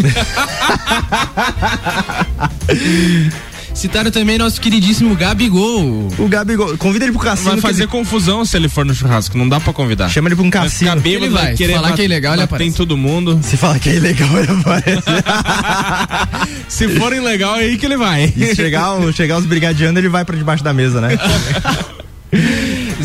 Citaram 3.84 4.10
também 4.12 4.38
nosso 4.38 4.62
queridíssimo 4.62 5.14
Gabigol. 5.14 6.08
O 6.18 6.28
Gabigol, 6.30 6.78
convida 6.78 7.04
ele 7.04 7.12
pro 7.12 7.20
cassino. 7.22 7.52
Vai 7.52 7.60
fazer 7.60 7.84
ele- 7.84 7.92
confusão 7.92 8.46
se 8.46 8.56
ele 8.56 8.70
for 8.70 8.86
no 8.86 8.96
churrasco, 8.96 9.38
não 9.38 9.50
dá 9.50 9.60
pra 9.60 9.74
convidar. 9.74 10.08
Chama 10.08 10.30
ele 10.30 10.36
pra 10.38 10.46
um 10.46 10.50
Vai 10.50 10.62
cassino. 10.64 10.92
bêbado, 11.02 11.26
Ele 11.26 11.34
vai. 11.34 11.44
vai 11.44 11.52
Se 11.52 11.58
querer 11.58 11.74
falar 11.74 11.88
bat- 11.90 11.96
que 11.98 12.02
é 12.02 12.06
ilegal, 12.06 12.34
ele 12.34 12.44
aparece. 12.44 12.70
em 12.70 12.74
todo 12.74 12.96
mundo. 12.96 13.42
Se 13.44 13.58
falar 13.58 13.80
que 13.80 13.90
é 13.90 13.96
ilegal, 13.96 14.30
ele 14.40 14.52
aparece. 14.54 15.04
Se 16.70 16.88
for 16.98 17.12
ilegal, 17.14 17.58
é 17.58 17.66
aí 17.66 17.78
que 17.78 17.86
ele 17.86 17.98
vai. 17.98 18.34
E 18.38 18.46
se 18.48 18.56
chegar, 18.56 18.88
chegar 19.14 19.38
os 19.38 19.46
brigadianos, 19.46 19.98
ele 19.98 20.08
vai 20.08 20.24
pra 20.24 20.38
debaixo 20.38 20.64
da 20.64 20.74
mesa, 20.74 21.02
né? 21.02 21.10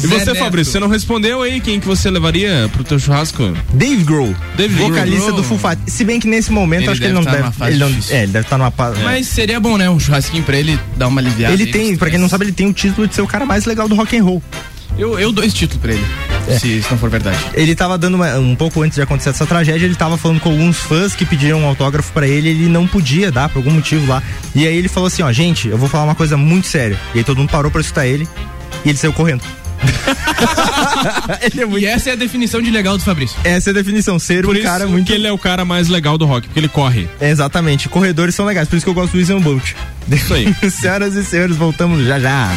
E 0.04 0.08
Zé 0.08 0.18
você, 0.18 0.32
Neto. 0.32 0.38
Fabrício, 0.38 0.72
você 0.72 0.80
não 0.80 0.88
respondeu 0.88 1.42
aí 1.42 1.60
quem 1.60 1.78
que 1.80 1.86
você 1.86 2.10
levaria 2.10 2.68
pro 2.72 2.84
teu 2.84 2.98
churrasco? 2.98 3.52
Dave 3.72 4.04
Grohl, 4.04 4.34
Dave 4.56 4.74
vocalista 4.74 5.26
Grohl. 5.26 5.36
do 5.36 5.42
Full 5.44 5.58
Fighters. 5.58 5.92
Se 5.92 6.04
bem 6.04 6.18
que 6.20 6.26
nesse 6.28 6.50
momento 6.52 6.82
Ele 6.82 6.90
acho 6.90 7.00
que 7.00 7.06
ele 7.06 7.14
deve 7.14 7.24
não 7.24 7.24
tá 7.24 7.30
deve. 7.32 7.42
numa 7.44 7.52
fase 7.52 7.72
Ele 7.72 7.78
não, 7.80 7.88
é, 8.10 8.22
ele 8.22 8.32
deve 8.32 8.46
estar 8.46 8.58
numa. 8.58 8.70
pa- 8.70 8.92
Mas 9.02 9.26
seria 9.26 9.58
bom, 9.60 9.76
né? 9.76 9.88
Um 9.90 9.98
churrasquinho 10.00 10.42
pra 10.44 10.56
ele 10.56 10.78
dar 10.96 11.08
uma 11.08 11.20
aliviada. 11.20 11.52
ele 11.54 11.66
tem, 11.66 11.96
pra 11.96 12.10
quem 12.10 12.18
não 12.18 12.28
sabe, 12.28 12.44
ele 12.44 12.52
tem 12.52 12.66
o 12.66 12.72
título 12.72 13.06
de 13.06 13.14
ser 13.14 13.22
o 13.22 13.26
cara 13.26 13.44
mais 13.46 13.64
legal 13.64 13.88
do 13.88 13.94
rock 13.94 14.16
and 14.16 14.24
roll. 14.24 14.42
Eu, 14.96 15.16
eu 15.18 15.30
dou 15.30 15.44
esse 15.44 15.54
título 15.54 15.80
pra 15.80 15.92
ele. 15.92 16.04
É. 16.48 16.58
Se, 16.58 16.82
se 16.82 16.90
não 16.90 16.98
for 16.98 17.08
verdade. 17.08 17.38
Ele 17.54 17.72
tava 17.74 17.96
dando 17.96 18.14
uma- 18.16 18.36
um 18.38 18.56
pouco 18.56 18.82
antes 18.82 18.96
de 18.96 19.02
acontecer 19.02 19.28
essa 19.30 19.46
tragédia, 19.46 19.84
ele 19.84 19.94
tava 19.94 20.16
falando 20.16 20.40
com 20.40 20.48
alguns 20.50 20.76
fãs 20.78 21.14
que 21.14 21.24
pediram 21.24 21.60
um 21.60 21.66
autógrafo 21.66 22.10
pra 22.12 22.26
ele, 22.26 22.48
ele 22.48 22.68
não 22.68 22.84
podia 22.86 23.30
dar 23.30 23.48
por 23.48 23.58
algum 23.58 23.70
motivo 23.70 24.06
lá. 24.08 24.20
E 24.56 24.66
aí 24.66 24.76
ele 24.76 24.88
falou 24.88 25.06
assim, 25.06 25.22
ó, 25.22 25.30
gente, 25.30 25.68
eu 25.68 25.78
vou 25.78 25.88
falar 25.88 26.04
uma 26.04 26.14
coisa 26.16 26.36
muito 26.36 26.66
séria. 26.66 26.98
E 27.14 27.18
aí 27.18 27.24
todo 27.24 27.36
mundo 27.38 27.50
parou 27.50 27.70
pra 27.70 27.80
escutar 27.80 28.06
ele 28.06 28.26
e 28.84 28.88
ele 28.88 28.98
saiu 28.98 29.12
correndo. 29.12 29.42
é 31.40 31.64
muito... 31.64 31.82
E 31.82 31.86
essa 31.86 32.10
é 32.10 32.12
a 32.12 32.16
definição 32.16 32.60
de 32.60 32.70
legal 32.70 32.96
do 32.96 33.04
Fabrício. 33.04 33.36
Essa 33.44 33.70
é 33.70 33.72
a 33.72 33.74
definição, 33.74 34.18
ser 34.18 34.44
Por 34.44 34.56
um 34.56 34.62
cara 34.62 34.86
muito 34.86 35.06
que 35.06 35.12
ele 35.12 35.26
é 35.26 35.32
o 35.32 35.38
cara 35.38 35.64
mais 35.64 35.88
legal 35.88 36.18
do 36.18 36.26
rock, 36.26 36.46
porque 36.48 36.60
ele 36.60 36.68
corre. 36.68 37.08
É, 37.20 37.30
Exatamente, 37.30 37.88
corredores 37.88 38.34
são 38.34 38.44
legais, 38.44 38.68
por 38.68 38.76
isso 38.76 38.84
que 38.84 38.90
eu 38.90 38.94
gosto 38.94 39.16
do 39.16 39.40
Bolt. 39.40 39.72
Isso 40.10 40.34
aí. 40.34 40.54
Senhoras 40.70 41.14
e 41.14 41.24
senhores, 41.24 41.56
voltamos 41.56 42.04
já 42.04 42.18
já. 42.18 42.50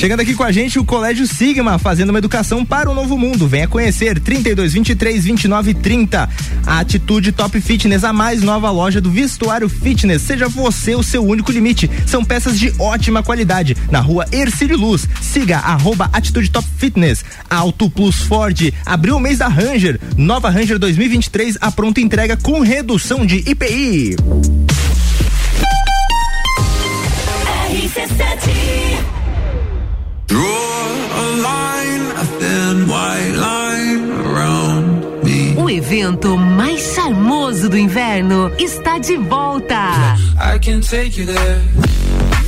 Chegando 0.00 0.20
aqui 0.20 0.34
com 0.34 0.42
a 0.42 0.50
gente 0.50 0.78
o 0.78 0.84
Colégio 0.84 1.26
Sigma, 1.26 1.78
fazendo 1.78 2.08
uma 2.08 2.18
educação 2.18 2.64
para 2.64 2.90
o 2.90 2.94
novo 2.94 3.18
mundo. 3.18 3.46
Venha 3.46 3.68
conhecer 3.68 4.18
32 4.18 4.72
23 4.72 5.24
29 5.24 5.74
30. 5.74 6.26
A 6.66 6.80
Atitude 6.80 7.32
Top 7.32 7.60
Fitness, 7.60 8.02
a 8.02 8.10
mais 8.10 8.42
nova 8.42 8.70
loja 8.70 8.98
do 8.98 9.10
vestuário 9.10 9.68
fitness. 9.68 10.22
Seja 10.22 10.48
você 10.48 10.94
o 10.94 11.02
seu 11.02 11.22
único 11.22 11.52
limite. 11.52 11.90
São 12.06 12.24
peças 12.24 12.58
de 12.58 12.72
ótima 12.78 13.22
qualidade. 13.22 13.76
Na 13.90 14.00
rua 14.00 14.24
Ercílio 14.32 14.78
Luz. 14.78 15.06
Siga 15.20 15.58
arroba 15.58 16.08
Atitude 16.14 16.50
Top 16.50 16.66
Fitness. 16.78 17.22
Auto 17.50 17.90
Plus 17.90 18.22
Ford. 18.22 18.72
Abriu 18.86 19.18
o 19.18 19.20
mês 19.20 19.36
da 19.36 19.48
Ranger. 19.48 20.00
Nova 20.16 20.48
Ranger 20.48 20.78
2023, 20.78 21.58
a 21.60 21.70
pronta 21.70 22.00
entrega 22.00 22.38
com 22.38 22.60
redução 22.60 23.26
de 23.26 23.44
IPI. 23.46 24.16
RC7 27.70 29.19
o 35.56 35.68
evento 35.68 36.38
mais 36.38 36.94
charmoso 36.94 37.68
do 37.68 37.76
inverno 37.76 38.52
está 38.56 38.98
de 38.98 39.16
volta. 39.16 39.74
I 40.38 40.58
can 40.60 40.80
take 40.80 41.20
you 41.20 41.26
there. 41.26 41.60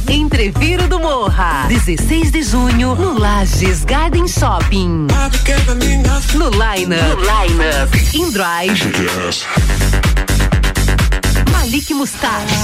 Entreviro 0.09 0.87
do 0.87 1.01
Morra, 1.01 1.66
16 1.66 2.30
de 2.30 2.43
junho, 2.43 2.95
no 2.95 3.18
Lages 3.18 3.85
Garden 3.85 4.28
Shopping. 4.28 5.09
No 6.35 6.51
Line 6.51 6.95
Up, 6.95 7.16
no 7.16 7.20
line 7.20 7.64
-up. 7.64 8.14
In 8.14 8.30
Drive, 8.30 8.93
Malik 11.51 11.91
Mustache, 11.91 12.55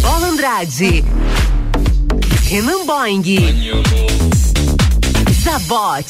Bola 0.00 0.28
Andrade, 0.28 1.04
Renan 2.52 2.84
Boing, 2.84 3.24
Zabot, 5.42 6.04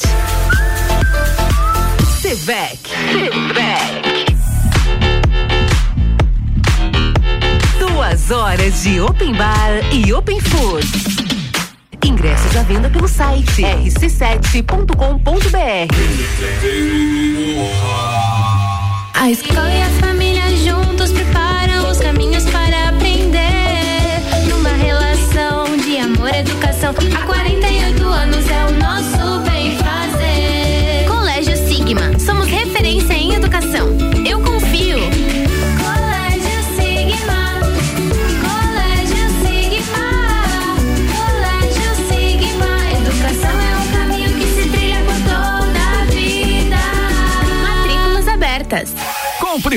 Sevec, 2.19 2.79
Sevec. 3.13 4.35
Duas 7.79 8.29
horas 8.29 8.83
de 8.83 8.99
Open 8.99 9.33
Bar 9.35 9.93
e 9.93 10.11
Open 10.11 10.41
Food. 10.41 10.85
Ingressos 12.03 12.57
à 12.57 12.63
venda 12.63 12.89
pelo 12.89 13.07
site 13.07 13.61
rc7.com.br. 13.61 14.83
A 19.13 19.31
escola 19.31 19.71
e 19.71 19.81
a 19.81 19.89
família 20.01 20.43
juntos 20.57 21.13
preparam 21.13 21.89
os 21.89 21.99
caminhos 21.99 22.43
para 22.49 22.82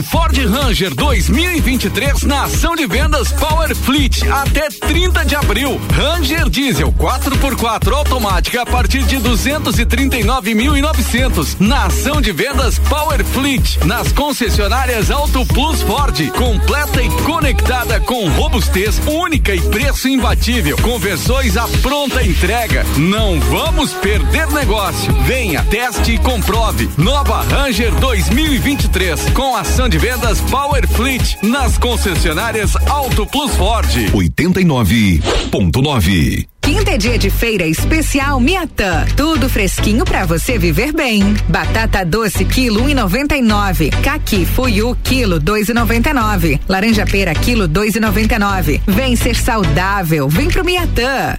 Ford 0.03 0.37
Ranger 0.37 0.95
2023 0.95 2.25
na 2.25 2.43
ação 2.45 2.77
de 2.77 2.87
vendas 2.87 3.33
Power 3.33 3.75
Fleet 3.75 4.23
até 4.31 4.69
30 4.69 5.25
de 5.25 5.35
abril. 5.35 5.81
Ranger 5.95 6.51
Diesel 6.51 6.93
4x4 6.93 7.93
automática 7.93 8.61
a 8.63 8.67
partir 8.67 9.03
de 9.05 9.17
239.900 9.17 11.57
na 11.61 11.87
ação 11.87 12.21
de 12.21 12.33
vendas 12.33 12.79
Power 12.79 13.25
Fleet 13.25 13.79
nas 13.85 14.13
concessionárias 14.13 15.11
Auto 15.11 15.47
Plus 15.47 15.81
Ford, 15.83 16.31
completa 16.33 17.03
e 17.03 17.09
conectada 17.23 17.99
com 18.01 18.29
robustez 18.31 19.01
única 19.07 19.55
e 19.55 19.61
preço 19.61 20.09
imbatível. 20.09 20.77
Conversões 20.79 21.57
à 21.57 21.69
pronta 21.81 22.23
entrega. 22.23 22.85
Não 22.97 23.39
vamos 23.41 23.93
perder 23.95 24.49
negócio. 24.49 25.13
Venha, 25.23 25.63
teste 25.65 26.13
e 26.13 26.19
comprove. 26.19 26.89
Nova 26.99 27.43
Ranger 27.43 27.95
2023 27.97 29.31
com 29.31 29.57
ação 29.57 29.86
de 29.89 29.99
vendas 29.99 30.41
Power 30.43 30.87
Fleet 30.89 31.37
nas 31.43 31.77
concessionárias 31.79 32.77
Auto 32.89 33.27
Plus 33.27 33.55
Ford. 33.55 33.89
89.9. 34.13 36.47
Quinta 36.61 36.91
é 36.91 36.99
dia 36.99 37.17
de 37.17 37.31
feira 37.31 37.65
especial 37.65 38.41
Miatã. 38.41 39.07
Tudo 39.17 39.49
fresquinho 39.49 40.05
pra 40.05 40.27
você 40.27 40.59
viver 40.59 40.93
bem. 40.93 41.23
Batata 41.49 42.05
doce 42.05 42.45
quilo 42.45 42.83
1,99. 42.83 43.91
Caqui 44.03 44.45
fuiu 44.45 44.97
quilo 45.05 45.41
2,99. 45.41 46.59
Laranja 46.69 47.07
pera 47.07 47.33
quilo 47.35 47.69
2,99. 47.69 48.81
Vem 48.87 49.15
ser 49.15 49.37
saudável, 49.37 50.29
vem 50.29 50.49
pro 50.49 50.65
Miatã. 50.65 51.39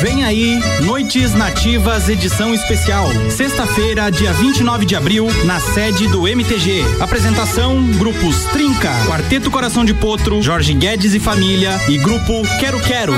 Vem 0.00 0.24
aí, 0.24 0.60
Noites 0.82 1.32
Nativas, 1.34 2.08
edição 2.08 2.52
especial. 2.54 3.06
Sexta-feira, 3.30 4.10
dia 4.10 4.32
29 4.32 4.84
de 4.84 4.94
abril, 4.94 5.26
na 5.44 5.58
sede 5.58 6.06
do 6.08 6.28
MTG. 6.28 6.82
Apresentação: 7.00 7.82
Grupos 7.92 8.44
Trinca, 8.52 8.92
Quarteto 9.06 9.50
Coração 9.50 9.84
de 9.84 9.94
Potro, 9.94 10.42
Jorge 10.42 10.74
Guedes 10.74 11.14
e 11.14 11.20
Família 11.20 11.80
e 11.88 11.96
Grupo 11.98 12.42
Quero 12.60 12.78
Quero. 12.80 13.14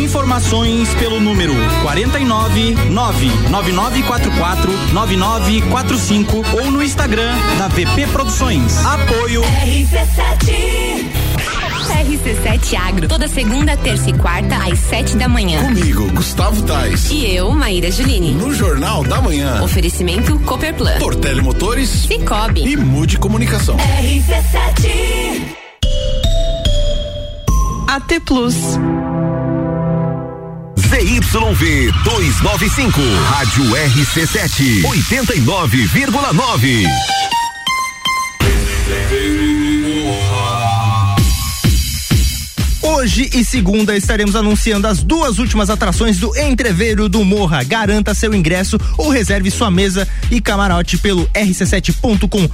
Informações 0.00 0.88
pelo 0.94 1.18
número 1.18 1.54
49 1.82 2.74
99944 2.90 4.72
9945 4.92 6.44
ou 6.52 6.70
no 6.70 6.82
Instagram 6.82 7.34
da 7.58 7.68
VP 7.68 8.06
Produções. 8.12 8.84
Apoio 8.84 9.42
RC7 9.42 11.27
Agro, 12.76 13.08
toda 13.08 13.28
segunda, 13.28 13.76
terça 13.76 14.10
e 14.10 14.12
quarta, 14.14 14.56
às 14.56 14.78
sete 14.78 15.16
da 15.16 15.28
manhã. 15.28 15.62
Comigo, 15.62 16.10
Gustavo 16.12 16.62
Tais. 16.62 17.10
E 17.10 17.34
eu, 17.34 17.50
Maíra 17.52 17.90
Juline. 17.90 18.32
No 18.32 18.54
Jornal 18.54 19.02
da 19.04 19.20
Manhã. 19.20 19.62
Oferecimento 19.62 20.38
Copperplan. 20.40 20.98
Portele 20.98 21.40
Motores. 21.40 21.88
Cicobi. 21.88 22.66
E 22.66 22.76
Mude 22.76 23.18
Comunicação. 23.18 23.76
RC7. 23.76 24.90
AT 27.88 28.20
Plus. 28.24 28.54
ZYV 30.78 31.92
295, 32.04 33.00
Rádio 33.30 33.64
RC7, 33.64 34.82
89,9. 34.82 36.86
Hoje 42.98 43.30
e 43.32 43.44
segunda 43.44 43.96
estaremos 43.96 44.34
anunciando 44.34 44.88
as 44.88 45.04
duas 45.04 45.38
últimas 45.38 45.70
atrações 45.70 46.18
do 46.18 46.36
Entreveiro 46.36 47.08
do 47.08 47.24
Morra. 47.24 47.62
Garanta 47.62 48.12
seu 48.12 48.34
ingresso 48.34 48.76
ou 48.96 49.08
reserve 49.08 49.52
sua 49.52 49.70
mesa 49.70 50.06
e 50.32 50.40
camarote 50.40 50.98
pelo 50.98 51.24
rc7.com.br. 51.28 52.48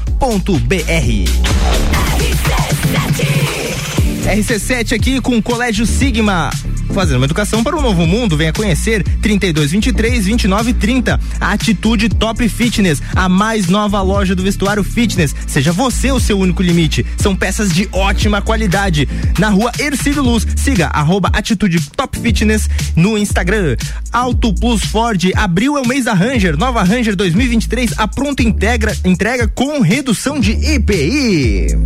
RC7 4.36 4.92
aqui 4.95 5.18
com 5.18 5.38
o 5.38 5.42
Colégio 5.42 5.86
Sigma. 5.86 6.51
Fazendo 6.95 7.16
uma 7.16 7.24
educação 7.24 7.64
para 7.64 7.76
o 7.76 7.82
novo 7.82 8.07
mundo, 8.07 8.36
venha 8.36 8.53
conhecer 8.53 9.03
32 9.20 9.72
23 9.72 10.26
29 10.26 10.74
30. 10.74 11.20
A 11.40 11.53
Atitude 11.53 12.09
Top 12.09 12.49
Fitness, 12.49 13.03
a 13.16 13.28
mais 13.28 13.66
nova 13.66 14.01
loja 14.01 14.32
do 14.32 14.45
vestuário 14.45 14.84
fitness. 14.84 15.34
Seja 15.49 15.72
você 15.72 16.12
o 16.12 16.20
seu 16.20 16.38
único 16.38 16.62
limite. 16.62 17.05
São 17.16 17.34
peças 17.34 17.72
de 17.72 17.88
ótima 17.90 18.40
qualidade. 18.40 19.09
Na 19.40 19.49
rua 19.49 19.72
Ercílio 19.76 20.22
Luz, 20.22 20.47
siga 20.55 20.86
arroba 20.86 21.30
Atitude 21.32 21.80
Top 21.97 22.16
Fitness 22.16 22.70
no 22.95 23.18
Instagram. 23.18 23.76
Auto 24.12 24.55
Plus 24.55 24.84
Ford, 24.84 25.20
abril 25.34 25.76
é 25.76 25.80
o 25.80 25.88
mês 25.88 26.05
da 26.05 26.14
Ranger. 26.14 26.57
Nova 26.57 26.84
Ranger 26.84 27.16
2023, 27.16 27.95
a 27.99 28.07
pronta 28.07 28.45
integra, 28.45 28.97
entrega 29.05 29.49
com 29.49 29.80
redução 29.80 30.38
de 30.38 30.53
IPI. 30.53 31.76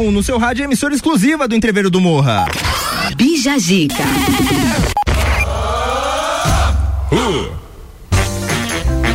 A 0.00 0.02
número 0.02 0.08
1 0.08 0.10
no 0.10 0.22
seu 0.22 0.38
rádio 0.38 0.62
é 0.62 0.64
emissora 0.64 0.94
exclusiva 0.94 1.46
do 1.46 1.54
Entreveiro 1.54 1.90
do 1.90 2.00
Morra. 2.00 2.46
Bija 3.16 3.58
Gica. 3.58 4.02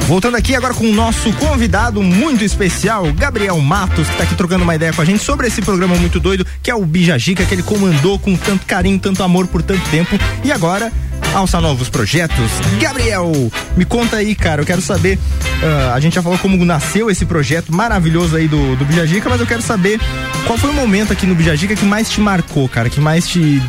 Voltando 0.08 0.38
aqui 0.38 0.56
agora 0.56 0.76
com 0.76 0.86
o 0.86 0.94
nosso 0.94 1.34
convidado 1.34 2.04
muito 2.04 2.44
especial, 2.44 3.12
Gabriel 3.14 3.60
Matos, 3.60 4.06
que 4.06 4.14
está 4.14 4.24
aqui 4.24 4.36
trocando 4.36 4.64
uma 4.64 4.76
ideia 4.76 4.94
com 4.94 5.02
a 5.02 5.06
gente 5.06 5.24
sobre 5.24 5.48
esse 5.48 5.64
programa 5.64 5.96
muito 5.96 6.20
doido, 6.20 6.46
que 6.62 6.70
é 6.70 6.76
o 6.76 6.86
Bijagica, 6.86 7.44
que 7.44 7.56
ele 7.56 7.64
comandou 7.64 8.20
com 8.20 8.36
tanto 8.36 8.68
carinho, 8.68 9.00
tanto 9.00 9.24
amor 9.24 9.48
por 9.48 9.64
tanto 9.64 9.84
tempo. 9.90 10.16
E 10.44 10.52
agora 10.52 10.94
alça 11.36 11.60
novos 11.60 11.90
projetos. 11.90 12.50
Gabriel, 12.80 13.52
me 13.76 13.84
conta 13.84 14.18
aí, 14.18 14.34
cara, 14.34 14.62
eu 14.62 14.66
quero 14.66 14.82
saber. 14.82 15.18
Uh, 15.18 15.94
a 15.94 16.00
gente 16.00 16.16
já 16.16 16.24
falou 16.24 16.38
como 16.38 16.64
nasceu 16.64 17.10
esse 17.10 17.26
projeto 17.26 17.76
maravilhoso 17.76 18.38
aí 18.38 18.48
do, 18.48 18.76
do 18.78 18.86
Bijagica, 18.86 19.30
mas 19.30 19.42
eu 19.42 19.46
quero 19.46 19.62
saber 19.62 20.00
qual 20.48 20.58
foi 20.58 20.70
o 20.70 20.74
momento 20.74 21.12
aqui 21.12 21.26
no 21.26 21.36
Bijagica 21.36 21.76
que 21.76 21.86
mais 21.86 22.10
te 22.10 22.22
marcou, 22.22 22.70
cara, 22.70 22.90
que 22.90 23.02
mais 23.02 23.28
te 23.28 23.62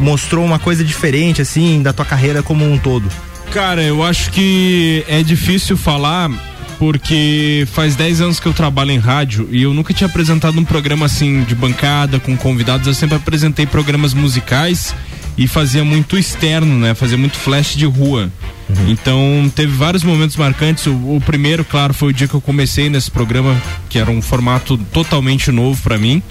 mostrou 0.00 0.44
uma 0.44 0.58
coisa 0.58 0.82
diferente, 0.82 1.42
assim, 1.42 1.82
da 1.82 1.92
tua 1.92 2.04
carreira 2.04 2.42
como 2.42 2.64
um 2.64 2.78
todo. 2.78 3.10
Cara, 3.52 3.82
eu 3.82 4.02
acho 4.02 4.30
que 4.30 5.04
é 5.06 5.22
difícil 5.22 5.76
falar 5.76 6.30
porque 6.78 7.66
faz 7.72 7.94
10 7.96 8.20
anos 8.20 8.40
que 8.40 8.46
eu 8.46 8.52
trabalho 8.52 8.90
em 8.90 8.98
rádio 8.98 9.48
e 9.50 9.62
eu 9.62 9.72
nunca 9.72 9.92
tinha 9.92 10.08
apresentado 10.08 10.58
um 10.58 10.64
programa 10.64 11.06
assim 11.06 11.42
de 11.42 11.54
bancada 11.54 12.18
com 12.18 12.36
convidados. 12.36 12.86
Eu 12.86 12.94
sempre 12.94 13.16
apresentei 13.16 13.66
programas 13.66 14.14
musicais 14.14 14.94
e 15.36 15.46
fazia 15.46 15.84
muito 15.84 16.16
externo, 16.16 16.78
né? 16.78 16.94
Fazia 16.94 17.18
muito 17.18 17.36
flash 17.36 17.76
de 17.76 17.84
rua. 17.84 18.30
Uhum. 18.68 18.90
Então 18.90 19.52
teve 19.54 19.72
vários 19.72 20.02
momentos 20.02 20.36
marcantes. 20.36 20.86
O, 20.86 21.16
o, 21.16 21.22
primeiro, 21.24 21.64
claro, 21.64 21.92
foi 21.92 22.10
o 22.10 22.12
dia 22.12 22.26
que 22.26 22.34
eu 22.34 22.40
comecei 22.40 22.88
nesse 22.88 23.10
programa, 23.10 23.60
que 23.88 23.98
era 23.98 24.10
um 24.10 24.22
formato 24.22 24.78
totalmente 24.92 25.52
novo 25.52 25.80
para 25.82 25.98
mim. 25.98 26.22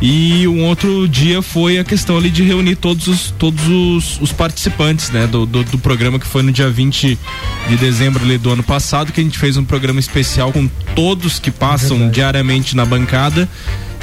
E 0.00 0.46
um 0.48 0.64
outro 0.64 1.08
dia 1.08 1.40
foi 1.40 1.78
a 1.78 1.84
questão 1.84 2.16
ali 2.18 2.28
de 2.28 2.42
reunir 2.42 2.76
todos 2.76 3.06
os, 3.06 3.30
todos 3.38 3.64
os, 3.66 4.20
os 4.20 4.32
participantes, 4.32 5.10
né, 5.10 5.26
do, 5.26 5.46
do, 5.46 5.62
do, 5.64 5.78
programa 5.78 6.18
que 6.18 6.26
foi 6.26 6.42
no 6.42 6.52
dia 6.52 6.68
20 6.68 7.18
de 7.68 7.76
dezembro 7.76 8.22
ali 8.22 8.36
do 8.36 8.50
ano 8.50 8.62
passado, 8.62 9.12
que 9.12 9.20
a 9.20 9.24
gente 9.24 9.38
fez 9.38 9.56
um 9.56 9.64
programa 9.64 10.00
especial 10.00 10.52
com 10.52 10.68
todos 10.94 11.38
que 11.38 11.50
passam 11.50 12.06
é 12.06 12.08
diariamente 12.10 12.76
na 12.76 12.84
bancada, 12.84 13.48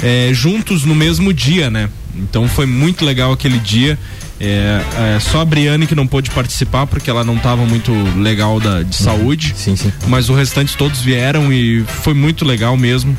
é, 0.02 0.32
juntos 0.34 0.86
no 0.86 0.96
mesmo 0.96 1.34
dia, 1.34 1.70
né? 1.70 1.90
Então 2.16 2.48
foi 2.48 2.66
muito 2.66 3.06
legal 3.06 3.32
aquele 3.32 3.60
dia. 3.60 3.98
É, 4.44 4.82
é, 5.16 5.20
só 5.20 5.42
a 5.42 5.46
Briane 5.46 5.86
que 5.86 5.94
não 5.94 6.08
pôde 6.08 6.32
participar 6.32 6.88
porque 6.88 7.12
ela 7.12 7.24
não 7.24 7.36
estava 7.36 7.64
muito 7.64 7.94
legal 8.18 8.60
da, 8.60 8.82
de 8.82 8.96
saúde. 8.96 9.54
Sim, 9.56 9.76
sim. 9.76 9.94
Mas 10.08 10.30
o 10.30 10.34
restante 10.34 10.76
todos 10.76 11.00
vieram 11.00 11.54
e 11.54 11.84
foi 11.84 12.16
muito 12.16 12.44
legal 12.44 12.76
mesmo. 12.76 13.16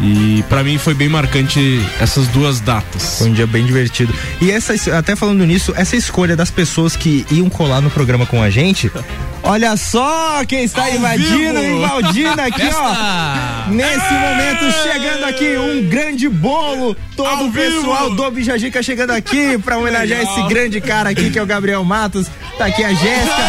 E 0.00 0.44
para 0.48 0.64
mim 0.64 0.76
foi 0.76 0.94
bem 0.94 1.08
marcante 1.08 1.80
essas 2.00 2.26
duas 2.28 2.60
datas. 2.60 3.18
Foi 3.18 3.28
um 3.28 3.32
dia 3.32 3.46
bem 3.46 3.64
divertido. 3.64 4.12
E 4.40 4.50
essa, 4.50 4.74
até 4.96 5.14
falando 5.14 5.44
nisso, 5.44 5.72
essa 5.76 5.96
escolha 5.96 6.36
das 6.36 6.50
pessoas 6.50 6.96
que 6.96 7.24
iam 7.30 7.48
colar 7.48 7.80
no 7.80 7.90
programa 7.90 8.26
com 8.26 8.42
a 8.42 8.50
gente. 8.50 8.90
Olha 9.42 9.76
só 9.76 10.44
quem 10.46 10.64
está 10.64 10.84
Ao 10.84 10.94
invadindo, 10.94 11.58
invadindo 11.62 12.40
aqui, 12.40 12.68
ó. 12.74 13.70
Nesse 13.70 14.12
momento, 14.12 14.72
chegando 14.82 15.24
aqui, 15.24 15.56
um 15.56 15.88
grande 15.88 16.28
bolo. 16.28 16.96
Todo 17.16 17.28
Ao 17.28 17.44
o 17.46 17.52
pessoal 17.52 18.04
vivo. 18.10 18.16
do 18.16 18.30
Bijajica 18.30 18.82
chegando 18.82 19.10
aqui 19.12 19.56
para 19.58 19.78
homenagear 19.78 20.22
esse 20.22 20.42
grande 20.48 20.80
cara 20.80 21.10
aqui, 21.10 21.30
que 21.30 21.38
é 21.38 21.42
o 21.42 21.46
Gabriel 21.46 21.82
Matos. 21.84 22.26
Tá 22.58 22.66
aqui 22.66 22.84
a 22.84 22.92
Jéssica. 22.92 23.42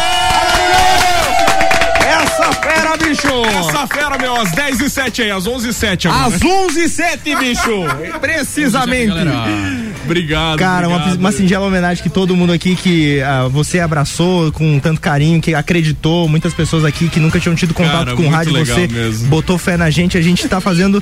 Essa 2.22 2.52
fera, 2.52 2.96
bicho! 2.96 3.44
Essa 3.58 3.86
fera, 3.86 4.18
meu, 4.18 4.34
às 4.36 4.50
10 4.52 4.80
e 4.80 4.90
7 4.90 5.22
aí, 5.22 5.30
às 5.30 5.46
11 5.46 5.68
e 5.68 5.72
7 5.72 6.08
agora. 6.08 6.26
Às 6.26 6.42
11 6.42 6.80
e 6.80 6.88
7, 6.88 7.36
bicho! 7.36 7.84
Precisamente. 8.20 9.12
Obrigado. 10.10 10.58
Cara, 10.58 10.88
obrigado. 10.88 11.08
Uma, 11.12 11.16
uma 11.16 11.32
singela 11.32 11.66
homenagem 11.66 12.02
que 12.02 12.10
todo 12.10 12.34
mundo 12.34 12.52
aqui 12.52 12.74
que 12.74 13.20
uh, 13.20 13.48
você 13.48 13.78
abraçou 13.78 14.50
com 14.50 14.80
tanto 14.80 15.00
carinho, 15.00 15.40
que 15.40 15.54
acreditou, 15.54 16.28
muitas 16.28 16.52
pessoas 16.52 16.84
aqui 16.84 17.08
que 17.08 17.20
nunca 17.20 17.38
tinham 17.38 17.54
tido 17.54 17.72
contato 17.72 18.06
Cara, 18.06 18.16
com 18.16 18.26
o 18.26 18.28
rádio, 18.28 18.52
você 18.52 18.88
mesmo. 18.88 19.28
botou 19.28 19.56
fé 19.56 19.76
na 19.76 19.88
gente, 19.88 20.18
a 20.18 20.22
gente 20.22 20.48
tá 20.48 20.60
fazendo 20.60 21.00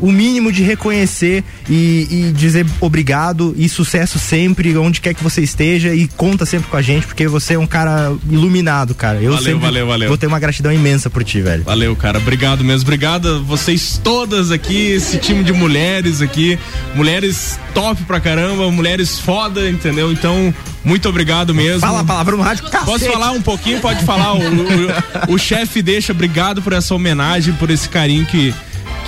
o 0.00 0.10
mínimo 0.10 0.50
de 0.50 0.62
reconhecer 0.62 1.44
e, 1.68 2.08
e, 2.10 2.32
dizer 2.32 2.66
obrigado 2.80 3.54
e 3.56 3.68
sucesso 3.68 4.18
sempre, 4.18 4.76
onde 4.76 5.00
quer 5.00 5.14
que 5.14 5.22
você 5.22 5.42
esteja 5.42 5.94
e 5.94 6.08
conta 6.08 6.44
sempre 6.44 6.68
com 6.68 6.76
a 6.76 6.82
gente, 6.82 7.06
porque 7.06 7.26
você 7.28 7.54
é 7.54 7.58
um 7.58 7.66
cara 7.66 8.12
iluminado, 8.28 8.94
cara. 8.94 9.18
Eu 9.18 9.32
valeu, 9.32 9.44
sempre 9.44 9.60
valeu, 9.60 9.86
valeu. 9.86 10.08
vou 10.08 10.18
ter 10.18 10.26
uma 10.26 10.38
gratidão 10.38 10.72
imensa 10.72 11.08
por 11.08 11.22
ti, 11.22 11.40
velho. 11.40 11.62
Valeu, 11.62 11.94
cara. 11.94 12.18
Obrigado 12.18 12.64
mesmo. 12.64 12.82
Obrigado 12.82 13.28
a 13.28 13.38
vocês 13.38 14.00
todas 14.02 14.50
aqui, 14.50 14.92
esse 14.92 15.18
time 15.18 15.44
de 15.44 15.52
mulheres 15.52 16.20
aqui, 16.20 16.58
mulheres 16.94 17.58
top 17.74 18.02
pra 18.04 18.20
caramba, 18.20 18.70
mulheres 18.70 19.18
foda, 19.18 19.68
entendeu? 19.68 20.12
Então, 20.12 20.52
muito 20.84 21.08
obrigado 21.08 21.54
mesmo. 21.54 21.80
Fala 21.80 22.00
a 22.00 22.04
palavra 22.04 22.36
no 22.36 22.42
rádio. 22.42 22.64
Cacete. 22.64 22.84
Posso 22.84 23.04
falar 23.06 23.30
um 23.32 23.42
pouquinho? 23.42 23.80
Pode 23.80 24.04
falar. 24.04 24.34
o, 24.34 24.40
o, 24.40 25.34
o 25.34 25.38
chefe 25.38 25.80
deixa. 25.80 26.12
Obrigado 26.12 26.60
por 26.60 26.72
essa 26.72 26.94
homenagem, 26.94 27.54
por 27.54 27.70
esse 27.70 27.88
carinho 27.88 28.26
que 28.26 28.52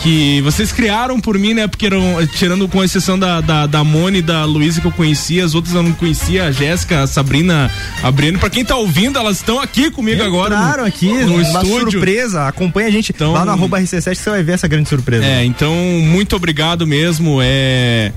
que 0.05 0.43
vocês 0.43 0.71
criaram 0.71 1.19
por 1.19 1.39
mim, 1.39 1.55
né? 1.55 1.67
Porque 1.67 1.87
eram, 1.87 2.03
tirando 2.37 2.69
com 2.69 2.85
exceção 2.85 3.19
da, 3.19 3.41
da, 3.41 3.67
da 3.67 3.83
Mone 3.83 4.21
da 4.21 4.45
Luísa 4.45 4.79
que 4.79 4.87
eu 4.87 4.93
conhecia, 4.93 5.43
as 5.43 5.55
outras 5.55 5.75
eu 5.75 5.83
não 5.83 5.93
conhecia, 5.93 6.45
a 6.45 6.53
Jéssica, 6.53 7.01
a 7.01 7.07
Sabrina, 7.07 7.71
a 8.03 8.11
Breno. 8.11 8.39
Pra 8.39 8.51
quem 8.51 8.63
tá 8.63 8.77
ouvindo, 8.77 9.19
elas 9.19 9.39
estão 9.39 9.59
aqui 9.59 9.91
comigo 9.91 10.23
agora. 10.23 10.57
Claro, 10.57 10.85
aqui, 10.85 11.11
no 11.11 11.37
uma 11.37 11.43
estúdio. 11.43 11.93
surpresa. 11.93 12.47
Acompanha 12.47 12.89
a 12.89 12.91
gente 12.91 13.13
então, 13.15 13.33
lá 13.33 13.47
no 13.47 13.53
arroba 13.53 13.81
RC7 13.81 14.11
que 14.11 14.17
você 14.17 14.31
vai 14.31 14.43
ver 14.43 14.53
essa 14.53 14.69
grande 14.69 14.91
surpresa. 14.91 15.25
É, 15.25 15.43
então, 15.43 15.75
muito 15.75 16.37
obrigado 16.37 16.87
mesmo. 16.87 17.39
É. 17.43 18.13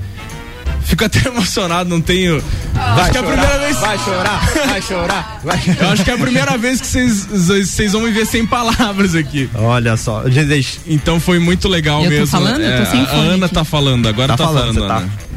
Fico 0.87 1.03
até 1.03 1.27
emocionado, 1.27 1.89
não 1.89 1.99
tenho. 1.99 2.41
Vai 2.73 3.01
acho 3.01 3.11
que 3.11 3.17
é 3.17 3.19
a 3.19 3.23
primeira 3.23 3.59
vez. 3.59 3.77
Vai 3.77 3.97
chorar, 3.99 4.45
vai 4.67 4.81
chorar. 4.81 5.39
Vai 5.43 5.61
chorar. 5.61 5.81
Eu 5.81 5.89
acho 5.89 6.03
que 6.03 6.11
é 6.11 6.13
a 6.13 6.17
primeira 6.17 6.57
vez 6.57 6.79
que 6.79 6.87
vocês 6.87 7.91
vão 7.91 8.01
me 8.03 8.11
ver 8.11 8.25
sem 8.25 8.45
palavras 8.45 9.13
aqui. 9.13 9.49
Olha 9.53 9.97
só, 9.97 10.21
deixa. 10.23 10.77
Então 10.87 11.19
foi 11.19 11.39
muito 11.39 11.67
legal 11.67 12.03
eu 12.03 12.09
mesmo. 12.09 12.25
Tô 12.25 12.31
falando? 12.31 12.61
É, 12.63 12.79
tô 12.85 12.91
sem 12.91 13.01
a 13.01 13.09
Ana 13.11 13.45
aqui. 13.45 13.55
tá 13.55 13.63
falando, 13.65 14.07
agora 14.07 14.35
tá, 14.35 14.37
tá 14.37 14.43
falando. 14.45 14.75
falando 14.75 14.87
tá. 14.87 14.97
Ana. 14.97 15.27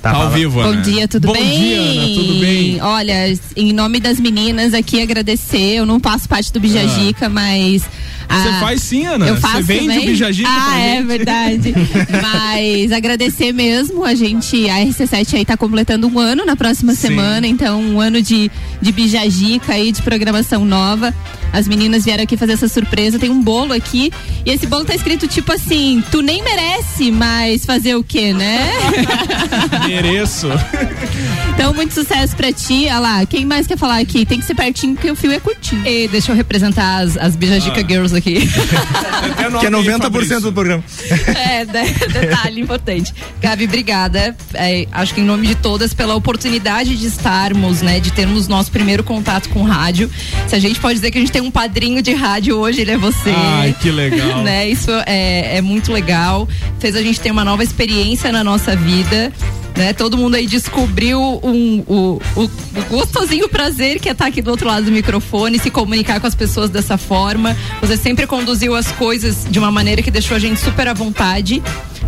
Tá, 0.00 0.12
Tá 0.12 0.16
ao 0.16 0.30
vivo, 0.30 0.62
Bom 0.62 0.68
Ana. 0.68 0.80
dia, 0.80 1.06
tudo 1.06 1.26
Bom 1.26 1.34
bem? 1.34 1.58
dia, 1.60 1.80
Ana, 1.80 2.14
tudo 2.14 2.40
bem? 2.40 2.80
Olha, 2.80 3.38
em 3.54 3.72
nome 3.72 4.00
das 4.00 4.18
meninas 4.18 4.72
aqui 4.72 5.02
agradecer. 5.02 5.74
Eu 5.74 5.84
não 5.84 6.00
faço 6.00 6.26
parte 6.26 6.50
do 6.52 6.58
Bijagica, 6.58 7.28
mas 7.28 7.82
Você 8.30 8.48
ah, 8.48 8.60
faz 8.60 8.80
sim, 8.82 9.06
Ana. 9.06 9.26
Eu 9.26 9.36
faço 9.36 9.56
Você 9.56 9.62
vende 9.64 9.88
também? 9.88 9.98
o 9.98 10.06
Bijagica 10.06 10.48
Ah, 10.50 10.78
é 10.78 11.02
verdade. 11.02 11.74
Mas 12.22 12.92
agradecer 12.92 13.52
mesmo. 13.52 14.04
A 14.04 14.14
gente, 14.14 14.68
a 14.70 14.76
RC7 14.76 15.34
aí 15.34 15.44
tá 15.44 15.56
completando 15.56 16.06
um 16.06 16.18
ano 16.18 16.44
na 16.44 16.54
próxima 16.54 16.94
Sim. 16.94 17.08
semana. 17.08 17.46
Então, 17.46 17.80
um 17.80 18.00
ano 18.00 18.22
de, 18.22 18.50
de 18.80 18.92
Bijagica 18.92 19.72
aí, 19.74 19.90
de 19.90 20.00
programação 20.02 20.64
nova. 20.64 21.12
As 21.52 21.66
meninas 21.66 22.04
vieram 22.04 22.22
aqui 22.22 22.36
fazer 22.36 22.52
essa 22.52 22.68
surpresa. 22.68 23.18
Tem 23.18 23.28
um 23.30 23.42
bolo 23.42 23.72
aqui. 23.72 24.12
E 24.46 24.50
esse 24.50 24.66
bolo 24.66 24.84
tá 24.84 24.94
escrito 24.94 25.26
tipo 25.26 25.50
assim: 25.52 26.02
tu 26.12 26.22
nem 26.22 26.42
merece, 26.44 27.10
mas 27.10 27.64
fazer 27.64 27.96
o 27.96 28.04
quê, 28.04 28.32
né? 28.32 28.70
Mereço. 29.86 30.46
Então, 31.52 31.74
muito 31.74 31.92
sucesso 31.92 32.36
pra 32.36 32.52
ti. 32.52 32.84
Olha 32.86 32.98
lá, 33.00 33.26
quem 33.26 33.44
mais 33.44 33.66
quer 33.66 33.76
falar 33.76 33.98
aqui? 33.98 34.24
Tem 34.24 34.38
que 34.38 34.44
ser 34.46 34.54
pertinho 34.54 34.94
porque 34.94 35.10
o 35.10 35.16
fio 35.16 35.32
é 35.32 35.40
curtinho. 35.40 35.84
E 35.84 36.06
deixa 36.06 36.30
eu 36.30 36.36
representar 36.36 36.98
as, 37.02 37.16
as 37.16 37.34
Bijajica 37.34 37.80
Ah. 37.80 37.86
Girls 37.88 38.14
aqui. 38.16 38.19
Que 38.20 39.66
é 39.66 39.70
90% 39.70 40.40
do 40.40 40.52
programa. 40.52 40.82
É, 41.26 41.64
de- 41.64 42.08
detalhe 42.08 42.60
importante. 42.60 43.12
Gabi, 43.40 43.64
obrigada. 43.64 44.36
É, 44.54 44.86
acho 44.92 45.14
que 45.14 45.20
em 45.20 45.24
nome 45.24 45.46
de 45.46 45.54
todas, 45.54 45.92
pela 45.94 46.14
oportunidade 46.14 46.96
de 46.96 47.06
estarmos, 47.06 47.82
né? 47.82 48.00
De 48.00 48.10
termos 48.12 48.48
nosso 48.48 48.70
primeiro 48.70 49.02
contato 49.02 49.48
com 49.48 49.62
rádio. 49.62 50.10
Se 50.48 50.54
a 50.54 50.58
gente 50.58 50.78
pode 50.80 50.94
dizer 50.94 51.10
que 51.10 51.18
a 51.18 51.20
gente 51.20 51.32
tem 51.32 51.42
um 51.42 51.50
padrinho 51.50 52.02
de 52.02 52.12
rádio 52.12 52.56
hoje, 52.56 52.80
ele 52.80 52.92
é 52.92 52.96
você. 52.98 53.30
Ai, 53.34 53.74
que 53.80 53.90
legal. 53.90 54.42
né? 54.42 54.68
Isso 54.68 54.90
é, 55.06 55.56
é 55.56 55.60
muito 55.60 55.92
legal. 55.92 56.48
Fez 56.78 56.94
a 56.96 57.02
gente 57.02 57.20
ter 57.20 57.30
uma 57.30 57.44
nova 57.44 57.62
experiência 57.62 58.30
na 58.32 58.42
nossa 58.44 58.74
vida. 58.76 59.32
Né? 59.80 59.94
Todo 59.94 60.18
mundo 60.18 60.34
aí 60.34 60.46
descobriu 60.46 61.18
um- 61.42 61.82
o, 61.88 62.20
o, 62.36 62.42
o 62.42 62.50
gostosinho 62.90 63.48
prazer 63.48 63.98
que 63.98 64.10
é 64.10 64.12
estar 64.12 64.26
aqui 64.26 64.42
do 64.42 64.50
outro 64.50 64.68
lado 64.68 64.84
do 64.84 64.92
microfone, 64.92 65.58
se 65.58 65.70
comunicar 65.70 66.20
com 66.20 66.26
as 66.26 66.34
pessoas 66.34 66.68
dessa 66.68 66.98
forma. 66.98 67.56
Você 67.80 67.96
sempre 67.96 68.26
conduziu 68.26 68.74
as 68.74 68.92
coisas 68.92 69.46
de 69.48 69.58
uma 69.58 69.70
maneira 69.72 70.02
que 70.02 70.10
deixou 70.10 70.36
a 70.36 70.38
gente 70.38 70.60
super 70.60 70.86
à 70.86 70.92
vontade. 70.92 71.62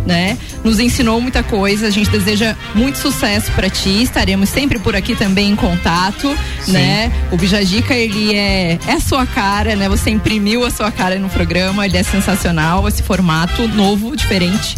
Né? 0.05 0.37
Nos 0.63 0.79
ensinou 0.79 1.19
muita 1.19 1.41
coisa. 1.41 1.87
A 1.87 1.89
gente 1.89 2.11
deseja 2.11 2.55
muito 2.75 2.99
sucesso 2.99 3.51
para 3.53 3.67
ti. 3.71 4.03
Estaremos 4.03 4.49
sempre 4.49 4.77
por 4.77 4.95
aqui 4.95 5.15
também 5.15 5.49
em 5.49 5.55
contato, 5.55 6.27
né? 6.67 7.09
O 7.31 7.37
Bijajica 7.37 7.95
ele 7.95 8.35
é 8.35 8.77
é 8.85 8.91
a 8.91 8.99
sua 8.99 9.25
cara, 9.25 9.75
né? 9.77 9.87
Você 9.89 10.09
imprimiu 10.11 10.63
a 10.65 10.69
sua 10.69 10.91
cara 10.91 11.17
no 11.17 11.29
programa. 11.29 11.85
Ele 11.87 11.97
é 11.97 12.03
sensacional. 12.03 12.85
Esse 12.87 13.01
formato 13.01 13.65
novo, 13.69 14.15
diferente. 14.15 14.75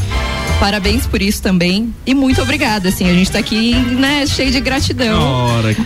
Parabéns 0.60 1.06
por 1.06 1.22
isso 1.22 1.41
também. 1.41 1.93
E 2.06 2.14
muito 2.14 2.41
obrigada, 2.41 2.89
assim. 2.89 3.10
A 3.10 3.14
gente 3.14 3.32
tá 3.32 3.39
aqui, 3.39 3.74
né, 3.76 4.26
cheio 4.26 4.51
de 4.51 4.60
gratidão. 4.60 5.22
Ora, 5.22 5.68
muito 5.68 5.80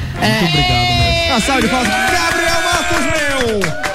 obrigado. 0.48 1.30
Uma 1.30 1.40
salva 1.42 1.62
de 1.62 1.68
palmas. 1.68 1.90
Gabriel 1.90 2.62
Matos, 2.64 3.06
meu! 3.06 3.89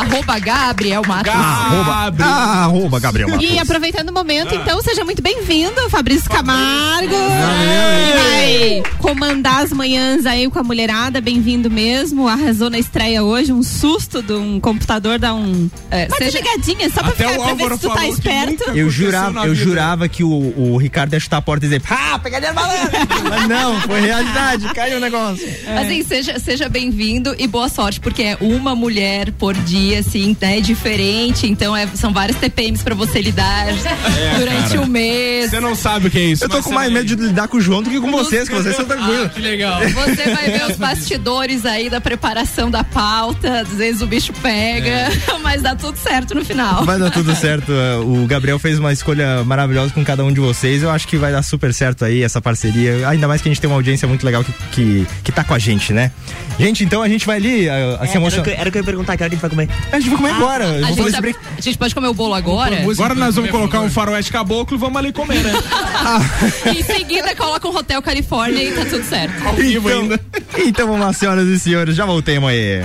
Arroba 0.00 0.38
Gabriel 0.38 1.02
Matos. 1.06 1.32
Arroba, 1.32 2.14
ah, 2.24 2.64
arroba 2.64 2.98
Gabriel 3.00 3.28
Matos. 3.28 3.48
E 3.50 3.58
aproveitando 3.58 4.08
o 4.08 4.12
momento, 4.12 4.54
então, 4.54 4.80
seja 4.82 5.04
muito 5.04 5.22
bem-vindo, 5.22 5.88
Fabrício 5.90 6.28
Camargo. 6.30 7.10
Valeu. 7.10 8.18
Vai 8.18 8.82
comandar 8.98 9.62
as 9.62 9.72
manhãs 9.72 10.24
aí 10.26 10.48
com 10.50 10.58
a 10.58 10.62
mulherada, 10.62 11.20
bem-vindo 11.20 11.70
mesmo. 11.70 12.26
Arrasou 12.28 12.70
na 12.70 12.78
estreia 12.78 13.22
hoje, 13.22 13.52
um 13.52 13.62
susto 13.62 14.22
de 14.22 14.32
um 14.32 14.58
computador 14.58 15.18
dá 15.18 15.34
um. 15.34 15.68
É, 15.90 16.06
Uma 16.06 16.16
seja- 16.16 16.40
desligadinha, 16.40 16.88
só 16.90 17.00
pra, 17.02 17.10
Até 17.10 17.28
ficar, 17.28 17.38
o 17.40 17.44
pra 17.44 17.54
ver 17.68 17.74
se 17.74 17.80
tu 17.80 17.90
tá 17.90 18.06
esperto. 18.08 18.70
Eu 18.70 18.90
jurava, 18.90 19.46
eu 19.46 19.54
jurava 19.54 20.08
que 20.08 20.24
o, 20.24 20.28
o 20.56 20.76
Ricardo 20.78 21.12
ia 21.12 21.20
chutar 21.20 21.38
a 21.38 21.42
porta 21.42 21.66
e 21.66 21.68
dizer, 21.68 21.82
ah, 21.90 22.18
pegadinha 22.18 22.52
malandro. 22.52 22.90
Mas 23.28 23.48
não, 23.48 23.80
foi 23.82 24.00
realidade, 24.00 24.72
caiu 24.74 24.96
o 24.96 25.00
negócio. 25.00 25.46
Assim, 25.78 26.02
seja, 26.02 26.38
seja 26.38 26.68
bem-vindo 26.68 27.34
e 27.38 27.46
boa 27.46 27.68
sorte, 27.68 28.00
porque 28.00 28.22
é 28.22 28.36
uma 28.40 28.74
mulher 28.74 29.32
por 29.32 29.54
dia, 29.54 29.89
assim, 29.98 30.36
né? 30.40 30.60
Diferente. 30.60 31.46
Então, 31.46 31.76
é- 31.76 31.86
são 31.94 32.12
várias 32.12 32.36
TPMs 32.38 32.82
pra 32.82 32.94
você 32.94 33.20
lidar 33.20 33.66
durante 34.38 34.68
cara. 34.70 34.80
o 34.82 34.86
mês. 34.86 35.50
Você 35.50 35.60
não 35.60 35.74
sabe 35.74 36.08
o 36.08 36.10
que 36.10 36.18
é 36.18 36.22
isso. 36.24 36.44
Eu 36.44 36.48
tô 36.48 36.62
com 36.62 36.72
mais 36.72 36.92
medo 36.92 37.04
de 37.04 37.14
lidar 37.14 37.48
com 37.48 37.56
o 37.56 37.60
João 37.60 37.82
do 37.82 37.90
que 37.90 38.00
com 38.00 38.10
vocês, 38.10 38.48
que 38.48 38.54
vocês 38.54 38.76
são 38.76 38.84
tranquilos. 38.84 39.32
Que 39.32 39.40
legal. 39.40 39.80
Você 39.90 40.34
vai 40.34 40.50
ver 40.50 40.70
os 40.70 40.76
bastidores 40.76 41.64
aí 41.66 41.88
da 41.90 42.00
preparação 42.00 42.70
da 42.70 42.82
pauta, 42.82 43.60
às 43.60 43.68
vezes 43.68 44.00
o 44.02 44.06
bicho 44.06 44.32
pega, 44.42 45.08
mas 45.42 45.62
dá 45.62 45.74
tudo 45.74 45.96
certo 45.98 46.34
no 46.34 46.44
final. 46.44 46.84
Vai 46.84 46.98
dar 46.98 47.10
tudo 47.10 47.34
certo. 47.34 47.72
O 48.04 48.26
Gabriel 48.26 48.58
fez 48.58 48.78
uma 48.78 48.92
escolha 48.92 49.44
maravilhosa 49.44 49.92
com 49.92 50.04
cada 50.04 50.24
um 50.24 50.32
de 50.32 50.40
vocês. 50.40 50.82
Eu 50.82 50.90
acho 50.90 51.06
que 51.06 51.16
vai 51.16 51.32
dar 51.32 51.42
super 51.42 51.72
certo 51.72 52.04
aí 52.04 52.22
essa 52.22 52.40
parceria. 52.40 53.08
Ainda 53.08 53.28
mais 53.28 53.40
que 53.42 53.48
a 53.48 53.50
gente 53.52 53.60
tem 53.60 53.68
uma 53.68 53.76
audiência 53.76 54.06
muito 54.08 54.24
legal 54.24 54.42
que, 54.44 54.52
que, 54.72 55.06
que 55.24 55.32
tá 55.32 55.44
com 55.44 55.54
a 55.54 55.58
gente, 55.58 55.92
né? 55.92 56.10
Gente, 56.58 56.84
então 56.84 57.02
a 57.02 57.08
gente 57.08 57.26
vai 57.26 57.36
ali 57.36 57.66
uh, 57.66 57.70
É, 57.70 58.08
era, 58.12 58.40
o 58.40 58.42
que, 58.42 58.50
era 58.50 58.68
o 58.68 58.72
que 58.72 58.78
eu 58.78 58.80
ia 58.80 58.84
perguntar, 58.84 59.16
que 59.16 59.22
hora 59.22 59.30
a 59.30 59.34
gente 59.34 59.40
vai 59.40 59.50
comer? 59.50 59.68
A 59.92 59.98
gente 59.98 60.10
vai 60.10 60.18
comer 60.18 60.30
ah, 60.30 60.36
agora. 60.36 60.70
A, 60.70 60.92
gente 60.92 61.12
tá, 61.12 61.18
a, 61.58 61.60
gente 61.60 61.78
pode 61.78 61.94
comer 61.94 62.08
o 62.08 62.14
bolo 62.14 62.34
agora? 62.34 62.82
Agora 62.82 63.14
nós 63.14 63.34
vamos 63.34 63.50
colocar 63.50 63.80
um 63.80 63.90
faroeste 63.90 64.30
caboclo 64.30 64.76
e 64.76 64.80
vamos 64.80 64.96
ali 64.96 65.12
comer, 65.12 65.42
né? 65.42 65.52
ah. 65.94 66.20
em 66.66 66.82
seguida 66.82 67.34
coloca 67.34 67.68
um 67.68 67.76
Hotel 67.76 68.00
Califórnia 68.00 68.62
e 68.62 68.72
tá 68.72 68.84
tudo 68.84 69.04
certo. 69.04 69.46
Ao 69.46 69.54
vivo 69.54 69.88
então, 69.88 70.02
ainda. 70.02 70.20
Então 70.58 70.86
vamos 70.86 71.00
lá, 71.00 71.12
senhoras 71.12 71.48
e 71.48 71.58
senhores, 71.58 71.96
já 71.96 72.06
voltemos 72.06 72.50
aí. 72.50 72.82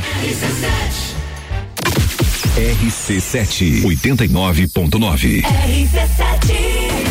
RC7 2.56 3.84
89.9 3.84 5.44
RC7 5.44 7.05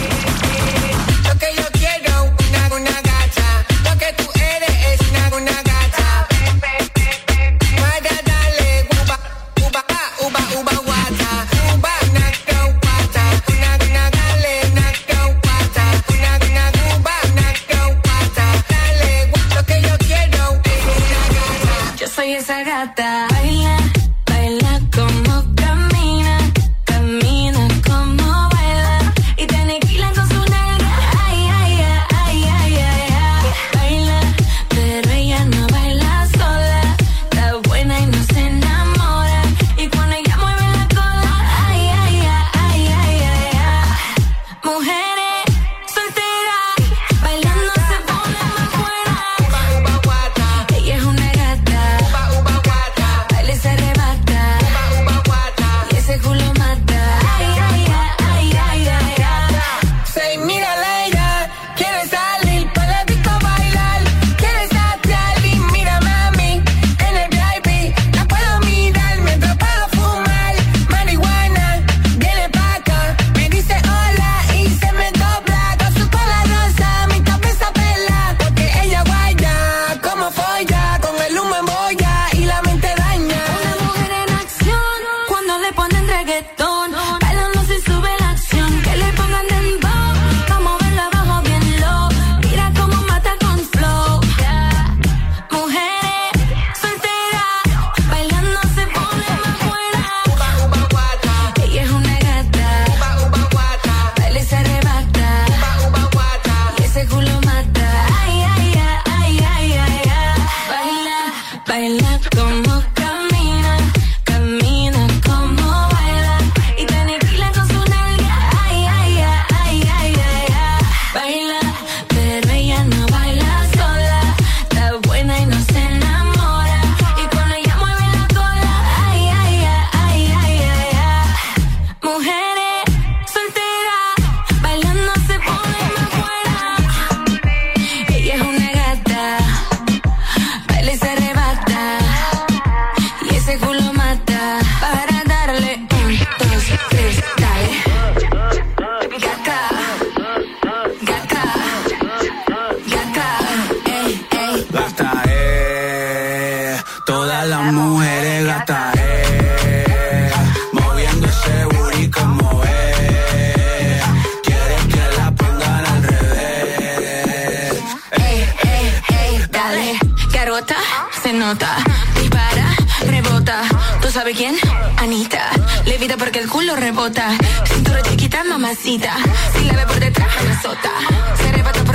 nota, 171.47 171.77
dispara, 172.19 172.75
rebota, 173.07 173.61
¿tú 174.01 174.11
sabes 174.11 174.35
quién? 174.35 174.57
Anita, 174.97 175.51
levita 175.85 176.17
porque 176.17 176.39
el 176.39 176.49
culo 176.49 176.75
rebota, 176.75 177.29
cintura 177.67 178.01
chiquita, 178.03 178.45
mamacita, 178.45 179.15
si 179.53 179.65
la 179.67 179.77
ve 179.77 179.87
por 179.87 180.01
detrás, 180.01 180.29
me 180.43 180.53
azota, 180.53 180.91
se 181.37 181.49
arrebata 181.51 181.85
porque 181.85 181.94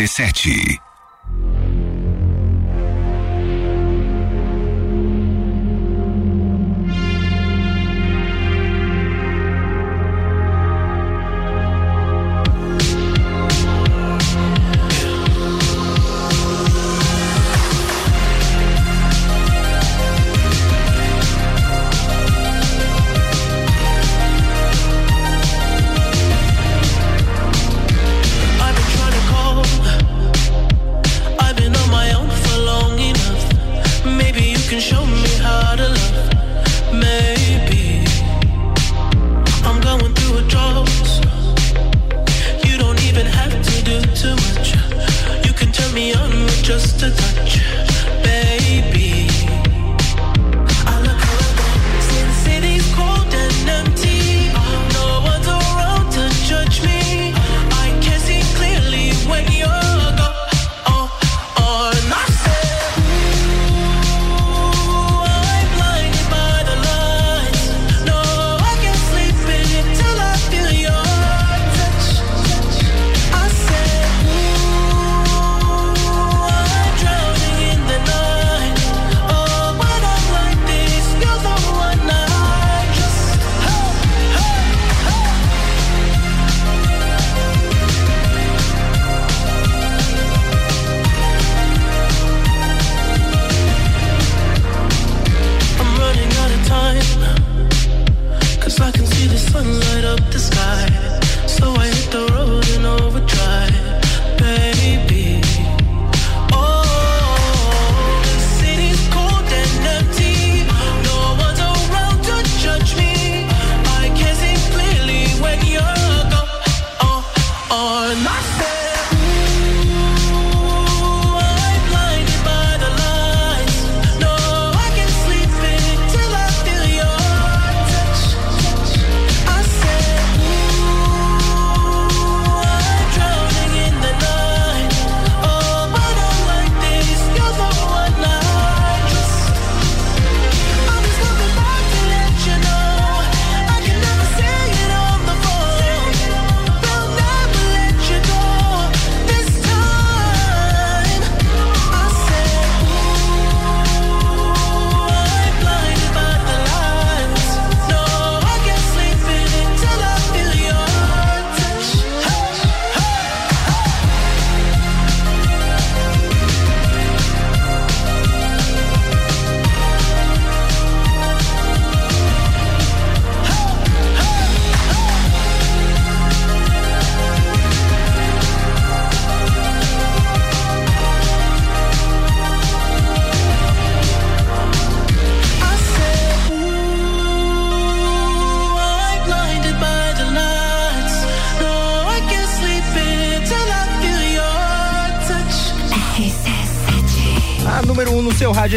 RC7. 0.00 0.89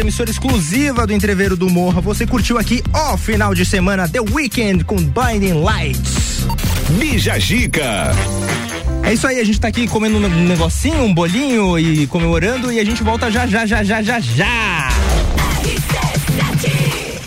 Emissora 0.04 0.30
exclusiva 0.30 1.06
do 1.06 1.14
Entreveiro 1.14 1.56
do 1.56 1.70
Morra. 1.70 2.00
Você 2.02 2.26
curtiu 2.26 2.58
aqui, 2.58 2.82
ó, 2.92 3.16
final 3.16 3.54
de 3.54 3.64
semana, 3.64 4.06
The 4.06 4.20
Weekend 4.20 4.84
com 4.84 4.96
Blinding 4.96 5.54
Lights. 5.54 6.46
Bija 6.98 7.38
Gica. 7.38 8.12
É 9.02 9.14
isso 9.14 9.26
aí, 9.26 9.40
a 9.40 9.44
gente 9.44 9.58
tá 9.58 9.68
aqui 9.68 9.88
comendo 9.88 10.18
um 10.18 10.44
negocinho, 10.44 11.02
um 11.02 11.14
bolinho 11.14 11.78
e 11.78 12.06
comemorando 12.06 12.70
e 12.70 12.78
a 12.78 12.84
gente 12.84 13.02
volta 13.02 13.30
já, 13.30 13.46
já, 13.46 13.64
já, 13.64 13.82
já, 13.82 14.02
já, 14.02 14.20
já. 14.20 14.88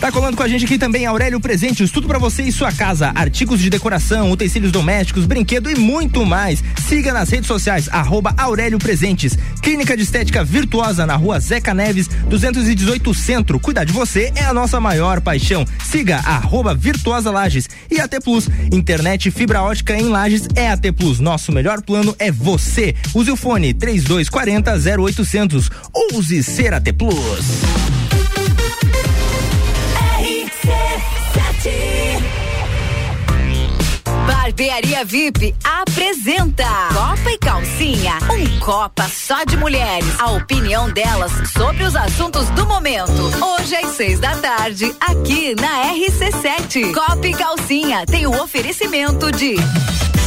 Tá 0.00 0.12
colando 0.12 0.36
com 0.36 0.44
a 0.44 0.48
gente 0.48 0.64
aqui 0.64 0.78
também 0.78 1.06
Aurélio 1.06 1.40
Presentes, 1.40 1.90
tudo 1.90 2.06
pra 2.06 2.20
você 2.20 2.44
e 2.44 2.52
sua 2.52 2.70
casa, 2.70 3.10
artigos 3.16 3.60
de 3.60 3.68
decoração, 3.68 4.30
utensílios 4.30 4.70
domésticos, 4.70 5.26
brinquedo 5.26 5.68
e 5.68 5.74
muito 5.74 6.24
mais. 6.24 6.62
Siga 6.86 7.12
nas 7.12 7.28
redes 7.28 7.48
sociais, 7.48 7.88
arroba 7.90 8.32
Aurélio 8.36 8.78
Presentes. 8.78 9.36
Clínica 9.60 9.96
de 9.96 10.04
Estética 10.04 10.44
Virtuosa 10.44 11.04
na 11.04 11.16
rua 11.16 11.40
Zeca 11.40 11.74
Neves, 11.74 12.06
218 12.28 13.12
Centro. 13.12 13.58
Cuidar 13.58 13.82
de 13.82 13.92
você 13.92 14.32
é 14.36 14.44
a 14.44 14.54
nossa 14.54 14.80
maior 14.80 15.20
paixão. 15.20 15.66
Siga 15.84 16.18
arroba 16.18 16.76
Virtuosa 16.76 17.32
Lages. 17.32 17.68
E 17.90 18.00
AT 18.00 18.20
Plus, 18.22 18.48
internet 18.72 19.32
fibra 19.32 19.62
ótica 19.62 19.96
em 19.96 20.08
Lages 20.08 20.46
é 20.54 20.70
AT 20.70 20.92
Plus. 20.96 21.18
Nosso 21.18 21.50
melhor 21.50 21.82
plano 21.82 22.14
é 22.20 22.30
você. 22.30 22.94
Use 23.12 23.32
o 23.32 23.36
fone 23.36 23.74
3240 23.74 25.02
0800. 25.02 25.70
Ouse 25.92 26.42
ser 26.44 26.72
AT 26.72 26.92
Plus. 26.92 27.77
Barbearia 34.58 35.04
VIP 35.04 35.54
apresenta 35.62 36.64
Copa 36.92 37.30
e 37.30 37.38
Calcinha, 37.38 38.18
um 38.28 38.58
Copa 38.58 39.04
só 39.08 39.44
de 39.44 39.56
mulheres. 39.56 40.18
A 40.18 40.32
opinião 40.32 40.90
delas 40.90 41.30
sobre 41.52 41.84
os 41.84 41.94
assuntos 41.94 42.48
do 42.50 42.66
momento. 42.66 43.12
Hoje 43.40 43.76
às 43.76 43.90
seis 43.90 44.18
da 44.18 44.36
tarde, 44.38 44.92
aqui 45.00 45.54
na 45.54 45.94
RC7. 45.94 46.92
Copa 46.92 47.28
e 47.28 47.34
Calcinha 47.34 48.04
tem 48.04 48.26
o 48.26 48.42
oferecimento 48.42 49.30
de 49.30 49.54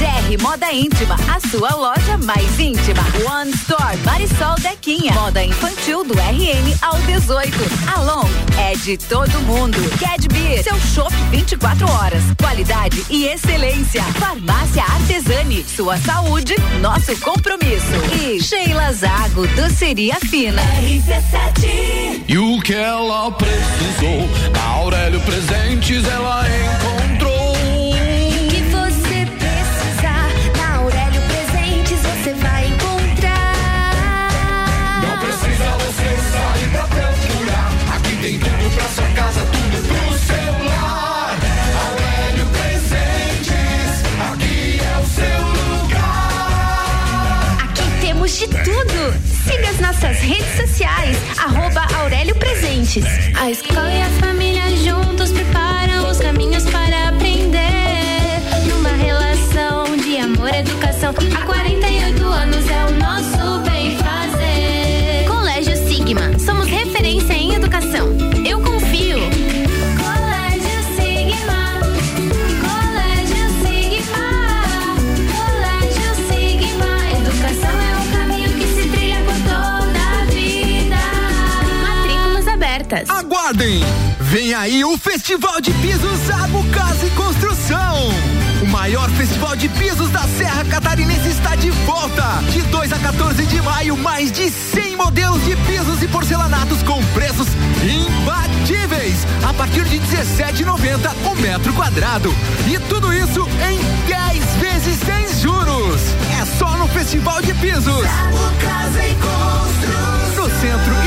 GR 0.01 0.41
Moda 0.41 0.73
Íntima, 0.73 1.15
a 1.29 1.39
sua 1.47 1.75
loja 1.75 2.17
mais 2.17 2.59
íntima. 2.59 3.03
One 3.31 3.51
Store, 3.51 3.95
Marisol 4.03 4.55
Dequinha. 4.59 5.13
Moda 5.13 5.43
infantil 5.43 6.03
do 6.03 6.15
RN 6.15 6.75
ao 6.81 6.97
18. 7.01 7.55
Alon 7.95 8.27
é 8.57 8.73
de 8.73 8.97
todo 8.97 9.29
mundo. 9.41 9.77
Cadbeer, 9.99 10.63
seu 10.63 10.79
shopping 10.79 11.29
24 11.29 11.87
horas. 11.91 12.23
Qualidade 12.39 13.05
e 13.11 13.27
excelência. 13.27 14.01
Farmácia 14.15 14.81
Artesani, 14.81 15.63
sua 15.63 15.95
saúde, 15.97 16.55
nosso 16.81 17.15
compromisso. 17.19 17.85
E 18.11 18.41
Sheila 18.41 18.91
Zago, 18.93 19.45
doceria 19.49 20.15
fina. 20.15 20.63
RC7. 20.81 22.23
E 22.27 22.37
o 22.39 22.59
que 22.59 22.73
ela 22.73 23.31
precisou, 23.33 24.27
na 24.51 24.63
Aurélio 24.63 25.21
Presentes 25.21 26.03
ela 26.07 26.43
encontrou. 26.47 27.00
Siga 49.51 49.69
as 49.69 49.79
nossas 49.81 50.17
redes 50.19 50.55
sociais, 50.55 51.17
arroba 51.37 51.85
Aurélio 51.99 52.33
Presentes. 52.35 53.03
A 53.37 53.51
escola 53.51 53.91
e 53.91 54.01
a 54.01 54.09
família 54.11 54.63
juntos 54.77 55.33
preparam 55.33 56.09
os 56.09 56.19
caminhos 56.19 56.63
para 56.69 57.09
aprender. 57.09 57.59
Numa 58.69 58.91
relação 58.91 59.97
de 59.97 60.19
amor 60.19 60.53
e 60.53 60.59
educação, 60.59 61.13
há 61.35 61.45
48 61.45 62.25
anos 62.25 62.69
é 62.69 62.85
o 62.85 62.91
nosso 62.91 63.40
Aguardem! 83.51 83.83
Vem 84.21 84.53
aí 84.53 84.85
o 84.85 84.97
Festival 84.97 85.59
de 85.59 85.71
Pisos 85.73 86.29
Abu 86.41 86.63
Casa 86.69 87.05
e 87.05 87.09
Construção. 87.11 88.09
O 88.61 88.67
maior 88.67 89.09
festival 89.09 89.55
de 89.57 89.67
pisos 89.67 90.09
da 90.09 90.21
Serra 90.21 90.63
Catarinense 90.63 91.27
está 91.29 91.55
de 91.55 91.69
volta. 91.69 92.23
De 92.51 92.61
2 92.61 92.93
a 92.93 92.99
14 92.99 93.45
de 93.45 93.61
maio, 93.61 93.97
mais 93.97 94.31
de 94.31 94.49
100 94.49 94.95
modelos 94.95 95.43
de 95.43 95.55
pisos 95.67 96.01
e 96.01 96.07
porcelanatos 96.07 96.81
com 96.83 97.03
preços 97.07 97.47
imbatíveis. 97.83 99.25
A 99.43 99.53
partir 99.53 99.83
de 99.83 99.99
17,90 99.99 101.11
o 101.25 101.35
metro 101.35 101.73
quadrado. 101.73 102.33
E 102.67 102.79
tudo 102.87 103.11
isso 103.11 103.45
em 103.69 103.79
10 104.07 104.45
vezes 104.61 104.97
sem 104.99 105.41
juros. 105.41 106.01
É 106.39 106.45
só 106.57 106.77
no 106.77 106.87
Festival 106.87 107.41
de 107.41 107.53
Pisos. 107.55 108.05
Casa 108.61 109.01
e 109.05 110.37
No 110.37 110.49
centro 110.61 111.00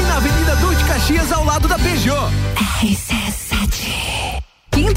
Caxias, 0.95 1.33
ao 1.33 1.45
lado 1.45 1.67
da 1.67 1.77
Peugeot. 1.77 2.31
Quinta 2.79 3.44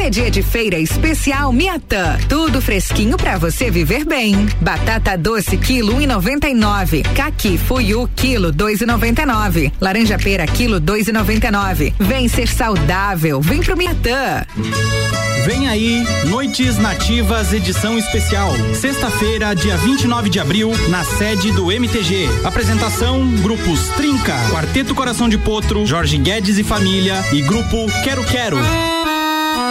é 0.08 0.10
dia 0.10 0.32
de 0.32 0.42
feira 0.42 0.80
especial 0.80 1.52
Miatã. 1.52 2.18
Tudo 2.30 2.62
fresquinho 2.62 3.18
pra 3.18 3.38
você 3.38 3.70
viver 3.70 4.06
bem. 4.06 4.48
Batata 4.62 5.18
doce 5.18 5.58
quilo 5.58 5.96
1,99. 5.96 7.04
Caqui 7.14 7.58
fuiu 7.58 8.10
quilo 8.16 8.54
2,99. 8.54 9.74
Laranja 9.82 10.18
pera 10.18 10.48
quilo 10.48 10.80
2,99. 10.80 11.94
Vem 12.00 12.30
ser 12.30 12.48
saudável, 12.48 13.42
vem 13.42 13.60
pro 13.60 13.76
Miatã. 13.76 14.46
Vem 15.46 15.68
aí, 15.68 16.06
Noites 16.28 16.78
Nativas 16.78 17.52
edição 17.52 17.98
especial. 17.98 18.54
Sexta-feira, 18.76 19.54
dia 19.54 19.76
29 19.76 20.30
de 20.30 20.40
abril, 20.40 20.72
na 20.88 21.04
sede 21.04 21.52
do 21.52 21.70
MTG. 21.70 22.30
Apresentação: 22.46 23.28
Grupos 23.42 23.90
Trinca, 23.90 24.36
Quarteto 24.52 24.96
Coração 24.96 25.28
de 25.28 25.38
Potro, 25.38 25.86
Jorge 25.86 26.18
Guedes 26.18 26.58
e 26.58 26.64
Família 26.64 27.22
e 27.34 27.42
Grupo 27.42 27.88
Quero 28.06 28.24
Quero. 28.24 28.58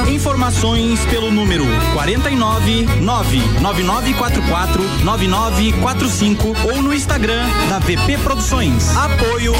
Informações 0.08 1.00
pelo 1.06 1.30
número 1.30 1.64
49 1.92 2.86
99944 3.00 4.82
9945 5.04 6.56
ou 6.70 6.82
no 6.82 6.94
Instagram 6.94 7.44
da 7.68 7.78
VP 7.78 8.18
Produções. 8.18 8.94
Apoio 8.96 9.52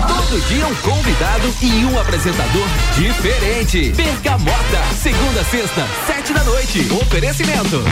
Todo 0.00 0.40
dia 0.46 0.66
um 0.66 0.74
convidado 0.76 1.54
e 1.60 1.84
um 1.86 1.98
apresentador 1.98 2.66
diferente. 2.94 3.92
Bergamota, 3.92 4.94
segunda, 5.02 5.40
a 5.40 5.44
sexta, 5.44 5.86
sete 6.06 6.32
da 6.32 6.44
noite. 6.44 6.88
Oferecimento. 6.92 7.82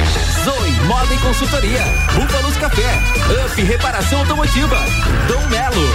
Zoe 0.45 0.71
Moda 0.87 1.13
e 1.13 1.19
Consultoria. 1.19 1.83
Búfalos 2.15 2.57
Café. 2.57 3.03
Up 3.45 3.61
Reparação 3.63 4.21
Automotiva. 4.21 4.79
Dom 5.27 5.49
Melo. 5.49 5.89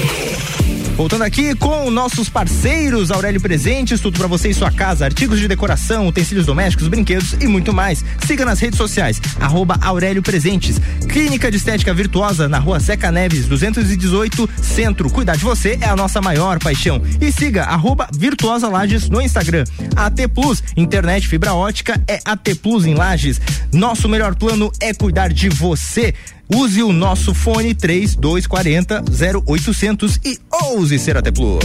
Voltando 1.01 1.23
aqui 1.23 1.55
com 1.55 1.89
nossos 1.89 2.29
parceiros 2.29 3.09
Aurélio 3.09 3.41
Presentes, 3.41 3.99
tudo 3.99 4.19
para 4.19 4.27
você 4.27 4.49
e 4.49 4.53
sua 4.53 4.69
casa, 4.69 5.03
artigos 5.03 5.39
de 5.39 5.47
decoração, 5.47 6.07
utensílios 6.07 6.45
domésticos, 6.45 6.87
brinquedos 6.87 7.33
e 7.41 7.47
muito 7.47 7.73
mais. 7.73 8.05
Siga 8.27 8.45
nas 8.45 8.59
redes 8.59 8.77
sociais, 8.77 9.19
arroba 9.39 9.79
Aurélio 9.81 10.21
Presentes. 10.21 10.79
Clínica 11.09 11.49
de 11.49 11.57
Estética 11.57 11.91
Virtuosa 11.91 12.47
na 12.47 12.59
rua 12.59 12.79
Seca 12.79 13.11
Neves, 13.11 13.47
218, 13.47 14.47
Centro. 14.61 15.09
Cuidar 15.09 15.35
de 15.35 15.43
você 15.43 15.75
é 15.81 15.87
a 15.87 15.95
nossa 15.95 16.21
maior 16.21 16.59
paixão. 16.59 17.01
E 17.19 17.31
siga 17.31 17.63
arroba 17.63 18.07
Virtuosa 18.13 18.69
Lages 18.69 19.09
no 19.09 19.19
Instagram. 19.19 19.63
AT 19.95 20.27
Plus, 20.35 20.63
internet 20.77 21.27
fibra 21.27 21.55
ótica 21.55 21.99
é 22.07 22.19
AT 22.23 22.53
Plus 22.61 22.85
em 22.85 22.93
Lages. 22.93 23.41
Nosso 23.73 24.07
melhor 24.07 24.35
plano 24.35 24.71
é 24.79 24.93
cuidar 24.93 25.33
de 25.33 25.49
você. 25.49 26.13
Use 26.53 26.83
o 26.83 26.91
nosso 26.91 27.33
fone 27.33 27.73
3240 27.73 29.03
0800 29.47 30.19
e 30.25 30.37
ouse 30.51 30.99
ser 30.99 31.15
AT 31.15 31.31
Plus. 31.31 31.63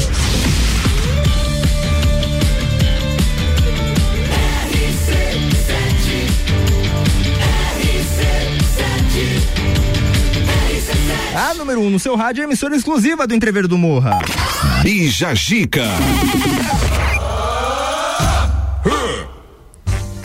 A 11.35 11.53
número 11.55 11.81
1 11.81 11.87
um 11.87 11.91
no 11.91 11.99
seu 11.99 12.15
rádio 12.17 12.41
é 12.41 12.45
a 12.45 12.47
emissora 12.47 12.77
exclusiva 12.77 13.27
do 13.27 13.35
Entreveiro 13.35 13.69
do 13.69 13.77
Morra. 13.77 14.19
Bija 14.83 15.35
Gica. 15.35 15.85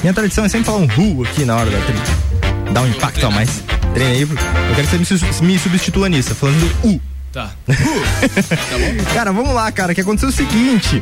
Minha 0.02 0.14
tradição 0.14 0.46
é 0.46 0.50
sempre 0.50 0.66
falar 0.66 0.78
um 0.78 0.88
ru 0.88 1.24
aqui 1.24 1.46
na 1.46 1.58
hora 1.58 1.70
da 1.70 1.80
trilha. 1.82 2.72
Dá 2.72 2.82
um 2.82 2.88
impacto 2.88 3.26
a 3.26 3.30
mais. 3.30 3.62
Treina 3.94 4.14
aí, 4.14 4.22
eu 4.22 4.28
quero 4.76 4.88
que 4.88 5.06
você 5.06 5.44
me, 5.44 5.60
substitua 5.60 6.08
nisso, 6.08 6.34
falando 6.34 6.72
U. 6.84 7.00
Tá. 7.32 7.52
Cara, 9.14 9.32
vamos 9.32 9.54
lá, 9.54 9.72
cara, 9.72 9.96
que 9.96 10.02
aconteceu 10.02 10.30
o 10.30 10.34
seguinte. 10.34 11.02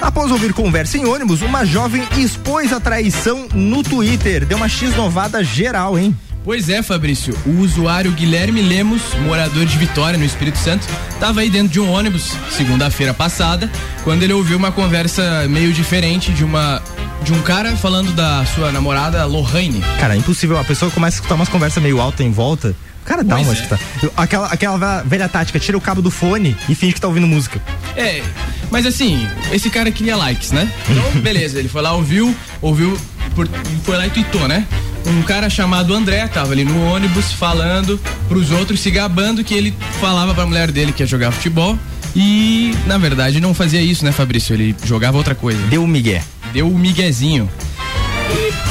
Após 0.00 0.30
ouvir 0.30 0.52
conversa 0.52 0.98
em 0.98 1.04
ônibus, 1.04 1.40
uma 1.42 1.64
jovem 1.64 2.02
expôs 2.16 2.72
a 2.72 2.80
traição 2.80 3.46
no 3.54 3.82
Twitter. 3.82 4.44
Deu 4.44 4.56
uma 4.56 4.68
X-novada 4.68 5.42
geral, 5.42 5.98
hein? 5.98 6.16
Pois 6.44 6.68
é, 6.68 6.82
Fabrício. 6.82 7.36
O 7.44 7.60
usuário 7.60 8.10
Guilherme 8.12 8.62
Lemos, 8.62 9.02
morador 9.24 9.64
de 9.66 9.76
Vitória, 9.76 10.18
no 10.18 10.24
Espírito 10.24 10.58
Santo, 10.58 10.86
estava 11.10 11.40
aí 11.40 11.50
dentro 11.50 11.68
de 11.68 11.80
um 11.80 11.90
ônibus, 11.90 12.32
segunda-feira 12.50 13.12
passada, 13.12 13.70
quando 14.04 14.22
ele 14.22 14.32
ouviu 14.32 14.56
uma 14.56 14.72
conversa 14.72 15.46
meio 15.48 15.72
diferente 15.72 16.32
de 16.32 16.44
uma 16.44 16.82
de 17.22 17.32
um 17.32 17.42
cara 17.42 17.76
falando 17.76 18.12
da 18.12 18.44
sua 18.46 18.70
namorada 18.72 19.24
Lohane. 19.24 19.82
Cara, 19.98 20.14
é 20.14 20.18
impossível. 20.18 20.56
A 20.58 20.64
pessoa 20.64 20.90
começa 20.90 21.16
a 21.16 21.18
escutar 21.18 21.34
umas 21.34 21.48
conversas 21.48 21.82
meio 21.82 22.00
altas 22.00 22.24
em 22.24 22.30
volta. 22.30 22.74
Cara, 23.08 23.24
dá 23.24 23.36
Pois 23.36 23.46
uma 23.48 23.56
é. 23.56 23.60
que 23.62 23.66
tá. 23.68 23.78
Eu- 24.02 24.12
Aquela, 24.16 24.46
aquela 24.48 25.02
velha- 25.02 25.28
tática, 25.28 25.58
tira 25.58 25.76
o 25.78 25.80
cabo 25.80 26.02
do 26.02 26.10
fone 26.10 26.54
e 26.68 26.74
finge 26.74 26.92
que 26.92 27.00
tá 27.00 27.08
ouvindo 27.08 27.26
música. 27.26 27.58
É, 27.96 28.22
mas 28.70 28.84
assim, 28.84 29.26
esse 29.50 29.70
cara 29.70 29.90
queria 29.90 30.14
likes, 30.14 30.50
né? 30.52 30.70
Então, 30.90 31.20
beleza, 31.22 31.58
ele 31.58 31.68
foi 31.68 31.80
lá, 31.80 31.92
ouviu, 31.94 32.36
ouviu, 32.60 32.98
por- 33.34 33.48
foi 33.82 33.96
lá 33.96 34.06
e 34.06 34.10
tweetou, 34.10 34.46
né? 34.46 34.66
Um 35.06 35.22
cara 35.22 35.48
chamado 35.48 35.94
André 35.94 36.26
tava 36.28 36.52
ali 36.52 36.64
no 36.64 36.84
ônibus 36.92 37.32
falando 37.32 37.98
pros 38.28 38.50
outros, 38.50 38.78
se 38.80 38.90
gabando 38.90 39.42
que 39.42 39.54
ele 39.54 39.74
falava 40.00 40.34
pra 40.34 40.44
mulher 40.44 40.70
dele 40.70 40.92
que 40.92 41.02
ia 41.02 41.06
jogar 41.06 41.30
futebol. 41.32 41.78
E, 42.14 42.74
na 42.86 42.98
verdade, 42.98 43.40
não 43.40 43.54
fazia 43.54 43.80
isso, 43.80 44.04
né, 44.04 44.12
Fabrício? 44.12 44.52
Ele 44.54 44.76
jogava 44.84 45.16
outra 45.16 45.34
coisa. 45.34 45.58
Deu 45.68 45.82
o 45.82 45.88
migué. 45.88 46.22
Deu 46.52 46.68
o 46.68 46.78
miguezinho. 46.78 47.48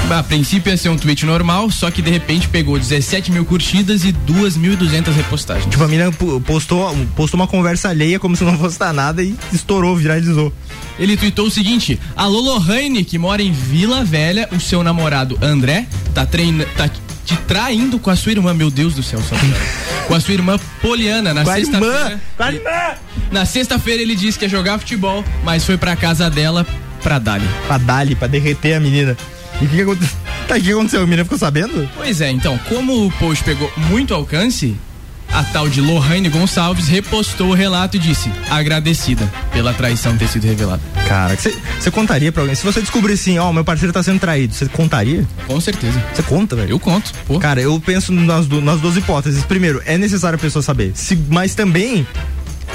A 0.10 0.24
princípio 0.24 0.72
ia 0.72 0.78
ser 0.78 0.90
um 0.90 0.98
tweet 0.98 1.26
normal, 1.26 1.70
só 1.70 1.92
que 1.92 2.02
de 2.02 2.10
repente 2.10 2.48
pegou 2.48 2.80
17 2.80 3.32
mil 3.32 3.44
curtidas 3.46 4.04
e 4.06 4.12
2.200 4.14 5.12
repostagens. 5.14 5.66
Tipo, 5.70 5.84
a 5.84 5.88
menina 5.88 6.12
po- 6.12 6.40
postou, 6.42 6.96
postou 7.16 7.40
uma 7.40 7.46
conversa 7.48 7.90
alheia 7.90 8.18
como 8.18 8.36
se 8.36 8.44
não 8.44 8.58
fosse 8.58 8.80
dar 8.80 8.94
nada 8.94 9.22
e 9.22 9.36
estourou, 9.54 9.96
viralizou. 9.96 10.52
Ele 10.98 11.16
tweetou 11.18 11.48
o 11.48 11.52
seguinte: 11.52 12.00
Alô 12.16 12.40
Lohane, 12.40 13.04
que 13.04 13.18
mora 13.18 13.44
em 13.44 13.52
Vila 13.52 14.04
Velha, 14.06 14.48
o 14.54 14.60
seu 14.60 14.82
namorado 14.82 15.38
André 15.42 15.86
tá, 16.16 16.26
treina, 16.26 16.66
tá 16.78 16.88
te 16.90 17.36
traindo 17.46 18.00
com 18.00 18.10
a 18.10 18.16
sua 18.16 18.32
irmã, 18.32 18.54
meu 18.54 18.72
Deus 18.72 18.96
do 18.96 19.04
céu, 19.04 19.20
com 20.08 20.16
a 20.16 20.20
sua 20.22 20.34
irmã 20.34 20.58
Poliana 20.82 21.34
na 21.34 21.44
sexta-feira. 21.66 22.22
Na 23.30 23.46
sexta-feira 23.46 24.02
ele 24.02 24.16
disse 24.16 24.40
que 24.40 24.46
ia 24.46 24.50
jogar 24.50 24.80
futebol, 24.80 25.24
mas 25.44 25.66
foi 25.66 25.78
pra 25.78 25.96
casa 25.98 26.30
dela 26.30 26.66
pra 27.04 27.20
Dali. 27.20 27.48
Pra 27.68 27.78
Dali, 27.78 28.16
pra 28.16 28.28
derreter 28.28 28.74
a 28.76 28.80
menina. 28.80 29.16
E 29.62 29.66
o 29.66 29.70
que, 29.70 29.76
que 29.76 29.82
aconteceu? 29.82 30.18
Tá, 30.48 30.56
o 30.56 30.62
que 30.62 30.72
aconteceu? 30.72 31.02
A 31.02 31.04
menina 31.04 31.26
ficou 31.26 31.38
sabendo? 31.38 31.90
Pois 31.94 32.22
é, 32.22 32.32
então, 32.32 32.58
como 32.70 33.06
o 33.06 33.12
post 33.12 33.44
pegou 33.44 33.70
muito 33.90 34.14
alcance, 34.14 34.78
a 35.34 35.44
tal 35.44 35.68
de 35.68 35.82
Lohane 35.82 36.30
Gonçalves 36.30 36.88
repostou 36.88 37.50
o 37.50 37.54
relato 37.54 37.98
e 37.98 38.00
disse: 38.00 38.32
agradecida 38.50 39.30
pela 39.52 39.74
traição 39.74 40.18
ter 40.18 40.28
sido 40.28 40.46
revelada. 40.46 40.82
Cara, 41.08 41.36
você 41.36 41.92
contaria 41.92 42.32
pra 42.32 42.44
alguém? 42.44 42.56
Se 42.56 42.66
você 42.66 42.80
descobrir 42.82 43.14
assim, 43.14 43.38
ó, 43.38 43.52
meu 43.52 43.64
parceiro 43.64 43.94
tá 43.94 44.02
sendo 44.02 44.20
traído, 44.20 44.54
você 44.54 44.68
contaria? 44.68 45.28
Com 45.46 45.60
certeza. 45.60 46.02
Você 46.14 46.24
conta, 46.24 46.56
velho? 46.56 46.72
Eu 46.72 46.80
conto. 46.80 47.12
Pô. 47.26 47.40
Cara, 47.40 47.62
eu 47.62 47.80
penso 47.80 48.12
nas, 48.12 48.48
nas 48.48 48.80
duas 48.80 48.96
hipóteses. 48.96 49.44
Primeiro, 49.44 49.82
é 49.86 49.98
necessário 49.98 50.38
a 50.38 50.40
pessoa 50.40 50.64
saber. 50.64 50.92
Se, 50.96 51.16
mas 51.30 51.56
também, 51.56 52.08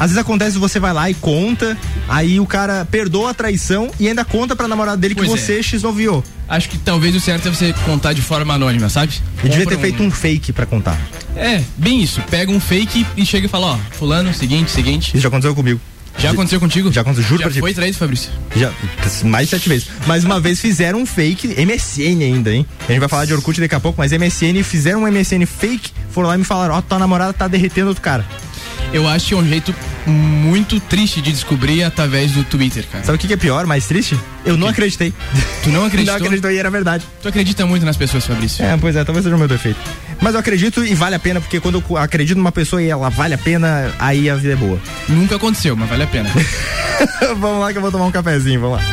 às 0.03 0.11
vezes 0.11 0.19
acontece 0.19 0.59
você 0.59 0.81
vai 0.81 0.93
lá 0.93 1.09
e 1.09 1.15
conta, 1.15 1.79
aí 2.09 2.41
o 2.41 2.47
cara 2.47 2.85
perdoa 2.85 3.31
a 3.31 3.35
traição 3.35 3.89
e 4.01 4.09
ainda 4.09 4.25
conta 4.25 4.57
pra 4.57 4.67
namorada 4.67 4.97
dele 4.97 5.15
que 5.15 5.25
Pois 5.25 5.41
você 5.41 5.61
é. 5.61 5.63
x-noviou. 5.63 6.25
Acho 6.49 6.69
que 6.69 6.77
talvez 6.77 7.15
o 7.15 7.21
certo 7.21 7.47
é 7.47 7.53
você 7.53 7.73
contar 7.85 8.13
de 8.13 8.21
forma 8.21 8.53
anônima, 8.53 8.89
sabe? 8.89 9.13
E 9.45 9.49
devia 9.49 9.65
ter 9.65 9.79
feito 9.79 10.03
um 10.03 10.11
fake 10.11 10.53
pra 10.53 10.67
contar. 10.67 11.01
É, 11.37 11.63
bem 11.77 12.03
isso. 12.03 12.21
Pega 12.29 12.51
um 12.51 12.59
fake 12.59 13.07
e 13.17 13.25
chega 13.25 13.47
e 13.47 13.49
fala, 13.49 13.75
ó, 13.75 13.79
fulano, 13.93 14.35
seguinte, 14.35 14.73
seguinte. 14.73 15.11
Isso 15.15 15.21
já 15.21 15.29
aconteceu 15.29 15.55
comigo. 15.55 15.81
Já 16.19 16.33
aconteceu 16.33 16.59
contigo? 16.59 16.91
Já 16.93 17.03
aconteceu, 17.03 17.29
juro 17.29 17.39
Já 17.41 17.45
pra 17.47 17.55
ti. 17.55 17.61
foi 17.61 17.73
traído, 17.73 17.97
Fabrício? 17.97 18.31
Já, 18.57 18.73
mais 19.25 19.49
sete 19.49 19.69
vezes. 19.69 19.87
Mas 20.05 20.25
uma 20.25 20.41
vez 20.41 20.61
fizeram 20.61 21.01
um 21.01 21.07
fake, 21.07 21.55
MSN 21.65 22.25
ainda, 22.25 22.53
hein? 22.53 22.67
A 22.89 22.91
gente 22.91 22.99
vai 23.01 23.09
falar 23.09 23.25
de 23.25 23.33
Orkut 23.33 23.61
daqui 23.61 23.75
a 23.77 23.81
pouco, 23.81 23.99
mas 23.99 24.11
MSN, 24.11 24.65
fizeram 24.65 25.05
um 25.05 25.07
MSN 25.11 25.47
fake, 25.47 25.93
foram 26.11 26.29
lá 26.29 26.35
e 26.35 26.39
me 26.39 26.45
falaram, 26.45 26.75
ó, 26.75 26.83
tua 26.83 26.99
namorada 26.99 27.33
tá 27.33 27.47
derretendo 27.47 27.89
outro 27.89 28.03
cara. 28.03 28.27
Eu 28.93 29.09
acho 29.09 29.29
que 29.29 29.35
é 29.35 29.37
um 29.37 29.47
jeito 29.47 29.75
muito 30.07 30.79
triste 30.79 31.23
de 31.23 31.33
descobrir 31.33 31.83
através 31.83 32.33
do 32.33 32.45
Twitter, 32.45 32.85
cara. 32.91 33.05
Sabe 33.05 33.17
o 33.17 33.19
que, 33.19 33.27
que 33.27 33.33
é 33.33 33.37
pior, 33.37 33.67
mais 33.67 33.87
triste? 33.87 34.19
Eu 34.45 34.57
não 34.57 34.69
acreditei. 34.69 35.15
Tu 35.63 35.71
não 35.71 35.87
acreditou? 35.87 36.13
Não 36.19 36.27
acreditou 36.27 36.51
e 36.51 36.59
era 36.59 36.71
verdade. 36.71 37.07
Tu 37.23 37.29
acredita 37.29 37.65
muito 37.65 37.87
nas 37.87 37.97
pessoas, 37.97 38.27
Fabrício? 38.27 38.65
É, 38.65 38.77
pois 38.77 38.95
é, 38.97 39.05
talvez 39.05 39.25
seja 39.25 39.35
o 39.35 39.39
meu 39.39 39.49
defeito. 39.49 39.79
Mas 40.21 40.35
eu 40.35 40.41
acredito 40.41 40.85
e 40.85 40.95
vale 40.95 41.15
a 41.15 41.19
pena, 41.19 41.41
porque 41.41 41.59
quando 41.59 41.83
eu 41.89 41.97
acredito 41.97 42.37
numa 42.37 42.53
pessoa 42.53 42.83
e 42.83 42.89
ela 42.89 43.09
vale 43.09 43.35
a 43.35 43.39
pena, 43.39 43.93
aí 43.99 44.29
a 44.29 44.35
vida 44.35 44.53
é 44.53 44.57
boa. 44.57 44.79
Nunca 45.09 45.37
aconteceu, 45.37 45.77
mas 45.77 45.89
vale 45.89 46.03
a 46.03 46.07
pena. 46.07 46.31
vamos 47.39 47.61
lá 47.61 47.73
que 47.73 47.79
eu 47.79 47.83
vou 47.83 47.91
tomar 47.91 48.07
um 48.07 48.13
cafezinho, 48.13 48.61
vamos 48.61 48.79
lá. 48.79 48.85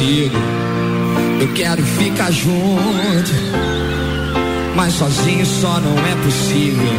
Consigo. 0.00 0.36
Eu 1.40 1.52
quero 1.52 1.82
ficar 1.82 2.30
junto. 2.32 3.32
Mas 4.74 4.94
sozinho 4.94 5.44
só 5.44 5.78
não 5.80 5.92
é 5.92 6.14
possível. 6.24 6.92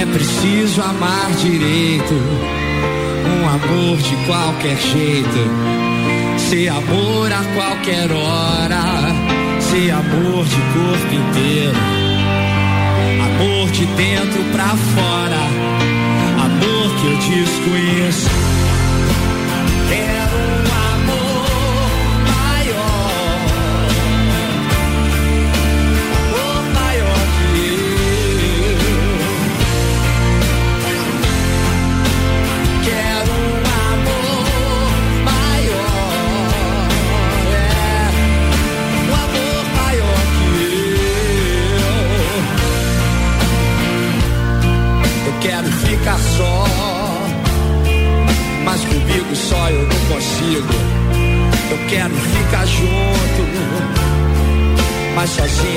É 0.00 0.06
preciso 0.06 0.82
amar 0.82 1.30
direito. 1.40 2.14
Um 3.26 3.48
amor 3.48 3.96
de 3.98 4.16
qualquer 4.26 4.76
jeito. 4.76 6.38
Ser 6.38 6.68
amor 6.68 7.32
a 7.32 7.44
qualquer 7.54 8.10
hora. 8.10 8.82
Ser 9.60 9.90
amor 9.92 10.44
de 10.44 10.56
corpo 10.56 11.14
inteiro. 11.14 11.78
Amor 13.24 13.70
de 13.70 13.86
dentro 13.86 14.42
pra 14.52 14.68
fora. 14.68 15.44
Amor 16.44 16.94
que 17.00 17.06
eu 17.06 17.16
desconheço. 17.16 18.30
Quero 19.88 20.13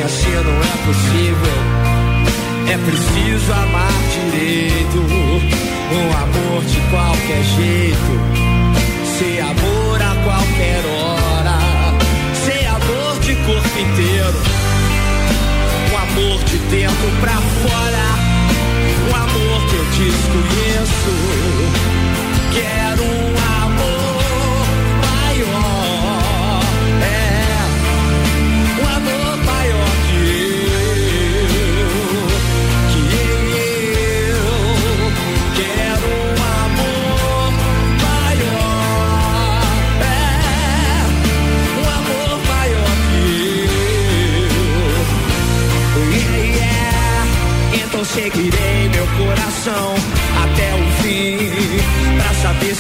Assim 0.03 0.30
não 0.30 0.61
é 0.61 0.76
possível. 0.86 1.57
É 2.72 2.78
preciso 2.78 3.52
amar 3.52 3.91
direito. 4.14 4.99
Um 5.91 6.10
amor 6.15 6.64
de 6.65 6.80
qualquer 6.90 7.44
jeito. 7.44 8.11
Ser 9.18 9.41
amor 9.41 10.02
a 10.02 10.15
qualquer 10.24 10.86
hora. 10.86 11.57
Ser 12.45 12.65
amor 12.68 13.19
de 13.22 13.36
corpo 13.36 13.80
inteiro. 13.80 14.40
Um 15.91 15.98
amor 15.98 16.44
de 16.45 16.57
dentro 16.69 17.11
pra 17.19 17.38
fora. 17.64 18.07
Um 19.10 19.15
amor 19.15 19.68
que 19.68 19.76
eu 19.76 19.86
desconheço. 19.86 21.37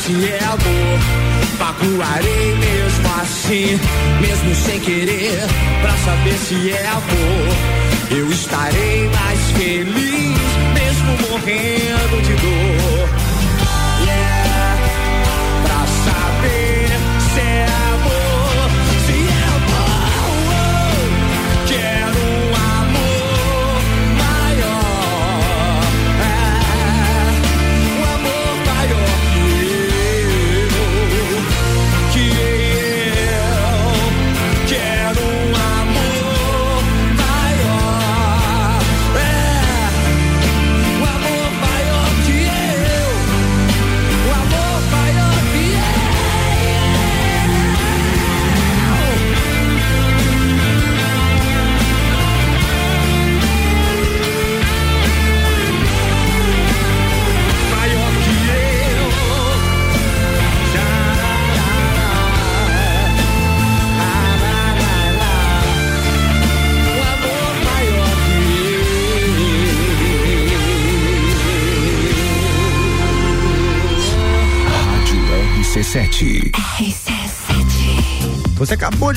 Saber 0.07 0.13
se 0.13 0.29
é 0.29 0.43
amor. 0.43 0.99
Magoarei 1.59 2.55
mesmo 2.55 3.21
assim, 3.21 3.79
mesmo 4.21 4.55
sem 4.55 4.79
querer, 4.79 5.39
pra 5.81 5.91
saber 5.97 6.37
se 6.37 6.71
é 6.71 6.87
amor. 6.87 8.17
Eu 8.17 8.29
estarei 8.31 9.09
mais 9.09 9.39
feliz, 9.51 9.66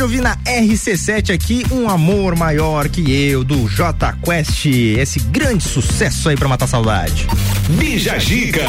Você 0.01 0.05
acabou 0.05 0.09
de 0.09 0.18
ouvir 0.18 0.20
na 0.22 0.36
RC7 0.36 1.35
aqui 1.35 1.66
Um 1.70 1.89
Amor 1.89 2.35
Maior 2.35 2.89
Que 2.89 3.02
Eu, 3.12 3.44
do 3.44 3.68
J 3.68 4.14
Quest. 4.24 4.64
Esse 4.64 5.20
grande 5.20 5.62
sucesso 5.62 6.31
aí 6.31 6.36
pra 6.36 6.48
matar 6.48 6.64
a 6.64 6.68
saudade. 6.68 7.27
Bija 7.68 8.18
Giga. 8.18 8.64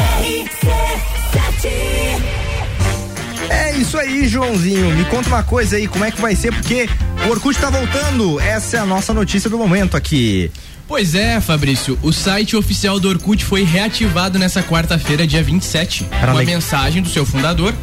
É 3.49 3.77
isso 3.77 3.97
aí, 3.97 4.27
Joãozinho. 4.27 4.93
Me 4.93 5.05
conta 5.05 5.29
uma 5.29 5.43
coisa 5.43 5.77
aí, 5.77 5.87
como 5.87 6.03
é 6.03 6.11
que 6.11 6.19
vai 6.19 6.35
ser? 6.35 6.51
Porque 6.51 6.89
o 7.25 7.29
Orkut 7.29 7.57
tá 7.57 7.69
voltando. 7.69 8.37
Essa 8.39 8.77
é 8.77 8.79
a 8.81 8.85
nossa 8.85 9.13
notícia 9.13 9.49
do 9.49 9.57
momento 9.57 9.95
aqui. 9.95 10.51
Pois 10.85 11.15
é, 11.15 11.39
Fabrício, 11.39 11.97
o 12.01 12.11
site 12.11 12.57
oficial 12.57 12.99
do 12.99 13.07
Orkut 13.07 13.45
foi 13.45 13.63
reativado 13.63 14.37
nessa 14.37 14.61
quarta-feira, 14.61 15.25
dia 15.25 15.41
27, 15.41 16.03
com 16.03 16.37
a 16.37 16.43
mensagem 16.43 17.01
do 17.01 17.09
seu 17.09 17.25
fundador 17.25 17.73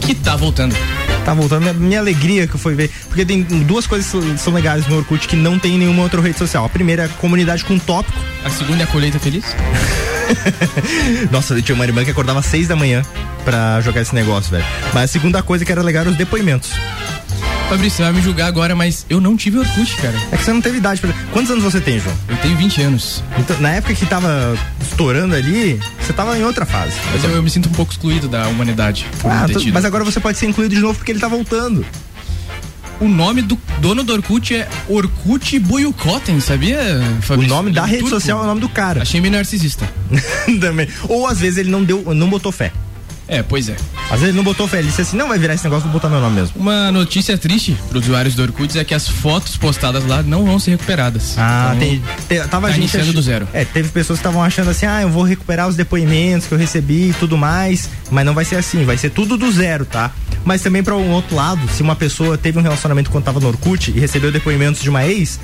que 0.00 0.14
tá 0.14 0.36
voltando. 0.36 0.76
Tá 1.28 1.34
voltando. 1.34 1.60
Minha, 1.60 1.74
minha 1.74 2.00
alegria 2.00 2.46
que 2.46 2.56
foi 2.56 2.74
ver. 2.74 2.90
Porque 3.06 3.22
tem 3.22 3.42
duas 3.42 3.86
coisas 3.86 4.06
que 4.10 4.12
são- 4.18 4.38
são 4.38 4.52
legais 4.54 4.86
no 4.86 4.96
Orkut 4.96 5.28
que 5.28 5.36
não 5.36 5.58
tem 5.58 5.74
em 5.74 5.78
nenhuma 5.78 6.02
outra 6.02 6.22
rede 6.22 6.38
social. 6.38 6.64
A 6.64 6.68
primeira 6.70 7.02
é 7.02 7.04
a 7.04 7.08
comunidade 7.10 7.64
com 7.66 7.78
tópico. 7.78 8.18
A 8.42 8.48
segunda 8.48 8.82
é 8.82 8.84
a 8.84 8.86
colheita 8.86 9.18
feliz? 9.18 9.44
Nossa, 11.30 11.52
eu 11.54 11.60
tinha 11.62 11.74
uma 11.74 11.84
irmã 11.84 12.02
que 12.02 12.10
acordava 12.10 12.40
às 12.40 12.46
seis 12.46 12.66
da 12.66 12.74
manhã 12.76 13.02
pra 13.44 13.78
jogar 13.82 14.00
esse 14.00 14.14
negócio, 14.14 14.50
velho. 14.50 14.64
Mas 14.94 15.04
a 15.04 15.06
segunda 15.06 15.42
coisa 15.42 15.66
que 15.66 15.72
era 15.72 15.82
legal 15.82 16.00
era 16.02 16.10
os 16.10 16.16
depoimentos. 16.16 16.70
Fabrício, 17.68 17.98
você 17.98 18.02
vai 18.04 18.12
me 18.12 18.22
julgar 18.22 18.46
agora, 18.46 18.74
mas 18.74 19.04
eu 19.10 19.20
não 19.20 19.36
tive 19.36 19.58
Orkut, 19.58 19.94
cara. 19.96 20.14
É 20.32 20.38
que 20.38 20.42
você 20.44 20.52
não 20.54 20.60
teve 20.60 20.78
idade 20.78 21.02
pra. 21.02 21.12
Quantos 21.32 21.50
anos 21.50 21.62
você 21.62 21.80
tem, 21.80 22.00
João? 22.00 22.16
Eu 22.26 22.36
tenho 22.38 22.56
20 22.56 22.82
anos. 22.82 23.22
Então, 23.38 23.60
na 23.60 23.70
época 23.72 23.94
que 23.94 24.06
tava 24.06 24.56
estourando 24.80 25.34
ali, 25.34 25.78
você 26.00 26.14
tava 26.14 26.38
em 26.38 26.44
outra 26.44 26.64
fase. 26.64 26.94
Mas 27.12 27.22
eu, 27.24 27.30
eu 27.30 27.42
me 27.42 27.50
sinto 27.50 27.68
um 27.68 27.72
pouco 27.72 27.92
excluído 27.92 28.26
da 28.26 28.48
humanidade. 28.48 29.06
Ah, 29.22 29.46
tido. 29.46 29.70
mas 29.74 29.84
agora 29.84 30.02
você 30.02 30.18
pode 30.18 30.38
ser 30.38 30.46
incluído 30.46 30.74
de 30.74 30.80
novo 30.80 30.96
porque 30.98 31.12
ele 31.12 31.20
tá 31.20 31.28
voltando. 31.28 31.84
O 33.00 33.06
nome 33.06 33.42
do 33.42 33.56
dono 33.80 34.02
do 34.02 34.14
Orkut 34.14 34.56
é 34.56 34.66
Orkut 34.88 35.58
Buyukoten, 35.58 36.40
sabia, 36.40 36.80
Fabrício? 37.20 37.52
O 37.52 37.56
nome 37.56 37.70
da 37.70 37.82
Ele 37.82 37.90
rede 37.90 38.02
turco. 38.04 38.16
social 38.16 38.40
é 38.40 38.42
o 38.42 38.46
nome 38.46 38.60
do 38.62 38.68
cara. 38.68 39.02
Achei 39.02 39.20
meio 39.20 39.32
narcisista. 39.32 39.88
Também. 40.58 40.88
Ou 41.06 41.26
às 41.26 41.38
vezes 41.38 41.58
ele 41.58 41.70
não 41.70 41.84
deu, 41.84 42.02
não 42.14 42.28
botou 42.30 42.50
fé. 42.50 42.72
É, 43.28 43.42
pois 43.42 43.68
é. 43.68 43.76
Às 44.10 44.20
vezes 44.20 44.28
ele 44.28 44.36
não 44.38 44.44
botou 44.44 44.66
fé, 44.66 44.78
ele 44.78 44.88
disse 44.88 45.02
assim, 45.02 45.16
não 45.18 45.28
vai 45.28 45.38
virar 45.38 45.52
esse 45.54 45.64
negócio, 45.64 45.84
vou 45.84 45.92
botar 45.92 46.08
meu 46.08 46.18
nome 46.20 46.36
mesmo. 46.40 46.54
Uma 46.58 46.90
notícia 46.90 47.36
triste 47.36 47.76
para 47.90 47.98
os 47.98 48.04
usuários 48.06 48.34
do 48.34 48.42
Orkut 48.42 48.78
é 48.78 48.82
que 48.82 48.94
as 48.94 49.06
fotos 49.06 49.56
postadas 49.56 50.06
lá 50.06 50.22
não 50.22 50.46
vão 50.46 50.58
ser 50.58 50.70
recuperadas. 50.72 51.34
Ah, 51.36 51.74
Então, 51.76 51.78
tem, 51.88 52.02
te- 52.40 52.48
tava 52.48 52.68
tá 52.68 52.72
gente 52.72 52.78
iniciando 52.84 53.08
ach- 53.10 53.14
do 53.14 53.20
zero. 53.22 53.48
É, 53.52 53.66
teve 53.66 53.90
pessoas 53.90 54.18
que 54.18 54.20
estavam 54.26 54.42
achando 54.42 54.70
assim, 54.70 54.86
ah, 54.86 55.02
eu 55.02 55.10
vou 55.10 55.24
recuperar 55.24 55.68
os 55.68 55.76
depoimentos 55.76 56.46
que 56.48 56.54
eu 56.54 56.58
recebi 56.58 57.10
e 57.10 57.12
tudo 57.20 57.36
mais, 57.36 57.90
mas 58.10 58.24
não 58.24 58.32
vai 58.32 58.46
ser 58.46 58.56
assim, 58.56 58.82
vai 58.84 58.96
ser 58.96 59.10
tudo 59.10 59.36
do 59.36 59.52
zero, 59.52 59.84
tá? 59.84 60.10
Mas 60.42 60.62
também 60.62 60.82
para 60.82 60.96
um 60.96 61.10
outro 61.10 61.36
lado, 61.36 61.60
se 61.76 61.82
uma 61.82 61.94
pessoa 61.94 62.38
teve 62.38 62.58
um 62.58 62.62
relacionamento 62.62 63.10
quando 63.10 63.24
tava 63.24 63.40
no 63.40 63.48
Orkut 63.48 63.90
e 63.94 64.00
recebeu 64.00 64.32
depoimentos 64.32 64.80
de 64.80 64.88
uma 64.88 65.04
ex, 65.04 65.38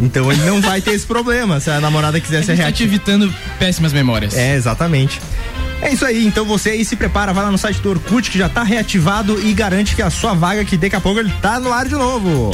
então 0.00 0.30
ele 0.30 0.42
não 0.44 0.60
vai 0.60 0.82
ter 0.82 0.90
esse 0.90 1.06
problema 1.06 1.60
se 1.60 1.70
a 1.70 1.80
namorada 1.80 2.20
quiser 2.20 2.38
A 2.38 2.42
ser 2.42 2.56
gente 2.56 2.64
tá 2.66 2.72
te 2.72 2.84
reativa. 2.84 2.94
evitando 2.94 3.34
péssimas 3.58 3.92
memórias. 3.94 4.34
É, 4.36 4.54
exatamente. 4.54 5.18
É 5.82 5.92
isso 5.92 6.06
aí, 6.06 6.24
então 6.24 6.44
você 6.44 6.70
aí 6.70 6.84
se 6.84 6.94
prepara, 6.94 7.32
vai 7.32 7.44
lá 7.44 7.50
no 7.50 7.58
site 7.58 7.80
do 7.80 7.90
Orkut 7.90 8.30
que 8.30 8.38
já 8.38 8.48
tá 8.48 8.62
reativado 8.62 9.44
e 9.44 9.52
garante 9.52 9.96
que 9.96 10.00
a 10.00 10.10
sua 10.10 10.32
vaga 10.32 10.64
que 10.64 10.76
daqui 10.76 10.94
a 10.94 11.00
pouco 11.00 11.18
ele 11.18 11.32
tá 11.42 11.58
no 11.58 11.72
ar 11.72 11.86
de 11.86 11.94
novo. 11.94 12.52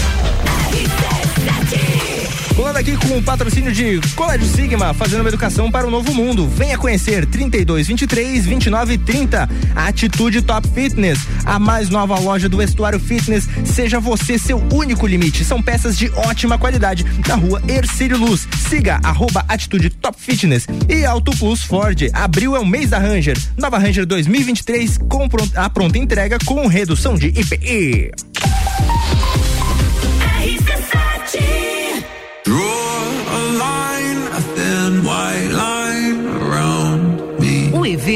Aqui 2.79 2.97
com 2.97 3.19
o 3.19 3.23
patrocínio 3.23 3.73
de 3.73 4.01
Colégio 4.15 4.47
Sigma, 4.47 4.95
fazendo 4.95 5.23
uma 5.23 5.29
educação 5.29 5.69
para 5.69 5.85
o 5.85 5.91
novo 5.91 6.15
mundo. 6.15 6.47
Venha 6.47 6.79
conhecer 6.79 7.27
32, 7.27 7.89
23, 7.89 8.47
29 8.47 8.95
e 8.95 8.99
30. 8.99 9.51
Atitude 9.75 10.43
Top 10.43 10.67
Fitness, 10.69 11.19
a 11.45 11.59
mais 11.59 11.91
nova 11.91 12.17
loja 12.21 12.49
do 12.49 12.63
Estuário 12.63 13.01
Fitness. 13.01 13.49
Seja 13.65 13.99
você 13.99 14.39
seu 14.39 14.63
único 14.73 15.09
limite. 15.09 15.45
São 15.45 15.61
peças 15.61 15.99
de 15.99 16.09
ótima 16.11 16.57
qualidade 16.57 17.05
na 17.27 17.35
rua 17.35 17.61
Ercílio 17.67 18.17
Luz. 18.17 18.47
Siga 18.69 19.01
arroba 19.03 19.45
Atitude 19.49 19.91
Top 19.91 20.17
Fitness 20.17 20.65
e 20.89 21.05
Auto 21.05 21.33
Plus 21.33 21.65
Ford. 21.65 22.09
Abril 22.13 22.55
é 22.55 22.61
o 22.61 22.67
mês 22.67 22.91
da 22.91 22.99
Ranger. 22.99 23.37
Nova 23.57 23.77
Ranger 23.77 24.07
2023 24.07 24.99
com 25.09 25.29
a 25.57 25.69
pronta 25.69 25.99
entrega 25.99 26.39
com 26.47 26.69
redução 26.69 27.17
de 27.17 27.27
IPI. 27.27 28.13
RC7 30.39 31.68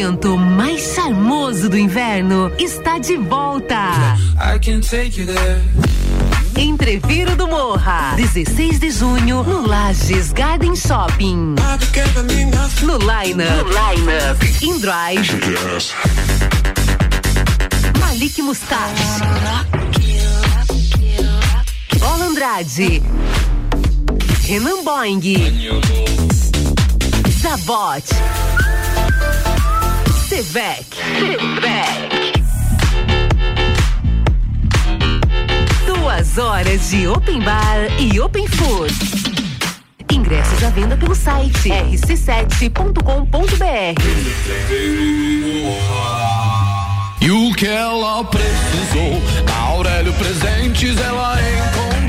me. 0.02 0.12
O 0.12 0.12
evento 0.12 0.36
mais 0.36 0.94
charmoso 0.94 1.68
do 1.68 1.78
inverno 1.78 2.52
está 2.58 2.98
de 2.98 3.16
volta. 3.16 3.76
I 4.36 4.58
can 4.58 4.80
take 4.80 5.20
you 5.20 5.26
there. 5.26 5.60
Entreviro 6.56 7.36
do 7.36 7.46
Morra, 7.46 8.14
16 8.16 8.80
de 8.80 8.90
junho, 8.90 9.44
no 9.44 9.66
Lages 9.66 10.32
Garden 10.32 10.74
Shopping. 10.74 11.54
No 12.82 12.98
Line 12.98 13.44
No 13.44 13.62
Line 13.68 14.12
In 14.60 14.80
Drive. 14.80 15.38
Malik 18.00 18.38
Mustache. 18.42 19.02
Bola 21.98 22.24
Andrade. 22.24 23.02
Renan 24.48 24.84
Boing. 24.84 25.22
Zabot. 27.40 28.51
Sevec. 30.32 30.86
Sevec. 31.18 32.32
Duas 35.84 36.38
horas 36.38 36.88
de 36.88 37.06
open 37.06 37.40
bar 37.40 38.00
e 38.00 38.18
open 38.18 38.46
food. 38.46 38.94
Ingressos 40.10 40.64
à 40.64 40.70
venda 40.70 40.96
pelo 40.96 41.14
site 41.14 41.68
rc7.com.br. 41.68 42.72
E 47.20 47.30
o 47.30 47.52
que 47.54 47.66
ela 47.66 48.24
precisou, 48.24 49.20
na 49.46 49.58
Aurélio 49.68 50.14
Presentes 50.14 50.98
ela 50.98 51.36
encontrou. 51.42 52.01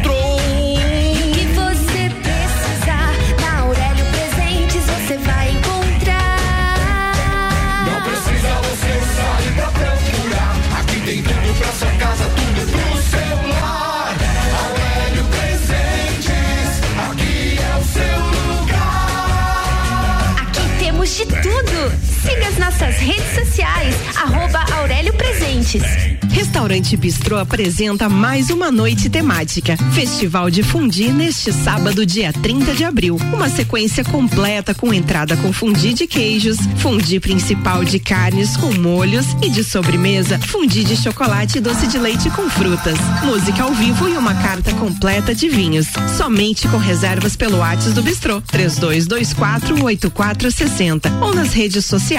De 21.20 21.26
tudo. 21.26 22.13
Siga 22.24 22.48
as 22.48 22.58
nossas 22.58 22.96
redes 23.00 23.36
sociais, 23.36 23.94
arroba 24.16 24.64
Aurélio 24.78 25.12
Presentes. 25.14 25.84
Restaurante 26.32 26.96
Bistrô 26.96 27.38
apresenta 27.38 28.08
mais 28.08 28.50
uma 28.50 28.72
noite 28.72 29.10
temática. 29.10 29.76
Festival 29.92 30.50
de 30.50 30.64
Fundi 30.64 31.12
neste 31.12 31.52
sábado, 31.52 32.06
dia 32.06 32.32
30 32.32 32.76
de 32.76 32.86
abril. 32.86 33.18
Uma 33.34 33.50
sequência 33.50 34.06
completa 34.06 34.74
com 34.74 34.94
entrada 34.94 35.36
com 35.36 35.52
fundi 35.52 35.94
de 35.94 36.08
queijos, 36.08 36.56
fundi 36.78 37.20
principal 37.20 37.84
de 37.84 38.00
carnes 38.00 38.56
com 38.56 38.72
molhos 38.74 39.26
e 39.42 39.50
de 39.50 39.62
sobremesa, 39.64 40.40
fundi 40.40 40.86
de 40.86 40.96
chocolate 40.96 41.58
e 41.58 41.62
doce 41.62 41.88
de 41.88 42.00
leite 42.00 42.30
com 42.30 42.50
frutas. 42.50 42.98
Música 43.24 43.64
ao 43.64 43.74
vivo 43.74 44.08
e 44.08 44.16
uma 44.16 44.36
carta 44.36 44.72
completa 44.76 45.36
de 45.36 45.50
vinhos. 45.50 45.88
Somente 46.16 46.70
com 46.70 46.78
reservas 46.78 47.36
pelo 47.36 47.58
WhatsApp 47.58 47.94
do 47.94 48.02
Bistrô. 48.02 48.42
32248460 48.44 51.22
ou 51.22 51.36
nas 51.36 51.52
redes 51.52 51.86
sociais 51.86 52.13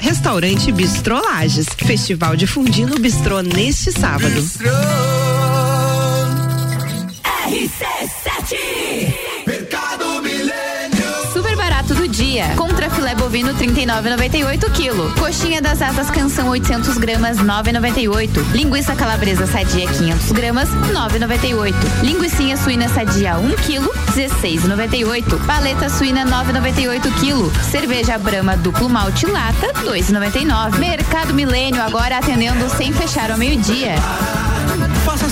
Restaurante 0.00 0.72
Bistrô 0.72 1.20
Lages. 1.20 1.68
Festival 1.76 2.34
de 2.34 2.48
Fundi 2.48 2.84
no 2.84 2.98
Bistrô 2.98 3.42
neste 3.42 3.92
sábado. 3.92 4.42
RC7 7.46 8.75
bovino 13.36 13.52
39,98 13.52 14.70
kg. 14.70 15.20
Coxinha 15.20 15.60
das 15.60 15.82
asas 15.82 16.10
canção 16.10 16.48
800 16.48 16.96
gramas 16.96 17.36
9,98. 17.36 18.30
Linguiça 18.52 18.94
calabresa 18.96 19.46
sadia 19.46 19.86
500 19.86 20.32
gramas 20.32 20.70
9,98. 20.70 21.74
Linguiça 22.02 22.56
suína 22.56 22.88
sadia 22.88 23.36
1 23.36 23.50
kg 23.56 23.90
16,98. 24.14 25.44
Paleta 25.44 25.90
suína 25.90 26.24
9,98 26.24 27.00
kg. 27.20 27.70
Cerveja 27.70 28.16
Brahma 28.16 28.56
duplo 28.56 28.88
malte 28.88 29.26
lata 29.26 29.70
2,99. 29.84 30.78
Mercado 30.78 31.34
Milênio 31.34 31.82
agora 31.82 32.16
atendendo 32.16 32.70
sem 32.70 32.90
fechar 32.90 33.30
ao 33.30 33.36
meio-dia. 33.36 33.96
Faça 33.96 34.45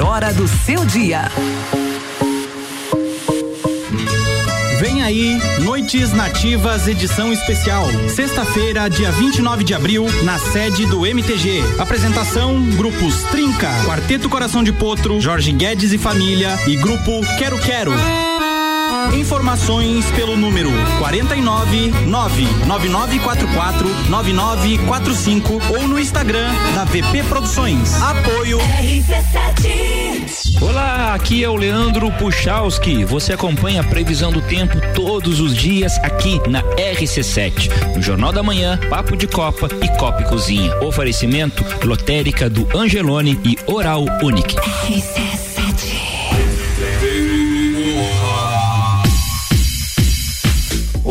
hora 0.00 0.32
do 0.32 0.46
seu 0.46 0.84
dia. 0.84 1.30
Vem 4.78 5.02
aí, 5.02 5.38
Noites 5.60 6.12
Nativas, 6.12 6.86
edição 6.86 7.32
especial. 7.32 7.84
Sexta-feira, 8.08 8.88
dia 8.88 9.10
29 9.10 9.64
de 9.64 9.74
abril, 9.74 10.06
na 10.22 10.38
sede 10.38 10.86
do 10.86 11.04
MTG. 11.04 11.62
Apresentação: 11.78 12.62
Grupos 12.76 13.22
Trinca, 13.24 13.68
Quarteto 13.84 14.28
Coração 14.28 14.62
de 14.62 14.72
Potro, 14.72 15.20
Jorge 15.20 15.52
Guedes 15.52 15.92
e 15.92 15.98
Família 15.98 16.56
e 16.66 16.76
Grupo 16.76 17.20
Quero 17.38 17.58
Quero. 17.58 17.92
Informações 19.14 20.10
pelo 20.12 20.36
número 20.36 20.70
49 20.98 21.90
99944 22.06 23.88
9945 24.08 25.60
ou 25.70 25.88
no 25.88 25.98
Instagram 25.98 26.48
da 26.74 26.84
VP 26.84 27.22
Produções. 27.28 27.94
Apoio 28.02 28.58
Olá, 30.60 31.14
aqui 31.14 31.44
é 31.44 31.48
o 31.48 31.56
Leandro 31.56 32.10
Puchalski. 32.12 33.04
Você 33.04 33.32
acompanha 33.32 33.80
a 33.80 33.84
previsão 33.84 34.32
do 34.32 34.40
tempo 34.42 34.78
todos 34.94 35.40
os 35.40 35.54
dias 35.54 35.96
aqui 35.98 36.40
na 36.48 36.62
RC7. 36.74 37.94
No 37.94 38.02
Jornal 38.02 38.32
da 38.32 38.42
Manhã, 38.42 38.78
Papo 38.90 39.16
de 39.16 39.26
Copa 39.26 39.68
e 39.82 39.88
Copa 39.96 40.22
e 40.22 40.24
Cozinha. 40.24 40.76
Oferecimento 40.80 41.64
lotérica 41.86 42.50
do 42.50 42.68
Angelone 42.76 43.38
e 43.44 43.56
Oral 43.66 44.04
Unique. 44.22 44.56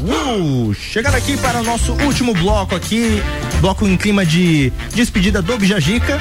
Uh, 0.00 0.74
chegando 0.74 1.14
aqui 1.16 1.36
para 1.36 1.60
o 1.60 1.64
nosso 1.64 1.92
último 2.04 2.32
bloco 2.34 2.74
aqui, 2.74 3.22
bloco 3.60 3.86
em 3.86 3.96
clima 3.96 4.24
de 4.24 4.72
despedida 4.94 5.42
do 5.42 5.56
Bijagica, 5.58 6.20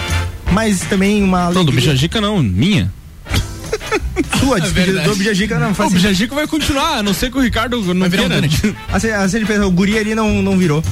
mas 0.51 0.81
também 0.81 1.23
uma 1.23 1.45
Não, 1.45 1.53
do 1.53 1.59
alegria- 1.59 1.79
Bijagica 1.81 2.19
não, 2.21 2.41
minha. 2.41 2.91
Despedida 4.61 5.01
do 5.01 5.15
Bijagica 5.15 5.59
não 5.59 5.73
faz 5.73 5.91
O 5.91 5.93
Bijagica 5.93 6.35
vai 6.35 6.47
continuar, 6.47 6.97
a 6.99 7.03
não 7.03 7.13
ser 7.13 7.31
que 7.31 7.37
o 7.37 7.41
Ricardo 7.41 7.81
não 7.93 8.09
virar 8.09 8.23
um 8.23 8.29
queira. 8.29 8.47
donut. 8.47 8.75
Assim, 8.91 9.09
assim 9.09 9.37
ele 9.37 9.45
pensa, 9.45 9.65
o 9.65 9.71
guri 9.71 9.97
ali 9.97 10.15
não, 10.15 10.41
não 10.41 10.57
virou. 10.57 10.83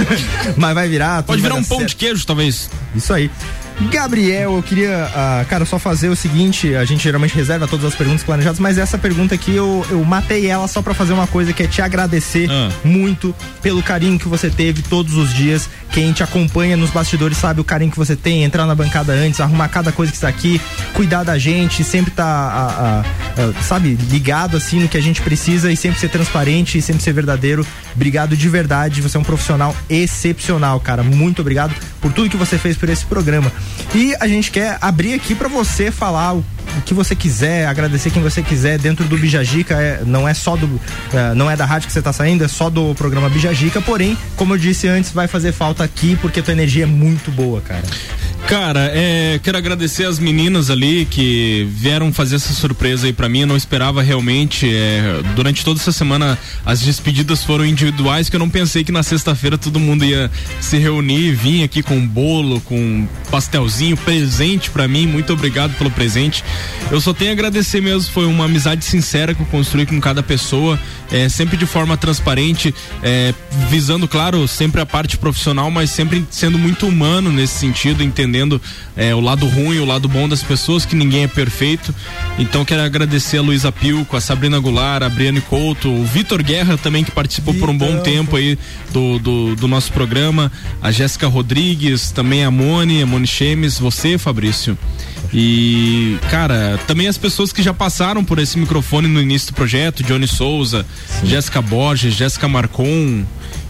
Mas 0.56 0.74
vai 0.74 0.88
virar. 0.88 1.22
Pode 1.22 1.40
vai 1.40 1.50
virar 1.50 1.60
um 1.60 1.64
pão 1.64 1.78
certo. 1.78 1.90
de 1.90 1.96
queijo, 1.96 2.26
talvez. 2.26 2.70
Isso 2.94 3.12
aí. 3.12 3.30
Gabriel, 3.90 4.56
eu 4.56 4.62
queria, 4.62 5.04
ah, 5.14 5.44
cara, 5.48 5.64
só 5.66 5.78
fazer 5.78 6.08
o 6.08 6.16
seguinte, 6.16 6.74
a 6.74 6.84
gente 6.84 7.04
geralmente 7.04 7.34
reserva 7.34 7.68
todas 7.68 7.84
as 7.84 7.94
perguntas 7.94 8.22
planejadas, 8.22 8.58
mas 8.58 8.78
essa 8.78 8.96
pergunta 8.96 9.34
aqui 9.34 9.54
eu, 9.54 9.86
eu 9.90 10.02
matei 10.02 10.46
ela 10.46 10.66
só 10.66 10.80
pra 10.80 10.94
fazer 10.94 11.12
uma 11.12 11.26
coisa 11.26 11.52
que 11.52 11.62
é 11.62 11.66
te 11.66 11.82
agradecer 11.82 12.50
Ah. 12.50 12.70
muito 12.82 13.34
pelo 13.62 13.82
carinho 13.82 14.18
que 14.18 14.28
você 14.28 14.48
teve 14.48 14.82
todos 14.82 15.14
os 15.14 15.32
dias. 15.32 15.68
Quem 15.92 16.12
te 16.12 16.22
acompanha 16.22 16.76
nos 16.76 16.90
bastidores 16.90 17.36
sabe 17.38 17.60
o 17.60 17.64
carinho 17.64 17.90
que 17.90 17.96
você 17.98 18.16
tem, 18.16 18.44
entrar 18.44 18.66
na 18.66 18.74
bancada 18.74 19.12
antes, 19.12 19.40
arrumar 19.40 19.68
cada 19.68 19.92
coisa 19.92 20.10
que 20.10 20.16
está 20.16 20.28
aqui, 20.28 20.60
cuidar 20.94 21.22
da 21.22 21.38
gente, 21.38 21.84
sempre 21.84 22.10
tá, 22.10 22.24
ah, 22.24 23.02
ah, 23.04 23.04
ah, 23.38 23.62
sabe, 23.62 23.94
ligado 24.10 24.56
assim 24.56 24.80
no 24.80 24.88
que 24.88 24.96
a 24.96 25.02
gente 25.02 25.20
precisa 25.20 25.70
e 25.70 25.76
sempre 25.76 26.00
ser 26.00 26.08
transparente 26.08 26.78
e 26.78 26.82
sempre 26.82 27.02
ser 27.02 27.12
verdadeiro. 27.12 27.64
Obrigado 27.94 28.36
de 28.36 28.48
verdade, 28.48 29.00
você 29.02 29.16
é 29.16 29.20
um 29.20 29.24
profissional 29.24 29.74
excepcional, 29.88 30.80
cara. 30.80 31.02
Muito 31.02 31.40
obrigado 31.40 31.74
por 32.00 32.12
tudo 32.12 32.28
que 32.30 32.36
você 32.36 32.58
fez 32.58 32.76
por 32.76 32.88
esse 32.88 33.04
programa. 33.04 33.50
E 33.94 34.14
a 34.20 34.26
gente 34.28 34.50
quer 34.50 34.78
abrir 34.80 35.14
aqui 35.14 35.34
pra 35.34 35.48
você 35.48 35.90
falar 35.90 36.34
o, 36.34 36.44
o 36.78 36.82
que 36.82 36.94
você 36.94 37.14
quiser, 37.14 37.66
agradecer 37.66 38.10
quem 38.10 38.22
você 38.22 38.42
quiser 38.42 38.78
dentro 38.78 39.04
do 39.04 39.16
Bijagica. 39.16 39.74
É, 39.74 40.02
não 40.04 40.28
é 40.28 40.34
só 40.34 40.56
do. 40.56 40.80
é, 41.12 41.34
não 41.34 41.50
é 41.50 41.56
da 41.56 41.64
rádio 41.64 41.86
que 41.86 41.92
você 41.92 42.02
tá 42.02 42.12
saindo, 42.12 42.44
é 42.44 42.48
só 42.48 42.70
do 42.70 42.94
programa 42.94 43.28
Bijagica. 43.28 43.80
Porém, 43.80 44.16
como 44.36 44.54
eu 44.54 44.58
disse 44.58 44.88
antes, 44.88 45.10
vai 45.10 45.28
fazer 45.28 45.52
falta 45.52 45.84
aqui 45.84 46.16
porque 46.20 46.42
tua 46.42 46.52
energia 46.52 46.84
é 46.84 46.86
muito 46.86 47.30
boa, 47.30 47.60
cara. 47.60 47.84
Cara, 48.46 48.92
é, 48.94 49.40
quero 49.42 49.58
agradecer 49.58 50.04
as 50.04 50.20
meninas 50.20 50.70
ali 50.70 51.04
que 51.04 51.66
vieram 51.70 52.12
fazer 52.12 52.36
essa 52.36 52.52
surpresa 52.52 53.06
aí 53.06 53.12
pra 53.12 53.28
mim. 53.28 53.40
Eu 53.40 53.46
não 53.48 53.56
esperava 53.56 54.02
realmente. 54.02 54.66
é, 54.72 55.22
durante 55.34 55.64
toda 55.64 55.80
essa 55.80 55.92
semana 55.92 56.38
as 56.64 56.80
despedidas 56.80 57.42
foram 57.42 57.64
individuais, 57.64 58.28
que 58.28 58.36
eu 58.36 58.40
não 58.40 58.48
pensei 58.48 58.84
que 58.84 58.92
na 58.92 59.02
sexta-feira 59.02 59.58
todo 59.58 59.80
mundo 59.80 60.04
ia 60.04 60.30
se 60.60 60.78
reunir, 60.78 61.32
vir 61.32 61.64
aqui 61.64 61.82
com 61.82 62.06
bolo, 62.06 62.60
com 62.60 63.08
pastelzinho, 63.30 63.96
presente 63.96 64.70
pra 64.70 64.86
mim. 64.86 65.06
Muito 65.06 65.32
obrigado 65.32 65.76
pelo 65.76 65.90
presente. 65.90 66.44
Eu 66.90 67.00
só 67.00 67.12
tenho 67.12 67.30
a 67.30 67.32
agradecer 67.32 67.80
mesmo. 67.80 68.12
Foi 68.12 68.26
uma 68.26 68.44
amizade 68.44 68.84
sincera 68.84 69.34
que 69.34 69.40
eu 69.40 69.46
construí 69.46 69.84
com 69.84 70.00
cada 70.00 70.22
pessoa, 70.22 70.78
é, 71.10 71.28
sempre 71.28 71.56
de 71.56 71.66
forma 71.66 71.96
transparente, 71.96 72.72
é, 73.02 73.34
visando, 73.68 74.06
claro, 74.06 74.46
sempre 74.46 74.80
a 74.80 74.86
parte 74.86 75.18
profissional, 75.18 75.70
mas 75.70 75.90
sempre 75.90 76.24
sendo 76.30 76.58
muito 76.58 76.86
humano 76.86 77.32
nesse 77.32 77.54
sentido, 77.54 78.04
entendendo 78.04 78.60
é, 78.96 79.14
o 79.14 79.20
lado 79.20 79.46
ruim, 79.46 79.78
o 79.78 79.84
lado 79.84 80.08
bom 80.08 80.28
das 80.28 80.42
pessoas, 80.42 80.86
que 80.86 80.94
ninguém 80.94 81.24
é 81.24 81.28
perfeito. 81.28 81.94
Então 82.38 82.64
quero 82.64 82.82
agradecer 82.82 83.38
a 83.38 83.42
Luísa 83.42 83.72
Pilco, 83.72 84.16
a 84.16 84.20
Sabrina 84.20 84.58
Goulart, 84.58 85.02
a 85.02 85.08
Briane 85.08 85.40
Couto, 85.40 85.90
o 85.90 86.04
Vitor 86.04 86.42
Guerra 86.42 86.78
também, 86.78 87.02
que 87.02 87.10
participou 87.10 87.52
por 87.54 87.68
um 87.68 87.76
bom 87.76 87.98
tempo 87.98 88.36
aí 88.36 88.56
do, 88.92 89.18
do, 89.18 89.56
do 89.56 89.68
nosso 89.68 89.92
programa, 89.92 90.52
a 90.80 90.92
Jéssica 90.92 91.26
Rodrigues, 91.26 92.12
também 92.12 92.44
a 92.44 92.50
Mone, 92.50 93.02
a 93.02 93.06
Mone 93.06 93.26
Chemes, 93.26 93.78
você, 93.78 94.16
Fabrício. 94.16 94.78
E, 95.38 96.18
cara, 96.30 96.80
também 96.86 97.08
as 97.08 97.18
pessoas 97.18 97.52
que 97.52 97.62
já 97.62 97.74
passaram 97.74 98.24
por 98.24 98.38
esse 98.38 98.58
microfone 98.58 99.06
no 99.06 99.20
início 99.20 99.52
do 99.52 99.54
projeto, 99.54 100.02
Johnny 100.02 100.26
Souza, 100.26 100.86
Jéssica 101.22 101.60
Borges, 101.60 102.14
Jéssica 102.14 102.48
Marcon, 102.48 103.22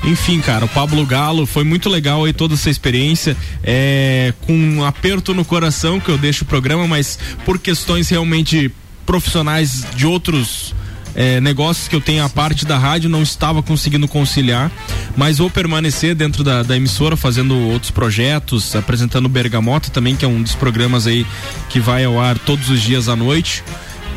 enfim, 0.05 0.41
cara, 0.41 0.65
o 0.65 0.69
Pablo 0.69 1.05
Galo, 1.05 1.45
foi 1.45 1.65
muito 1.65 1.89
legal 1.89 2.25
aí 2.25 2.33
toda 2.33 2.55
essa 2.55 2.71
experiência, 2.71 3.37
é, 3.65 4.33
com 4.43 4.53
um 4.53 4.85
aperto 4.85 5.35
no 5.35 5.45
coração 5.45 5.99
que 5.99 6.09
eu 6.09 6.17
deixo 6.17 6.45
o 6.45 6.47
programa, 6.47 6.87
mas 6.87 7.19
por 7.45 7.59
questões 7.59 8.09
realmente 8.09 8.71
profissionais 9.05 9.85
de 9.97 10.07
outros 10.07 10.73
é, 11.17 11.41
negócios 11.41 11.89
que 11.89 11.97
eu 11.97 12.01
tenho 12.01 12.23
à 12.23 12.29
parte 12.29 12.67
da 12.67 12.77
rádio, 12.77 13.09
não 13.09 13.23
estava 13.23 13.63
conseguindo 13.63 14.07
conciliar, 14.07 14.71
mas 15.17 15.39
vou 15.39 15.49
permanecer 15.49 16.15
dentro 16.15 16.45
da, 16.45 16.63
da 16.63 16.77
emissora 16.77 17.17
fazendo 17.17 17.57
outros 17.57 17.91
projetos, 17.91 18.77
apresentando 18.77 19.27
Bergamota 19.27 19.89
também, 19.91 20.15
que 20.15 20.27
é 20.27 20.29
um 20.29 20.43
dos 20.43 20.55
programas 20.55 21.07
aí 21.07 21.27
que 21.71 21.81
vai 21.81 22.05
ao 22.05 22.21
ar 22.21 22.39
todos 22.39 22.69
os 22.69 22.83
dias 22.83 23.09
à 23.09 23.17
noite. 23.17 23.65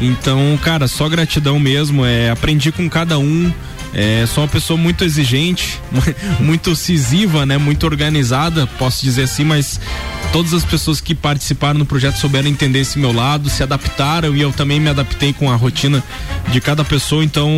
Então, 0.01 0.59
cara, 0.61 0.89
só 0.89 1.07
gratidão 1.07 1.57
mesmo. 1.57 2.05
É, 2.05 2.29
aprendi 2.29 2.69
com 2.69 2.89
cada 2.89 3.17
um. 3.17 3.51
É, 3.93 4.25
sou 4.27 4.43
uma 4.43 4.49
pessoa 4.49 4.77
muito 4.77 5.03
exigente, 5.03 5.79
muito 6.39 6.71
incisiva, 6.71 7.45
né? 7.45 7.57
Muito 7.57 7.85
organizada, 7.85 8.67
posso 8.77 9.03
dizer 9.03 9.23
assim, 9.23 9.43
mas 9.43 9.79
todas 10.31 10.53
as 10.53 10.63
pessoas 10.63 11.01
que 11.01 11.15
participaram 11.15 11.79
no 11.79 11.85
projeto 11.85 12.17
souberam 12.17 12.47
entender 12.47 12.79
esse 12.79 12.99
meu 12.99 13.11
lado, 13.11 13.49
se 13.49 13.63
adaptaram 13.63 14.35
e 14.35 14.41
eu 14.41 14.51
também 14.51 14.79
me 14.79 14.89
adaptei 14.89 15.33
com 15.33 15.51
a 15.51 15.55
rotina 15.55 16.03
de 16.49 16.61
cada 16.61 16.83
pessoa. 16.83 17.23
Então, 17.23 17.49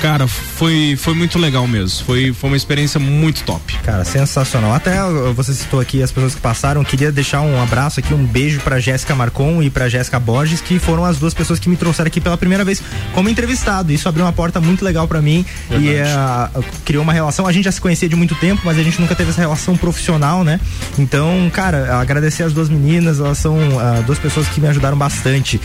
cara, 0.00 0.26
foi, 0.26 0.96
foi 0.98 1.14
muito 1.14 1.38
legal 1.38 1.66
mesmo. 1.66 2.04
Foi, 2.04 2.32
foi 2.32 2.50
uma 2.50 2.56
experiência 2.56 3.00
muito 3.00 3.42
top. 3.44 3.76
Cara, 3.78 4.04
sensacional. 4.04 4.74
Até 4.74 4.96
você 5.34 5.54
citou 5.54 5.80
aqui 5.80 6.02
as 6.02 6.10
pessoas 6.10 6.34
que 6.34 6.40
passaram. 6.40 6.84
Queria 6.84 7.10
deixar 7.10 7.40
um 7.40 7.62
abraço 7.62 8.00
aqui, 8.00 8.12
um 8.12 8.24
beijo 8.24 8.60
pra 8.60 8.78
Jéssica 8.78 9.14
Marcon 9.14 9.62
e 9.62 9.70
pra 9.70 9.88
Jéssica 9.88 10.18
Borges, 10.18 10.60
que 10.60 10.78
foram 10.78 11.04
as 11.04 11.18
duas 11.18 11.34
pessoas 11.34 11.58
que 11.58 11.68
me 11.68 11.76
trouxeram 11.76 12.08
aqui 12.08 12.20
pela 12.20 12.36
primeira 12.36 12.64
vez 12.64 12.82
como 13.14 13.28
entrevistado. 13.28 13.92
Isso 13.92 14.08
abriu 14.08 14.24
uma 14.24 14.32
porta 14.32 14.60
muito 14.60 14.84
legal 14.84 15.08
pra 15.08 15.22
mim 15.22 15.44
e 15.70 15.90
uh, 15.94 16.64
criou 16.84 17.02
uma 17.02 17.12
relação. 17.12 17.46
A 17.46 17.52
gente 17.52 17.64
já 17.64 17.72
se 17.72 17.80
conhecia 17.80 18.08
de 18.08 18.16
muito 18.16 18.34
tempo, 18.34 18.62
mas 18.64 18.78
a 18.78 18.82
gente 18.82 19.00
nunca 19.00 19.14
teve 19.14 19.30
essa 19.30 19.40
relação 19.40 19.76
profissional, 19.76 20.44
né? 20.44 20.60
Então, 20.98 21.50
cara, 21.52 22.00
agradecer 22.10 22.42
as 22.42 22.52
duas 22.52 22.68
meninas, 22.68 23.20
elas 23.20 23.38
são 23.38 23.56
uh, 23.56 24.02
duas 24.04 24.18
pessoas 24.18 24.48
que 24.48 24.60
me 24.60 24.68
ajudaram 24.68 24.96
bastante. 24.96 25.60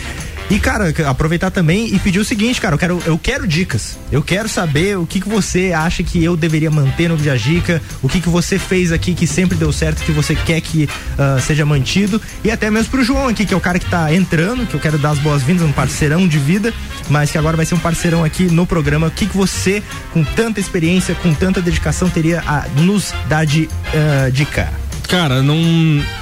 E, 0.49 0.59
cara, 0.59 0.93
aproveitar 1.09 1.49
também 1.49 1.93
e 1.93 1.97
pedir 1.97 2.19
o 2.19 2.25
seguinte, 2.25 2.61
cara, 2.61 2.75
eu 2.75 2.79
quero, 2.79 3.01
eu 3.05 3.17
quero 3.17 3.47
dicas. 3.47 3.97
Eu 4.11 4.21
quero 4.21 4.47
saber 4.47 4.95
o 4.97 5.05
que, 5.05 5.19
que 5.19 5.27
você 5.27 5.73
acha 5.73 6.03
que 6.03 6.23
eu 6.23 6.37
deveria 6.37 6.69
manter 6.69 7.09
no 7.09 7.17
Bijagica, 7.17 7.81
o 8.01 8.07
que, 8.07 8.21
que 8.21 8.29
você 8.29 8.59
fez 8.59 8.91
aqui 8.91 9.15
que 9.15 9.25
sempre 9.25 9.57
deu 9.57 9.73
certo, 9.73 10.03
que 10.03 10.11
você 10.11 10.35
quer 10.35 10.61
que 10.61 10.83
uh, 10.83 11.41
seja 11.41 11.65
mantido. 11.65 12.21
E 12.43 12.51
até 12.51 12.69
mesmo 12.69 12.91
pro 12.91 13.03
João 13.03 13.27
aqui, 13.27 13.43
que 13.43 13.55
é 13.55 13.57
o 13.57 13.61
cara 13.61 13.79
que 13.79 13.89
tá 13.89 14.13
entrando, 14.13 14.67
que 14.67 14.75
eu 14.75 14.79
quero 14.79 14.99
dar 14.99 15.11
as 15.11 15.19
boas-vindas, 15.19 15.63
um 15.63 15.71
parceirão 15.71 16.27
de 16.27 16.37
vida, 16.37 16.71
mas 17.09 17.31
que 17.31 17.39
agora 17.39 17.57
vai 17.57 17.65
ser 17.65 17.73
um 17.73 17.79
parceirão 17.79 18.23
aqui 18.23 18.43
no 18.43 18.67
programa. 18.67 19.07
O 19.07 19.11
que, 19.11 19.25
que 19.25 19.35
você, 19.35 19.81
com 20.13 20.23
tanta 20.23 20.59
experiência, 20.59 21.15
com 21.15 21.33
tanta 21.33 21.59
dedicação, 21.59 22.07
teria 22.07 22.43
a 22.45 22.67
nos 22.81 23.13
dar 23.27 23.45
de 23.45 23.63
uh, 23.63 24.31
dica? 24.31 24.84
Cara, 25.07 25.41
não. 25.41 25.55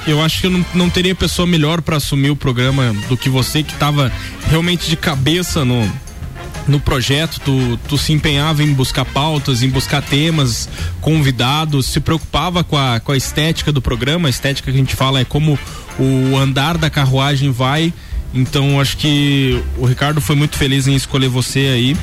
Eu 0.06 0.22
acho 0.22 0.42
que 0.42 0.48
eu 0.48 0.52
não, 0.52 0.66
não 0.74 0.90
teria 0.90 1.16
pessoa 1.16 1.48
melhor 1.48 1.82
para 1.82 1.98
assumir 1.98 2.30
o 2.30 2.36
programa 2.36 2.94
do 3.08 3.18
que 3.18 3.30
você, 3.30 3.64
que 3.64 3.74
tava 3.76 4.12
realmente 4.48 4.90
de 4.90 4.96
cabeça 4.96 5.64
no, 5.64 5.90
no 6.68 6.80
projeto, 6.80 7.40
tu, 7.40 7.80
tu 7.88 7.98
se 7.98 8.14
empenhava 8.14 8.64
em 8.64 8.74
buscar 8.74 9.06
pautas, 9.06 9.64
em 9.64 9.70
buscar 9.70 10.02
temas, 10.02 10.70
convidados, 11.02 11.88
se 11.88 12.00
preocupava 12.00 12.64
com 12.64 12.78
a, 12.78 13.00
com 13.00 13.12
a 13.12 13.18
estética 13.18 13.72
do 13.72 13.82
programa. 13.82 14.28
A 14.28 14.30
estética 14.30 14.72
que 14.72 14.78
a 14.78 14.80
gente 14.80 14.96
fala 14.96 15.20
é 15.20 15.26
como 15.26 15.58
o 16.00 16.38
andar 16.38 16.78
da 16.78 16.90
carruagem 16.90 17.52
vai. 17.52 17.94
Então 18.34 18.82
acho 18.82 18.98
que 18.98 19.62
o 19.78 19.86
Ricardo 19.86 20.20
foi 20.20 20.36
muito 20.36 20.58
feliz 20.58 20.88
em 20.88 20.96
escolher 20.96 21.28
você 21.28 21.60
aí. 21.60 21.98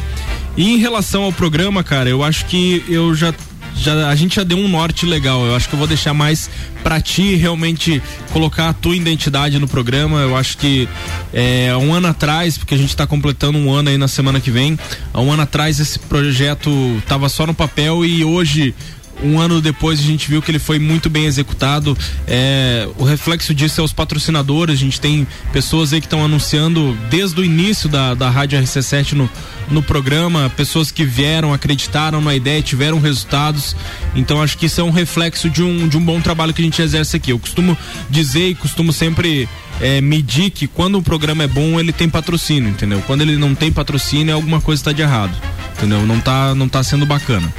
E 0.57 0.74
em 0.74 0.78
relação 0.78 1.24
ao 1.24 1.32
programa, 1.32 1.82
cara, 1.82 2.09
eu 2.09 2.23
acho 2.23 2.44
que 2.47 2.85
eu 2.89 3.15
já 3.15 3.35
já, 3.75 4.09
a 4.09 4.15
gente 4.15 4.37
já 4.37 4.45
deu 4.45 4.59
um 4.59 4.69
norte 4.69 5.07
legal. 5.07 5.45
Eu 5.45 5.55
acho 5.55 5.69
que 5.69 5.75
eu 5.75 5.79
vou 5.79 5.89
deixar 5.89 6.15
mais 6.15 6.51
pra 6.83 7.01
ti 7.01 7.35
realmente 7.35 8.03
colocar 8.33 8.69
a 8.69 8.73
tua 8.73 8.97
identidade 8.97 9.59
no 9.59 9.69
programa. 9.69 10.21
Eu 10.21 10.37
acho 10.37 10.59
que 10.59 10.89
é, 11.33 11.75
um 11.77 11.93
ano 11.93 12.09
atrás, 12.09 12.59
porque 12.59 12.75
a 12.75 12.79
gente 12.79 12.95
tá 12.97 13.07
completando 13.07 13.59
um 13.59 13.73
ano 13.73 13.91
aí 13.91 13.99
na 13.99 14.09
semana 14.09 14.41
que 14.41 14.51
vem, 14.51 14.79
há 15.13 15.21
um 15.21 15.33
ano 15.33 15.43
atrás 15.43 15.81
esse 15.81 15.99
projeto 15.99 16.71
tava 17.07 17.29
só 17.29 17.47
no 17.47 17.55
papel 17.55 18.05
e 18.05 18.25
hoje 18.25 18.75
um 19.23 19.39
ano 19.39 19.61
depois 19.61 19.99
a 19.99 20.03
gente 20.03 20.29
viu 20.29 20.41
que 20.41 20.51
ele 20.51 20.59
foi 20.59 20.79
muito 20.79 21.11
bem 21.11 21.27
executado. 21.27 21.97
É, 22.27 22.89
o 22.99 23.05
reflexo 23.05 23.55
disso 23.55 23.81
é 23.81 23.85
os 23.85 23.93
patrocinadores. 23.93 24.75
A 24.75 24.79
gente 24.79 25.01
tem 25.01 25.27
pessoas 25.53 25.93
aí 25.93 26.01
que 26.01 26.07
estão 26.07 26.25
anunciando 26.25 26.97
desde 27.09 27.41
o 27.41 27.45
início 27.45 27.89
da, 27.89 28.15
da 28.15 28.31
Rádio 28.31 28.61
RC7 28.61 29.13
no, 29.13 29.31
no 29.71 29.83
programa, 29.83 30.51
pessoas 30.57 30.91
que 30.91 31.05
vieram, 31.05 31.53
acreditaram 31.53 32.21
na 32.21 32.35
ideia, 32.35 32.63
tiveram 32.63 33.01
resultados. 33.01 33.77
Então 34.15 34.43
acho 34.43 34.57
que 34.57 34.67
isso 34.67 34.81
é 34.81 34.85
um 34.85 34.91
reflexo 34.91 35.49
de 35.49 35.63
um, 35.63 35.89
de 35.89 35.97
um 35.97 36.05
bom 36.05 36.21
trabalho 36.21 36.53
que 36.53 36.63
a 36.63 36.65
gente 36.65 36.81
exerce 36.81 37.17
aqui. 37.17 37.31
Eu 37.33 37.39
costumo 37.39 37.77
dizer 38.09 38.49
e 38.49 38.55
costumo 38.55 38.93
sempre 38.93 39.49
é, 39.81 40.01
medir 40.01 40.51
que 40.51 40.66
quando 40.66 40.98
o 40.98 41.02
programa 41.02 41.44
é 41.44 41.47
bom, 41.47 41.81
ele 41.81 41.93
tem 41.93 42.09
patrocínio, 42.09 42.69
entendeu? 42.69 43.02
Quando 43.07 43.23
ele 43.23 43.36
não 43.36 43.55
tem 43.55 43.73
patrocínio, 43.73 44.35
alguma 44.35 44.61
coisa 44.61 44.81
está 44.81 44.93
de 44.93 45.02
errado, 45.02 45.35
entendeu? 45.77 46.07
Não 46.07 46.20
tá, 46.20 46.55
não 46.55 46.69
tá 46.69 46.82
sendo 46.82 47.07
bacana. 47.07 47.52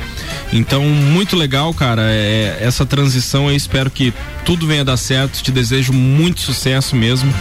Então, 0.53 0.83
muito 0.83 1.35
legal, 1.35 1.73
cara, 1.73 2.03
é, 2.05 2.57
essa 2.61 2.85
transição. 2.85 3.49
Eu 3.49 3.55
espero 3.55 3.89
que 3.89 4.13
tudo 4.45 4.67
venha 4.67 4.83
dar 4.83 4.97
certo. 4.97 5.41
Te 5.41 5.51
desejo 5.51 5.93
muito 5.93 6.41
sucesso 6.41 6.95
mesmo. 6.95 7.33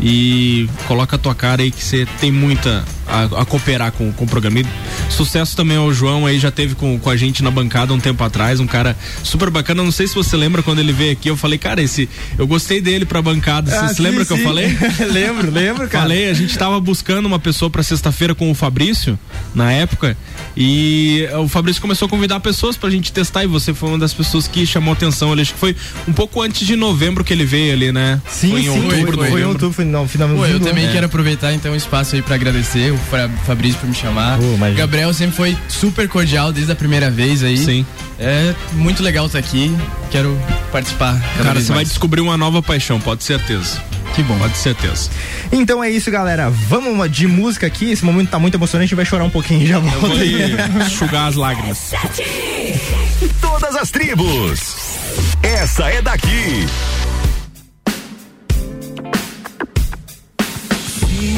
E 0.00 0.68
coloca 0.86 1.16
a 1.16 1.18
tua 1.18 1.34
cara 1.34 1.62
aí 1.62 1.70
que 1.70 1.82
você 1.82 2.06
tem 2.20 2.30
muita 2.30 2.84
a, 3.10 3.42
a 3.42 3.44
cooperar 3.44 3.92
com, 3.92 4.12
com 4.12 4.24
o 4.24 4.26
programa. 4.28 4.60
E 4.60 4.66
sucesso 5.10 5.56
também 5.56 5.76
ao 5.76 5.92
João 5.92 6.26
aí, 6.26 6.38
já 6.38 6.50
teve 6.50 6.74
com, 6.74 6.98
com 6.98 7.10
a 7.10 7.16
gente 7.16 7.42
na 7.42 7.50
bancada 7.50 7.92
um 7.92 8.00
tempo 8.00 8.22
atrás, 8.22 8.60
um 8.60 8.66
cara 8.66 8.96
super 9.22 9.50
bacana. 9.50 9.82
Não 9.82 9.92
sei 9.92 10.06
se 10.06 10.14
você 10.14 10.36
lembra 10.36 10.62
quando 10.62 10.78
ele 10.78 10.92
veio 10.92 11.12
aqui, 11.12 11.28
eu 11.28 11.36
falei, 11.36 11.58
cara, 11.58 11.82
esse. 11.82 12.08
Eu 12.38 12.46
gostei 12.46 12.80
dele 12.80 13.04
pra 13.04 13.20
bancada. 13.20 13.70
Você 13.70 13.76
Ah, 13.76 13.88
se 13.88 13.94
sim, 13.96 14.02
lembra 14.02 14.24
que 14.24 14.32
eu 14.32 14.36
sim. 14.36 14.44
falei? 14.44 14.76
lembro, 15.10 15.50
lembro, 15.50 15.88
cara. 15.88 16.04
Falei, 16.04 16.28
a 16.30 16.34
gente 16.34 16.56
tava 16.56 16.78
buscando 16.80 17.26
uma 17.26 17.38
pessoa 17.38 17.70
pra 17.70 17.82
sexta-feira 17.82 18.34
com 18.34 18.50
o 18.50 18.54
Fabrício, 18.54 19.18
na 19.54 19.72
época, 19.72 20.16
e 20.56 21.26
o 21.38 21.48
Fabrício 21.48 21.80
começou 21.80 22.06
a 22.06 22.08
convidar 22.08 22.40
pessoas 22.40 22.76
pra 22.76 22.90
gente 22.90 23.12
testar 23.12 23.44
e 23.44 23.46
você 23.46 23.72
foi 23.74 23.88
uma 23.90 23.98
das 23.98 24.12
pessoas 24.14 24.46
que 24.48 24.66
chamou 24.66 24.92
atenção 24.92 25.32
ali. 25.32 25.42
Acho 25.42 25.54
que 25.54 25.58
foi 25.60 25.76
um 26.08 26.12
pouco 26.12 26.40
antes 26.42 26.66
de 26.66 26.76
novembro 26.76 27.24
que 27.24 27.32
ele 27.32 27.44
veio 27.44 27.72
ali, 27.72 27.92
né? 27.92 28.20
Sim, 28.28 28.50
foi 28.50 28.60
em 28.60 28.62
sim, 28.64 28.68
outubro, 28.70 28.90
foi, 28.90 29.04
foi 29.04 29.14
em 29.14 29.16
novembro. 29.30 29.48
outubro, 29.48 29.72
foi 29.72 29.84
no 29.84 30.08
finalmente 30.08 30.38
Pô, 30.38 30.46
eu 30.46 30.60
também 30.60 30.84
ano. 30.84 30.92
quero 30.92 31.06
aproveitar 31.06 31.52
então 31.52 31.72
o 31.72 31.76
espaço 31.76 32.14
aí 32.16 32.22
pra 32.22 32.34
agradecer 32.34 32.92
o 32.92 32.98
Fra- 33.08 33.28
Fabrício 33.46 33.78
por 33.80 33.88
me 33.88 33.94
chamar. 33.94 34.38
Gabriel 34.76 35.12
sempre 35.14 35.36
foi 35.36 35.56
super 35.68 36.08
cordial 36.08 36.52
desde 36.52 36.72
a 36.72 36.76
primeira 36.76 37.10
vez 37.10 37.42
aí. 37.42 37.56
Sim. 37.58 37.86
É 38.18 38.54
muito 38.72 39.02
legal 39.02 39.26
estar 39.26 39.38
aqui. 39.38 39.74
Quero 40.10 40.38
participar. 40.70 41.18
Cara, 41.42 41.60
você 41.60 41.72
vai 41.72 41.84
descobrir 41.84 42.20
uma 42.20 42.36
nova 42.36 42.62
paixão, 42.62 43.00
pode 43.00 43.20
ter 43.20 43.26
certeza. 43.38 43.82
Que 44.14 44.22
bom. 44.24 44.36
Pode 44.38 44.56
certeza. 44.58 45.08
Então 45.52 45.82
é 45.82 45.88
isso, 45.88 46.10
galera. 46.10 46.50
Vamos 46.50 46.92
uma 46.92 47.08
de 47.08 47.26
música 47.28 47.66
aqui. 47.66 47.90
Esse 47.92 48.04
momento 48.04 48.28
tá 48.30 48.38
muito 48.40 48.56
emocionante, 48.56 48.84
a 48.84 48.86
gente 48.88 48.96
vai 48.96 49.04
chorar 49.04 49.24
um 49.24 49.30
pouquinho 49.30 49.62
e 49.62 49.66
já 49.66 49.78
volta. 49.78 49.98
vou 49.98 50.16
aí 50.16 50.56
enxugar 50.84 51.28
as 51.28 51.36
lágrimas. 51.36 51.92
Todas 53.40 53.76
as 53.76 53.90
tribos. 53.90 54.76
Essa 55.42 55.84
é 55.90 56.02
daqui. 56.02 56.66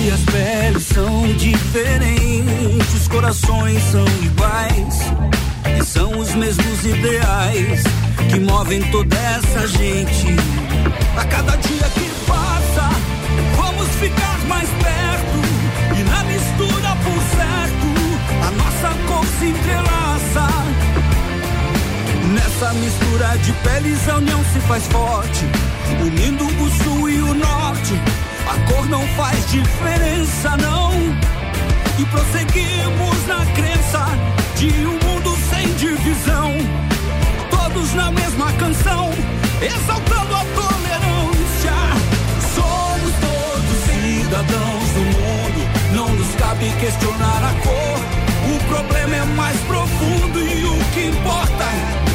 Se 0.03 0.11
as 0.11 0.20
peles 0.23 0.83
são 0.83 1.33
diferentes, 1.35 2.93
os 2.93 3.07
corações 3.07 3.81
são 3.85 4.05
iguais. 4.20 4.99
E 5.79 5.85
são 5.85 6.19
os 6.19 6.35
mesmos 6.35 6.85
ideais 6.85 7.85
que 8.29 8.41
movem 8.41 8.83
toda 8.91 9.15
essa 9.16 9.69
gente. 9.69 10.27
A 11.16 11.24
cada 11.24 11.55
dia 11.55 11.89
que 11.95 12.11
passa, 12.27 12.91
vamos 13.55 13.89
ficar 14.01 14.39
mais 14.49 14.69
perto. 14.70 15.97
E 15.97 16.03
na 16.03 16.24
mistura 16.24 16.97
por 17.05 17.23
certo, 17.37 17.87
a 18.45 18.51
nossa 18.59 18.99
cor 19.07 19.24
se 19.39 19.47
entrelaça. 19.47 20.49
Nessa 22.35 22.73
mistura 22.74 23.39
de 23.39 23.53
peles 23.53 24.09
a 24.09 24.16
união 24.16 24.45
se 24.53 24.59
faz 24.62 24.85
forte, 24.89 25.45
unindo 26.01 26.45
o 26.45 26.70
sul 26.83 27.09
e 27.09 27.23
o 27.23 27.35
norte. 27.35 28.01
A 28.47 28.59
cor 28.70 28.89
não 28.89 29.06
faz 29.09 29.51
diferença, 29.51 30.56
não. 30.56 30.93
E 31.98 32.05
prosseguimos 32.06 33.27
na 33.27 33.44
crença 33.55 34.06
de 34.56 34.69
um 34.86 34.98
mundo 35.06 35.36
sem 35.51 35.73
divisão. 35.74 36.52
Todos 37.51 37.94
na 37.94 38.10
mesma 38.10 38.52
canção, 38.52 39.10
exaltando 39.60 40.35
a 40.35 40.44
tolerância. 40.55 41.73
Somos 42.55 43.12
todos 43.20 43.77
cidadãos 43.86 44.89
do 44.90 45.01
mundo, 45.01 45.94
não 45.94 46.09
nos 46.14 46.35
cabe 46.36 46.70
questionar 46.81 47.43
a 47.44 47.55
cor. 47.62 48.23
O 48.55 48.59
problema 48.69 49.16
é 49.16 49.24
mais 49.36 49.59
profundo 49.60 50.40
e 50.40 50.64
o 50.64 50.85
que 50.93 51.06
importa 51.06 52.12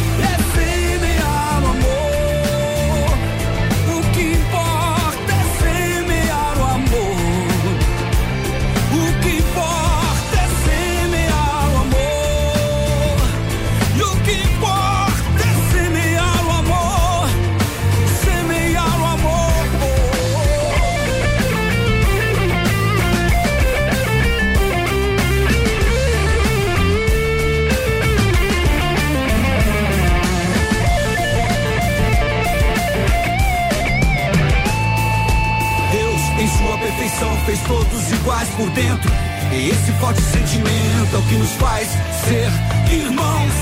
iguais 38.27 38.49
por 38.57 38.69
dentro. 38.71 39.09
E 39.53 39.69
esse 39.69 39.91
forte 39.93 40.21
sentimento 40.21 41.15
é 41.15 41.17
o 41.17 41.21
que 41.23 41.35
nos 41.35 41.51
faz 41.53 41.87
ser 42.25 42.51
irmãos. 42.91 43.53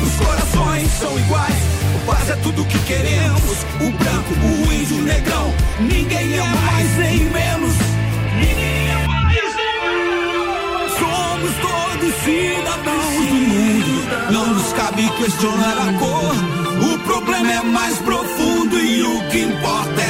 Os 0.00 0.26
corações 0.26 0.88
são 0.92 1.18
iguais, 1.18 1.56
o 1.96 2.06
paz 2.06 2.30
é 2.30 2.36
tudo 2.36 2.64
que 2.66 2.78
queremos. 2.80 3.66
O 3.80 3.90
branco, 3.90 4.34
o 4.44 4.72
índio, 4.72 4.96
o 4.98 5.02
negrão, 5.02 5.52
ninguém 5.80 6.34
é 6.34 6.42
mais 6.42 6.96
nem 6.98 7.18
menos. 7.30 7.74
Ninguém 8.38 8.88
é 8.88 9.06
mais 9.08 9.56
nem 9.56 9.74
menos. 9.82 10.92
Somos 11.00 11.50
todos 11.66 12.14
cidadãos 12.22 13.26
do 13.26 13.34
mundo, 13.34 14.32
não 14.32 14.54
nos 14.54 14.72
cabe 14.72 15.10
questionar 15.18 15.76
a 15.78 15.92
cor. 15.98 16.94
O 16.94 16.98
problema 17.00 17.52
é 17.52 17.62
mais 17.62 17.98
profundo 17.98 18.78
e 18.78 19.02
o 19.02 19.28
que 19.30 19.40
importa 19.40 20.00
é 20.00 20.09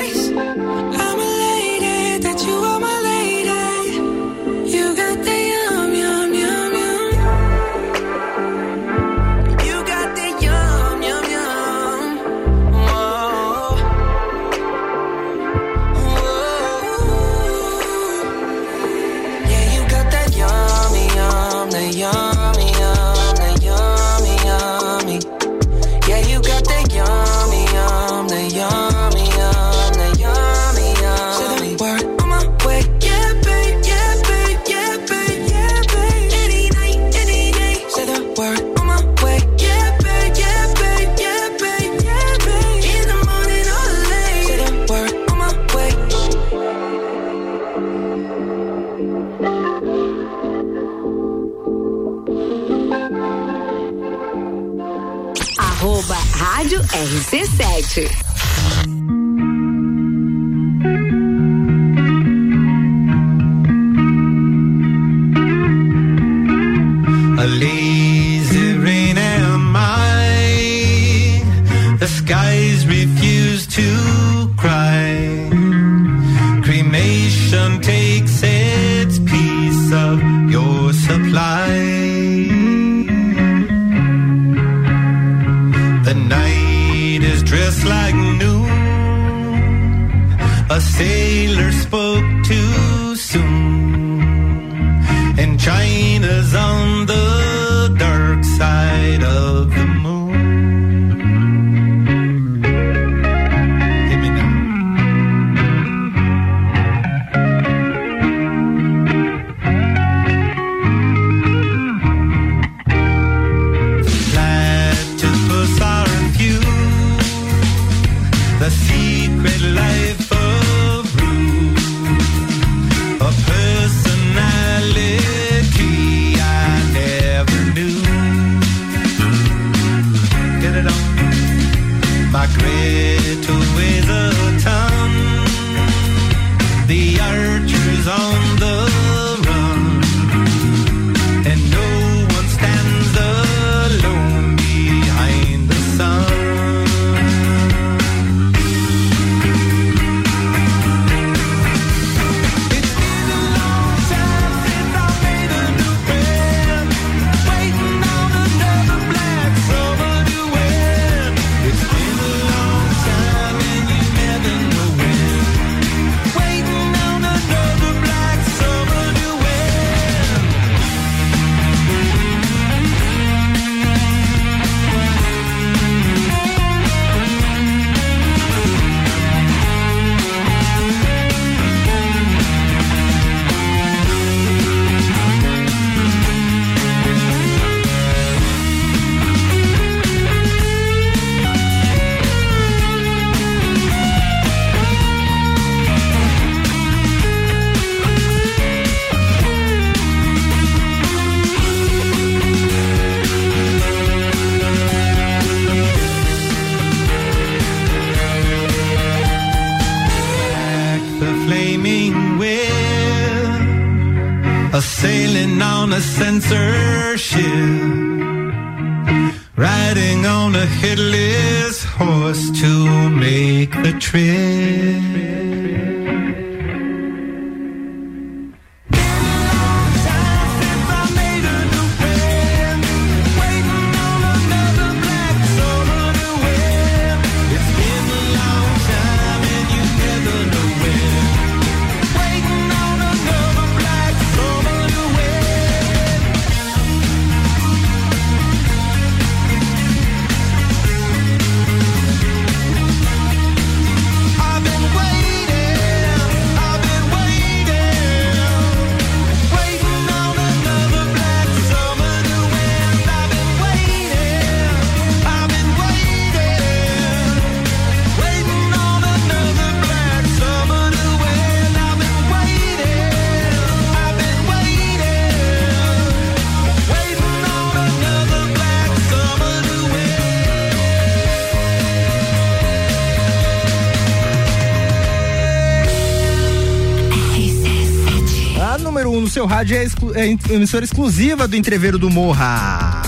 É, 290.15 290.37
emissora 290.53 290.83
exclusiva 290.83 291.47
do 291.47 291.55
Entreveiro 291.55 291.97
do 291.97 292.09
Morra. 292.09 293.01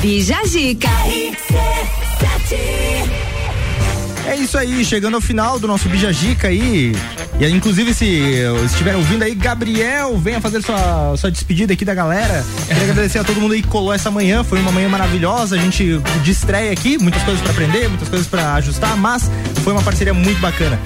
Bija 0.00 0.36
Zica. 0.46 0.88
É 4.26 4.36
isso 4.36 4.58
aí, 4.58 4.84
chegando 4.84 5.14
ao 5.14 5.20
final 5.20 5.58
do 5.58 5.66
nosso 5.66 5.88
Bija 5.88 6.10
aí. 6.44 6.92
E 7.40 7.44
aí, 7.44 7.52
inclusive, 7.52 7.94
se 7.94 8.20
estiver 8.66 8.94
ouvindo 8.94 9.22
aí, 9.22 9.34
Gabriel, 9.34 10.18
venha 10.18 10.40
fazer 10.40 10.62
sua, 10.62 11.16
sua 11.16 11.30
despedida 11.30 11.72
aqui 11.72 11.84
da 11.84 11.94
galera. 11.94 12.44
Queria 12.66 12.82
agradecer 12.82 13.18
a 13.18 13.24
todo 13.24 13.40
mundo 13.40 13.54
aí 13.54 13.62
que 13.62 13.68
colou 13.68 13.92
essa 13.92 14.10
manhã. 14.10 14.44
Foi 14.44 14.60
uma 14.60 14.72
manhã 14.72 14.88
maravilhosa. 14.88 15.56
A 15.56 15.58
gente 15.58 16.00
de 16.22 16.30
estreia 16.30 16.72
aqui, 16.72 16.98
muitas 16.98 17.22
coisas 17.22 17.40
pra 17.40 17.52
aprender, 17.52 17.88
muitas 17.88 18.08
coisas 18.08 18.26
pra 18.26 18.54
ajustar, 18.54 18.96
mas 18.96 19.30
foi 19.62 19.72
uma 19.72 19.82
parceria 19.82 20.12
muito 20.12 20.40
bacana. 20.40 20.78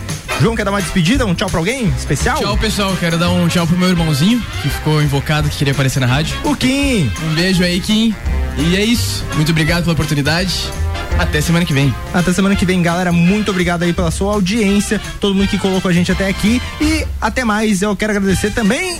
João, 0.42 0.56
quer 0.56 0.64
dar 0.64 0.72
uma 0.72 0.82
despedida? 0.82 1.24
Um 1.24 1.36
tchau 1.36 1.48
pra 1.48 1.60
alguém 1.60 1.86
especial? 1.96 2.36
Tchau, 2.36 2.58
pessoal. 2.58 2.96
Quero 2.98 3.16
dar 3.16 3.30
um 3.30 3.46
tchau 3.46 3.64
pro 3.64 3.78
meu 3.78 3.88
irmãozinho, 3.88 4.42
que 4.60 4.68
ficou 4.68 5.00
invocado, 5.00 5.48
que 5.48 5.56
queria 5.56 5.72
aparecer 5.72 6.00
na 6.00 6.06
rádio. 6.06 6.36
O 6.42 6.56
Kim. 6.56 7.08
Um 7.22 7.34
beijo 7.34 7.62
aí, 7.62 7.78
Kim. 7.78 8.12
E 8.58 8.74
é 8.74 8.84
isso. 8.84 9.24
Muito 9.36 9.52
obrigado 9.52 9.84
pela 9.84 9.92
oportunidade. 9.92 10.68
Até 11.16 11.40
semana 11.40 11.64
que 11.64 11.72
vem. 11.72 11.94
Até 12.12 12.32
semana 12.32 12.56
que 12.56 12.66
vem, 12.66 12.82
galera. 12.82 13.12
Muito 13.12 13.52
obrigado 13.52 13.84
aí 13.84 13.92
pela 13.92 14.10
sua 14.10 14.32
audiência, 14.32 15.00
todo 15.20 15.32
mundo 15.32 15.46
que 15.46 15.58
colocou 15.58 15.88
a 15.88 15.94
gente 15.94 16.10
até 16.10 16.26
aqui. 16.26 16.60
E 16.80 17.06
até 17.20 17.44
mais. 17.44 17.80
Eu 17.80 17.94
quero 17.94 18.10
agradecer 18.10 18.50
também 18.50 18.98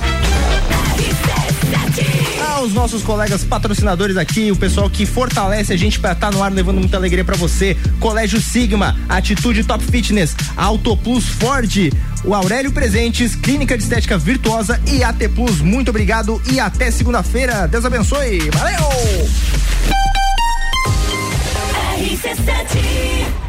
aos 2.63 2.73
nossos 2.73 3.03
colegas 3.03 3.43
patrocinadores 3.43 4.17
aqui, 4.17 4.53
o 4.53 4.57
pessoal 4.57 4.89
que 4.89 5.05
fortalece 5.05 5.73
a 5.73 5.77
gente 5.77 5.99
para 5.99 6.13
estar 6.13 6.31
no 6.31 6.43
ar 6.43 6.53
levando 6.53 6.79
muita 6.79 6.97
alegria 6.97 7.25
para 7.25 7.37
você. 7.37 7.77
Colégio 7.99 8.41
Sigma, 8.41 8.97
Atitude 9.09 9.65
Top 9.65 9.85
Fitness, 9.85 10.37
Auto 10.57 10.97
Plus 10.97 11.27
Ford, 11.27 11.93
o 12.25 12.35
Aurélio 12.35 12.71
Presentes, 12.71 13.35
Clínica 13.35 13.77
de 13.77 13.83
Estética 13.83 14.17
Virtuosa 14.17 14.81
e 14.87 15.03
AT 15.03 15.29
Plus. 15.35 15.61
Muito 15.61 15.89
obrigado 15.89 16.41
e 16.53 16.61
até 16.61 16.91
segunda-feira. 16.93 17.67
Deus 17.67 17.85
abençoe. 17.85 18.49
Valeu! 18.51 18.79
RC7 21.99 23.42